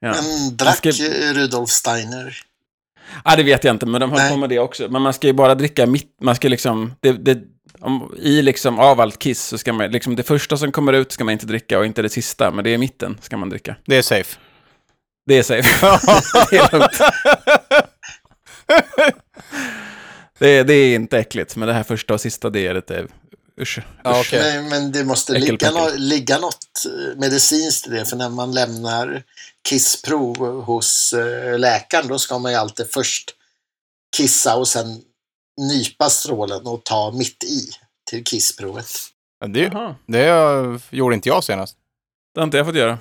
Ja. 0.00 0.14
men 0.22 0.56
drack 0.56 0.76
ska- 0.94 1.32
Rudolf 1.34 1.70
Steiner? 1.70 2.36
Ah, 3.22 3.36
det 3.36 3.42
vet 3.42 3.64
jag 3.64 3.74
inte, 3.74 3.86
men 3.86 4.00
de 4.00 4.10
höll 4.10 4.18
Nej. 4.20 4.30
på 4.30 4.36
med 4.36 4.48
det 4.48 4.58
också. 4.58 4.88
Men 4.90 5.02
man 5.02 5.12
ska 5.14 5.26
ju 5.26 5.32
bara 5.32 5.54
dricka 5.54 5.86
mitt, 5.86 6.16
man 6.20 6.36
ska 6.36 6.48
liksom, 6.48 6.94
det, 7.00 7.12
det, 7.12 7.38
om, 7.80 8.14
i 8.18 8.42
liksom 8.42 8.78
av 8.78 9.00
allt 9.00 9.18
kiss 9.18 9.42
så 9.42 9.58
ska 9.58 9.72
man, 9.72 9.90
liksom 9.90 10.16
det 10.16 10.22
första 10.22 10.56
som 10.56 10.72
kommer 10.72 10.92
ut 10.92 11.12
ska 11.12 11.24
man 11.24 11.32
inte 11.32 11.46
dricka 11.46 11.78
och 11.78 11.86
inte 11.86 12.02
det 12.02 12.08
sista, 12.08 12.50
men 12.50 12.64
det 12.64 12.70
är 12.70 12.78
mitten 12.78 13.18
ska 13.20 13.36
man 13.36 13.48
dricka. 13.50 13.76
Det 13.84 13.96
är 13.96 14.02
safe. 14.02 14.38
Det 15.26 15.38
är 15.38 15.42
safe. 15.42 15.86
det 16.50 16.56
är 16.56 16.72
lugnt. 16.72 17.00
det, 20.38 20.62
det 20.62 20.74
är 20.74 20.94
inte 20.94 21.18
äckligt, 21.18 21.56
men 21.56 21.68
det 21.68 21.74
här 21.74 21.82
första 21.82 22.14
och 22.14 22.20
sista, 22.20 22.50
det 22.50 22.66
är 22.66 22.74
lite, 22.74 23.06
usch. 23.60 23.78
Ja, 24.04 24.20
usch. 24.20 24.26
okej. 24.28 24.54
Men, 24.60 24.68
men 24.68 24.92
det 24.92 25.04
måste 25.04 25.32
ligga, 25.38 25.88
ligga 25.96 26.38
något 26.38 26.86
eh, 26.86 27.18
medicinskt 27.18 27.86
i 27.86 27.90
det. 27.90 28.04
För 28.04 28.16
när 28.16 28.28
man 28.28 28.52
lämnar 28.54 29.22
kissprov 29.68 30.62
hos 30.64 31.12
eh, 31.12 31.58
läkaren 31.58 32.08
då 32.08 32.18
ska 32.18 32.38
man 32.38 32.52
ju 32.52 32.58
alltid 32.58 32.86
först 32.90 33.30
kissa 34.16 34.56
och 34.56 34.68
sen 34.68 35.00
nypa 35.60 36.10
strålen 36.10 36.66
och 36.66 36.84
ta 36.84 37.12
mitt 37.12 37.44
i 37.44 37.70
till 38.10 38.24
kissprovet. 38.24 38.88
Det, 39.46 39.72
det 40.06 40.80
gjorde 40.90 41.14
inte 41.14 41.28
jag 41.28 41.44
senast. 41.44 41.76
det 42.34 42.40
har 42.40 42.44
inte 42.44 42.56
jag 42.56 42.66
fått 42.66 42.76
göra. 42.76 42.98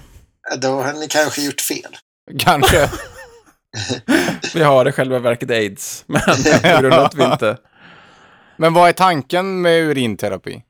Eh, 0.52 0.60
Då 0.60 0.68
har 0.82 0.94
ni 0.94 1.08
kanske 1.08 1.42
gjort 1.42 1.62
fel. 1.62 1.98
Kanske. 2.40 2.90
Vi 4.54 4.64
har 4.64 4.88
i 4.90 4.92
själva 4.92 5.20
verket 5.20 5.52
aids, 5.52 6.04
men 6.08 6.22
på 6.62 6.68
grund 6.82 6.94
av 6.94 7.04
att 7.04 7.16
vi 7.16 7.24
inte... 7.24 7.58
Men 8.58 8.74
vad 8.74 8.90
är 8.90 8.94
tanken 8.94 9.62
med 9.62 9.82
urinterapi? 9.90 10.64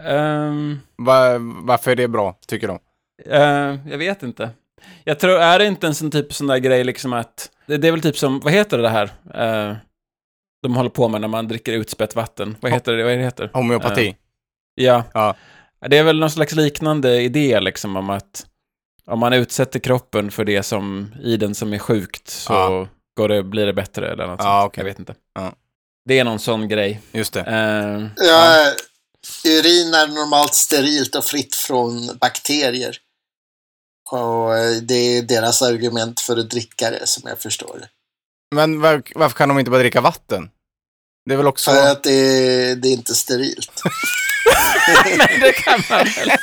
Ehm, 0.00 0.80
Va, 0.96 1.38
varför 1.62 1.90
är 1.90 1.96
det 1.96 2.08
bra, 2.08 2.38
tycker 2.46 2.68
de? 2.68 2.78
Eh, 3.26 3.90
jag 3.90 3.98
vet 3.98 4.22
inte. 4.22 4.50
Jag 5.04 5.18
tror, 5.20 5.38
är 5.38 5.58
det 5.58 5.66
inte 5.66 5.86
en 5.86 5.94
sån 5.94 6.10
typ 6.10 6.32
sån 6.34 6.46
där 6.46 6.58
grej 6.58 6.84
liksom 6.84 7.12
att... 7.12 7.50
Det, 7.66 7.76
det 7.76 7.88
är 7.88 7.92
väl 7.92 8.02
typ 8.02 8.16
som, 8.18 8.40
vad 8.40 8.52
heter 8.52 8.78
det 8.78 8.88
här? 8.88 9.10
Eh, 9.34 9.76
de 10.62 10.76
håller 10.76 10.90
på 10.90 11.08
med 11.08 11.20
när 11.20 11.28
man 11.28 11.48
dricker 11.48 11.72
utspätt 11.72 12.16
vatten. 12.16 12.56
Vad 12.60 12.72
heter 12.72 12.92
det? 12.92 13.04
Vad 13.04 13.12
det 13.12 13.22
heter? 13.22 13.50
Homeopati. 13.52 14.08
Eh, 14.08 14.14
ja. 14.74 15.04
Ja. 15.14 15.34
Det 15.88 15.98
är 15.98 16.04
väl 16.04 16.18
någon 16.20 16.30
slags 16.30 16.52
liknande 16.54 17.22
idé 17.22 17.60
liksom 17.60 17.96
om 17.96 18.10
att 18.10 18.46
om 19.06 19.18
man 19.18 19.32
utsätter 19.32 19.78
kroppen 19.80 20.30
för 20.30 20.44
det 20.44 20.62
som 20.62 21.14
i 21.22 21.36
den 21.36 21.54
som 21.54 21.72
är 21.72 21.78
sjukt 21.78 22.28
så, 22.28 22.52
Ja. 22.52 22.88
och 23.20 23.28
det 23.28 23.42
blir 23.42 23.66
det 23.66 23.72
bättre 23.72 24.12
eller 24.12 24.26
något 24.26 24.40
Ja, 24.42 24.60
sånt. 24.60 24.70
okej. 24.72 24.80
Jag 24.80 24.84
vet 24.84 24.98
inte. 24.98 25.14
Ja. 25.34 25.52
Det 26.08 26.18
är 26.18 26.24
någon 26.24 26.38
sån 26.38 26.68
grej. 26.68 27.00
Just 27.12 27.32
det. 27.32 27.40
Eh, 27.40 28.26
Ja, 28.26 28.72
Urin 29.44 29.94
är 29.94 30.06
normalt 30.06 30.54
sterilt 30.54 31.14
och 31.14 31.24
fritt 31.24 31.54
från 31.54 32.18
bakterier. 32.20 32.96
Och 34.10 34.56
eh, 34.56 34.76
det 34.76 34.94
är 34.94 35.22
deras 35.22 35.62
argument 35.62 36.20
för 36.20 36.36
att 36.36 36.50
dricka 36.50 36.90
det 36.90 37.06
som 37.06 37.22
jag 37.28 37.38
förstår 37.40 37.78
det. 37.80 37.88
Men 38.54 38.80
var, 38.80 39.02
varför 39.14 39.36
kan 39.36 39.48
de 39.48 39.58
inte 39.58 39.70
bara 39.70 39.80
dricka 39.80 40.00
vatten? 40.00 40.50
Det 41.26 41.32
är 41.32 41.36
väl 41.36 41.46
också... 41.46 41.70
För 41.70 41.90
att 41.90 42.02
det 42.02 42.12
är, 42.12 42.76
det 42.76 42.88
är 42.88 42.92
inte 42.92 43.14
sterilt. 43.14 43.82
men 45.18 45.40
det 45.40 45.52
kan 45.52 45.82
man 45.90 45.98
väl. 45.98 46.28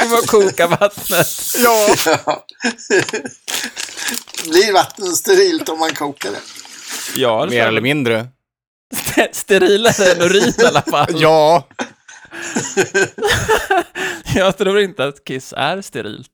Det 0.00 0.06
var 0.08 0.26
koka 0.26 0.66
vattnet. 0.66 1.28
Ja. 1.56 1.94
Ja. 2.06 2.46
Blir 4.50 4.72
vatten 4.72 5.16
sterilt 5.16 5.68
om 5.68 5.78
man 5.78 5.94
kokar 5.94 6.30
det? 6.30 6.40
Ja, 7.16 7.44
det 7.44 7.50
Mer 7.50 7.66
eller 7.66 7.80
mindre. 7.80 8.28
St- 8.92 9.28
Sterilare 9.32 10.12
än 10.12 10.22
urin 10.22 10.52
i 10.58 10.64
alla 10.64 10.82
fall. 10.82 11.06
Ja. 11.20 11.68
Jag 14.34 14.58
tror 14.58 14.80
inte 14.80 15.04
att 15.04 15.24
kiss 15.24 15.54
är 15.56 15.82
sterilt. 15.82 16.30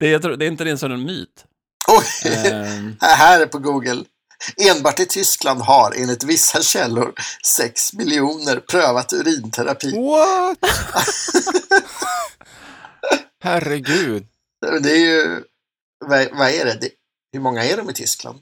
Det 0.00 0.12
är, 0.12 0.36
det 0.36 0.44
är 0.44 0.48
inte 0.48 0.64
det 0.64 0.70
en 0.70 0.78
sån 0.78 1.04
myt. 1.04 1.44
Oj! 1.88 2.32
Ehm, 2.32 2.96
Här 3.00 3.40
är 3.40 3.46
på 3.46 3.58
Google. 3.58 4.04
Enbart 4.70 5.00
i 5.00 5.06
Tyskland 5.06 5.60
har 5.60 5.92
enligt 5.96 6.24
vissa 6.24 6.62
källor 6.62 7.12
6 7.46 7.92
miljoner 7.92 8.56
prövat 8.56 9.12
urinterapi. 9.12 9.92
What? 9.92 10.58
Herregud. 13.42 14.26
Det 14.82 14.90
är 14.90 14.96
ju... 14.96 15.42
Vad, 16.06 16.28
vad 16.32 16.48
är 16.50 16.64
det? 16.64 16.78
det? 16.80 16.90
Hur 17.32 17.40
många 17.40 17.64
är 17.64 17.76
de 17.76 17.90
i 17.90 17.92
Tyskland? 17.92 18.40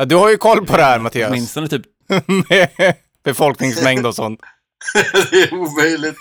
Ja, 0.00 0.04
du 0.04 0.14
har 0.16 0.30
ju 0.30 0.36
koll 0.36 0.66
på 0.66 0.76
det 0.76 0.82
här, 0.82 0.98
Mattias. 0.98 1.28
åtminstone 1.30 1.68
typ 1.68 1.82
Med 2.48 2.94
befolkningsmängd 3.24 4.06
och 4.06 4.14
sånt. 4.14 4.40
det 5.30 5.36
är 5.42 5.54
omöjligt 5.54 6.16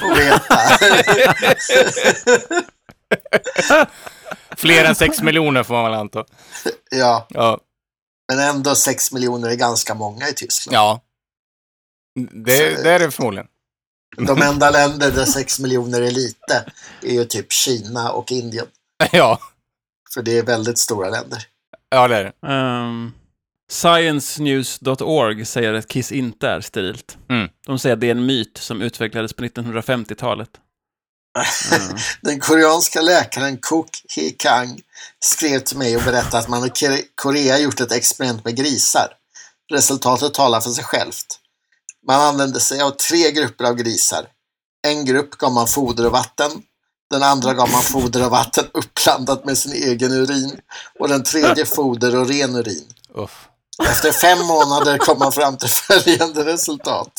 att 0.00 0.18
veta. 0.18 0.58
Fler 4.56 4.84
än 4.84 4.94
sex 4.94 5.22
miljoner 5.22 5.62
får 5.62 5.74
man 5.74 5.84
väl 5.84 5.94
anta. 5.94 6.24
ja, 6.90 7.26
Ja. 7.30 7.60
men 8.32 8.38
ändå 8.38 8.74
6 8.74 9.12
miljoner 9.12 9.48
är 9.48 9.54
ganska 9.54 9.94
många 9.94 10.28
i 10.28 10.32
Tyskland. 10.32 10.76
Ja. 10.76 11.00
Det, 12.44 12.82
det 12.82 12.90
är 12.90 12.98
det 12.98 13.10
förmodligen. 13.10 13.46
De 14.16 14.42
enda 14.42 14.70
länder 14.70 15.10
där 15.10 15.24
6 15.24 15.60
miljoner 15.60 16.02
är 16.02 16.10
lite 16.10 16.64
är 17.02 17.12
ju 17.12 17.24
typ 17.24 17.52
Kina 17.52 18.12
och 18.12 18.32
Indien. 18.32 18.66
Ja. 19.12 19.38
För 20.14 20.22
det 20.22 20.38
är 20.38 20.42
väldigt 20.42 20.78
stora 20.78 21.10
länder. 21.10 21.46
Ja, 21.94 22.08
det 22.08 22.16
är 22.16 22.24
det. 22.24 22.52
Um, 22.52 23.12
Sciencenews.org 23.70 25.44
säger 25.44 25.74
att 25.74 25.88
kiss 25.88 26.12
inte 26.12 26.48
är 26.48 26.60
sterilt. 26.60 27.18
Mm. 27.30 27.48
De 27.66 27.78
säger 27.78 27.94
att 27.94 28.00
det 28.00 28.06
är 28.06 28.10
en 28.10 28.26
myt 28.26 28.58
som 28.58 28.82
utvecklades 28.82 29.32
på 29.32 29.44
1950-talet. 29.44 30.48
Mm. 31.72 31.96
Den 32.22 32.40
koreanska 32.40 33.00
läkaren 33.00 33.58
Kook 33.60 33.90
Hee 34.16 34.30
Kang 34.30 34.80
skrev 35.20 35.60
till 35.60 35.78
mig 35.78 35.96
och 35.96 36.02
berättade 36.02 36.38
att 36.38 36.48
man 36.48 36.64
i 36.64 36.68
Kore- 36.68 37.02
Korea 37.14 37.58
gjort 37.58 37.80
ett 37.80 37.92
experiment 37.92 38.44
med 38.44 38.56
grisar. 38.56 39.08
Resultatet 39.72 40.34
talar 40.34 40.60
för 40.60 40.70
sig 40.70 40.84
självt. 40.84 41.26
Man 42.06 42.20
använde 42.20 42.60
sig 42.60 42.80
av 42.80 42.90
tre 42.90 43.30
grupper 43.30 43.64
av 43.64 43.74
grisar. 43.74 44.26
En 44.86 45.04
grupp 45.04 45.30
gav 45.30 45.52
man 45.52 45.66
foder 45.66 46.06
och 46.06 46.12
vatten. 46.12 46.50
Den 47.14 47.22
andra 47.22 47.54
gav 47.54 47.70
man 47.70 47.82
foder 47.82 48.24
och 48.24 48.30
vatten 48.30 48.64
uppblandat 48.72 49.44
med 49.44 49.58
sin 49.58 49.72
egen 49.72 50.12
urin. 50.12 50.60
Och 50.98 51.08
den 51.08 51.22
tredje 51.22 51.66
foder 51.76 52.16
och 52.16 52.28
ren 52.28 52.56
urin. 52.56 52.84
Uff. 53.14 53.48
Efter 53.82 54.12
fem 54.12 54.46
månader 54.46 54.98
kom 54.98 55.18
man 55.18 55.32
fram 55.32 55.56
till 55.56 55.68
följande 55.88 56.44
resultat. 56.44 57.12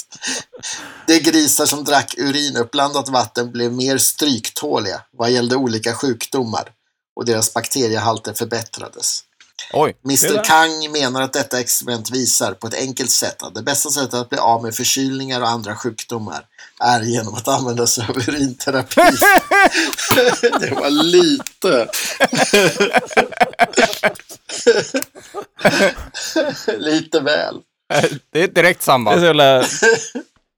De 1.08 1.20
grisar 1.20 1.66
som 1.66 1.84
drack 1.84 2.16
urinuppblandat 2.18 3.10
vatten 3.10 3.52
blev 3.52 3.74
mer 3.74 3.98
stryktåliga 3.98 5.02
vad 5.18 5.32
gällde 5.32 5.56
olika 5.56 5.94
sjukdomar 5.94 6.70
och 7.16 7.26
deras 7.26 7.54
bakteriehalter 7.54 8.34
förbättrades. 8.34 9.24
Oj. 9.74 9.96
Mr. 10.06 10.44
Kang 10.44 10.92
menar 10.92 11.22
att 11.22 11.34
detta 11.34 11.60
experiment 11.60 12.12
visar 12.12 12.54
på 12.54 12.68
ett 12.68 12.74
enkelt 12.74 13.12
sätt 13.12 13.44
att 13.44 13.56
det 13.56 13.62
bästa 13.62 13.90
sättet 13.90 14.14
att 14.14 14.30
bli 14.30 14.38
av 14.38 14.64
med 14.64 14.76
förkylningar 14.76 15.42
och 15.42 15.50
andra 15.50 15.76
sjukdomar 15.76 16.46
är 16.80 17.02
genom 17.02 17.34
att 17.34 17.48
använda 17.48 17.88
sig 17.88 18.06
av 18.10 18.18
urinterapi. 18.18 19.02
det 20.60 20.72
var 20.72 20.90
lite. 20.90 21.88
lite 26.78 27.20
väl. 27.20 27.56
Det 28.32 28.40
är 28.40 28.44
ett 28.44 28.56
direkt 28.56 28.80
Det 28.80 28.84
är 28.84 28.86
samband. 28.86 29.20
så 29.20 29.26
jävla, 29.26 29.66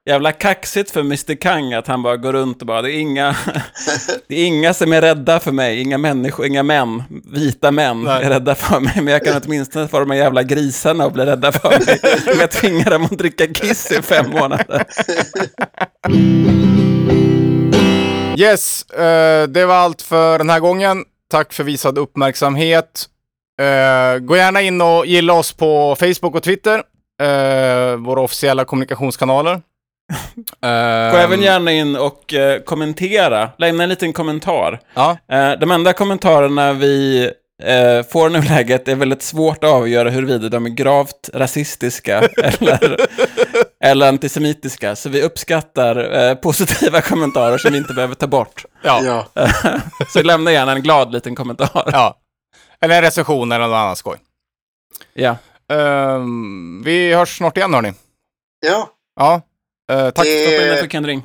jävla 0.07 0.31
kaxigt 0.31 0.91
för 0.91 0.99
Mr. 0.99 1.35
Kang 1.35 1.73
att 1.73 1.87
han 1.87 2.03
bara 2.03 2.17
går 2.17 2.33
runt 2.33 2.61
och 2.61 2.67
bara, 2.67 2.81
det 2.81 2.91
är 2.91 2.99
inga, 2.99 3.35
det 4.27 4.35
är 4.35 4.45
inga 4.45 4.73
som 4.73 4.93
är 4.93 5.01
rädda 5.01 5.39
för 5.39 5.51
mig, 5.51 5.81
inga 5.81 5.97
människor, 5.97 6.45
inga 6.45 6.63
män, 6.63 7.03
vita 7.33 7.71
män 7.71 8.03
Nej. 8.03 8.23
är 8.23 8.29
rädda 8.29 8.55
för 8.55 8.79
mig, 8.79 8.93
men 8.95 9.07
jag 9.07 9.25
kan 9.25 9.41
åtminstone 9.45 9.87
få 9.87 9.99
de 9.99 10.11
här 10.11 10.17
jävla 10.17 10.43
grisarna 10.43 11.05
att 11.05 11.13
bli 11.13 11.25
rädda 11.25 11.51
för 11.51 11.69
mig. 11.69 11.99
Om 12.33 12.39
jag 12.39 12.51
tvingar 12.51 12.89
dem 12.89 13.03
att 13.03 13.17
dricka 13.17 13.47
kiss 13.47 13.91
i 13.91 14.01
fem 14.01 14.29
månader. 14.29 14.85
Yes, 18.37 18.91
eh, 18.91 19.47
det 19.47 19.65
var 19.65 19.75
allt 19.75 20.01
för 20.01 20.37
den 20.37 20.49
här 20.49 20.59
gången. 20.59 21.03
Tack 21.31 21.53
för 21.53 21.63
visad 21.63 21.97
uppmärksamhet. 21.97 23.05
Eh, 23.61 24.19
gå 24.19 24.37
gärna 24.37 24.61
in 24.61 24.81
och 24.81 25.05
gilla 25.05 25.33
oss 25.33 25.53
på 25.53 25.95
Facebook 25.99 26.35
och 26.35 26.43
Twitter. 26.43 26.83
Eh, 27.21 27.95
våra 27.95 28.21
officiella 28.21 28.65
kommunikationskanaler. 28.65 29.61
Gå 31.11 31.17
även 31.17 31.41
gärna 31.41 31.71
in 31.71 31.95
och 31.95 32.33
eh, 32.33 32.61
kommentera, 32.61 33.49
lämna 33.57 33.83
en 33.83 33.89
liten 33.89 34.13
kommentar. 34.13 34.79
Ja, 34.93 35.17
Eh, 35.31 35.51
de 35.51 35.71
enda 35.71 35.93
kommentarerna 35.93 36.73
vi 36.73 37.23
eh, 37.63 38.03
får 38.11 38.29
nu 38.29 38.41
läget 38.41 38.87
är 38.87 38.95
väldigt 38.95 39.21
svårt 39.21 39.63
att 39.63 39.69
avgöra 39.69 40.09
huruvida 40.09 40.49
de 40.49 40.65
är 40.65 40.69
gravt 40.69 41.29
rasistiska 41.33 42.19
eller, 42.43 42.97
eller 43.83 44.07
antisemitiska. 44.07 44.95
Så 44.95 45.09
vi 45.09 45.21
uppskattar 45.21 46.19
eh, 46.29 46.35
positiva 46.35 47.01
kommentarer 47.01 47.57
som 47.57 47.71
vi 47.71 47.77
inte 47.77 47.93
behöver 47.93 48.15
ta 48.15 48.27
bort. 48.27 48.65
ja. 48.83 49.25
Så 50.09 50.23
lämna 50.23 50.51
gärna 50.51 50.71
en 50.71 50.81
glad 50.81 51.11
liten 51.13 51.35
kommentar. 51.35 51.89
ja. 51.91 52.17
Eller 52.81 52.95
en 52.95 53.01
recension 53.01 53.51
eller 53.51 53.67
något 53.67 53.75
annat 53.75 53.97
skoj. 53.97 54.17
Ja. 55.13 55.35
Ehm, 55.73 56.81
vi 56.85 57.13
hörs 57.13 57.37
snart 57.37 57.57
igen 57.57 57.73
hörni. 57.73 57.93
ja. 58.67 58.89
Ja, 59.19 59.41
tack. 59.87 60.25
Det- 60.25 60.47
Stoppa 60.47 60.61
in 60.63 60.67
den 60.69 60.77
för 60.77 60.87
Ken 60.87 61.05
Ring. 61.05 61.21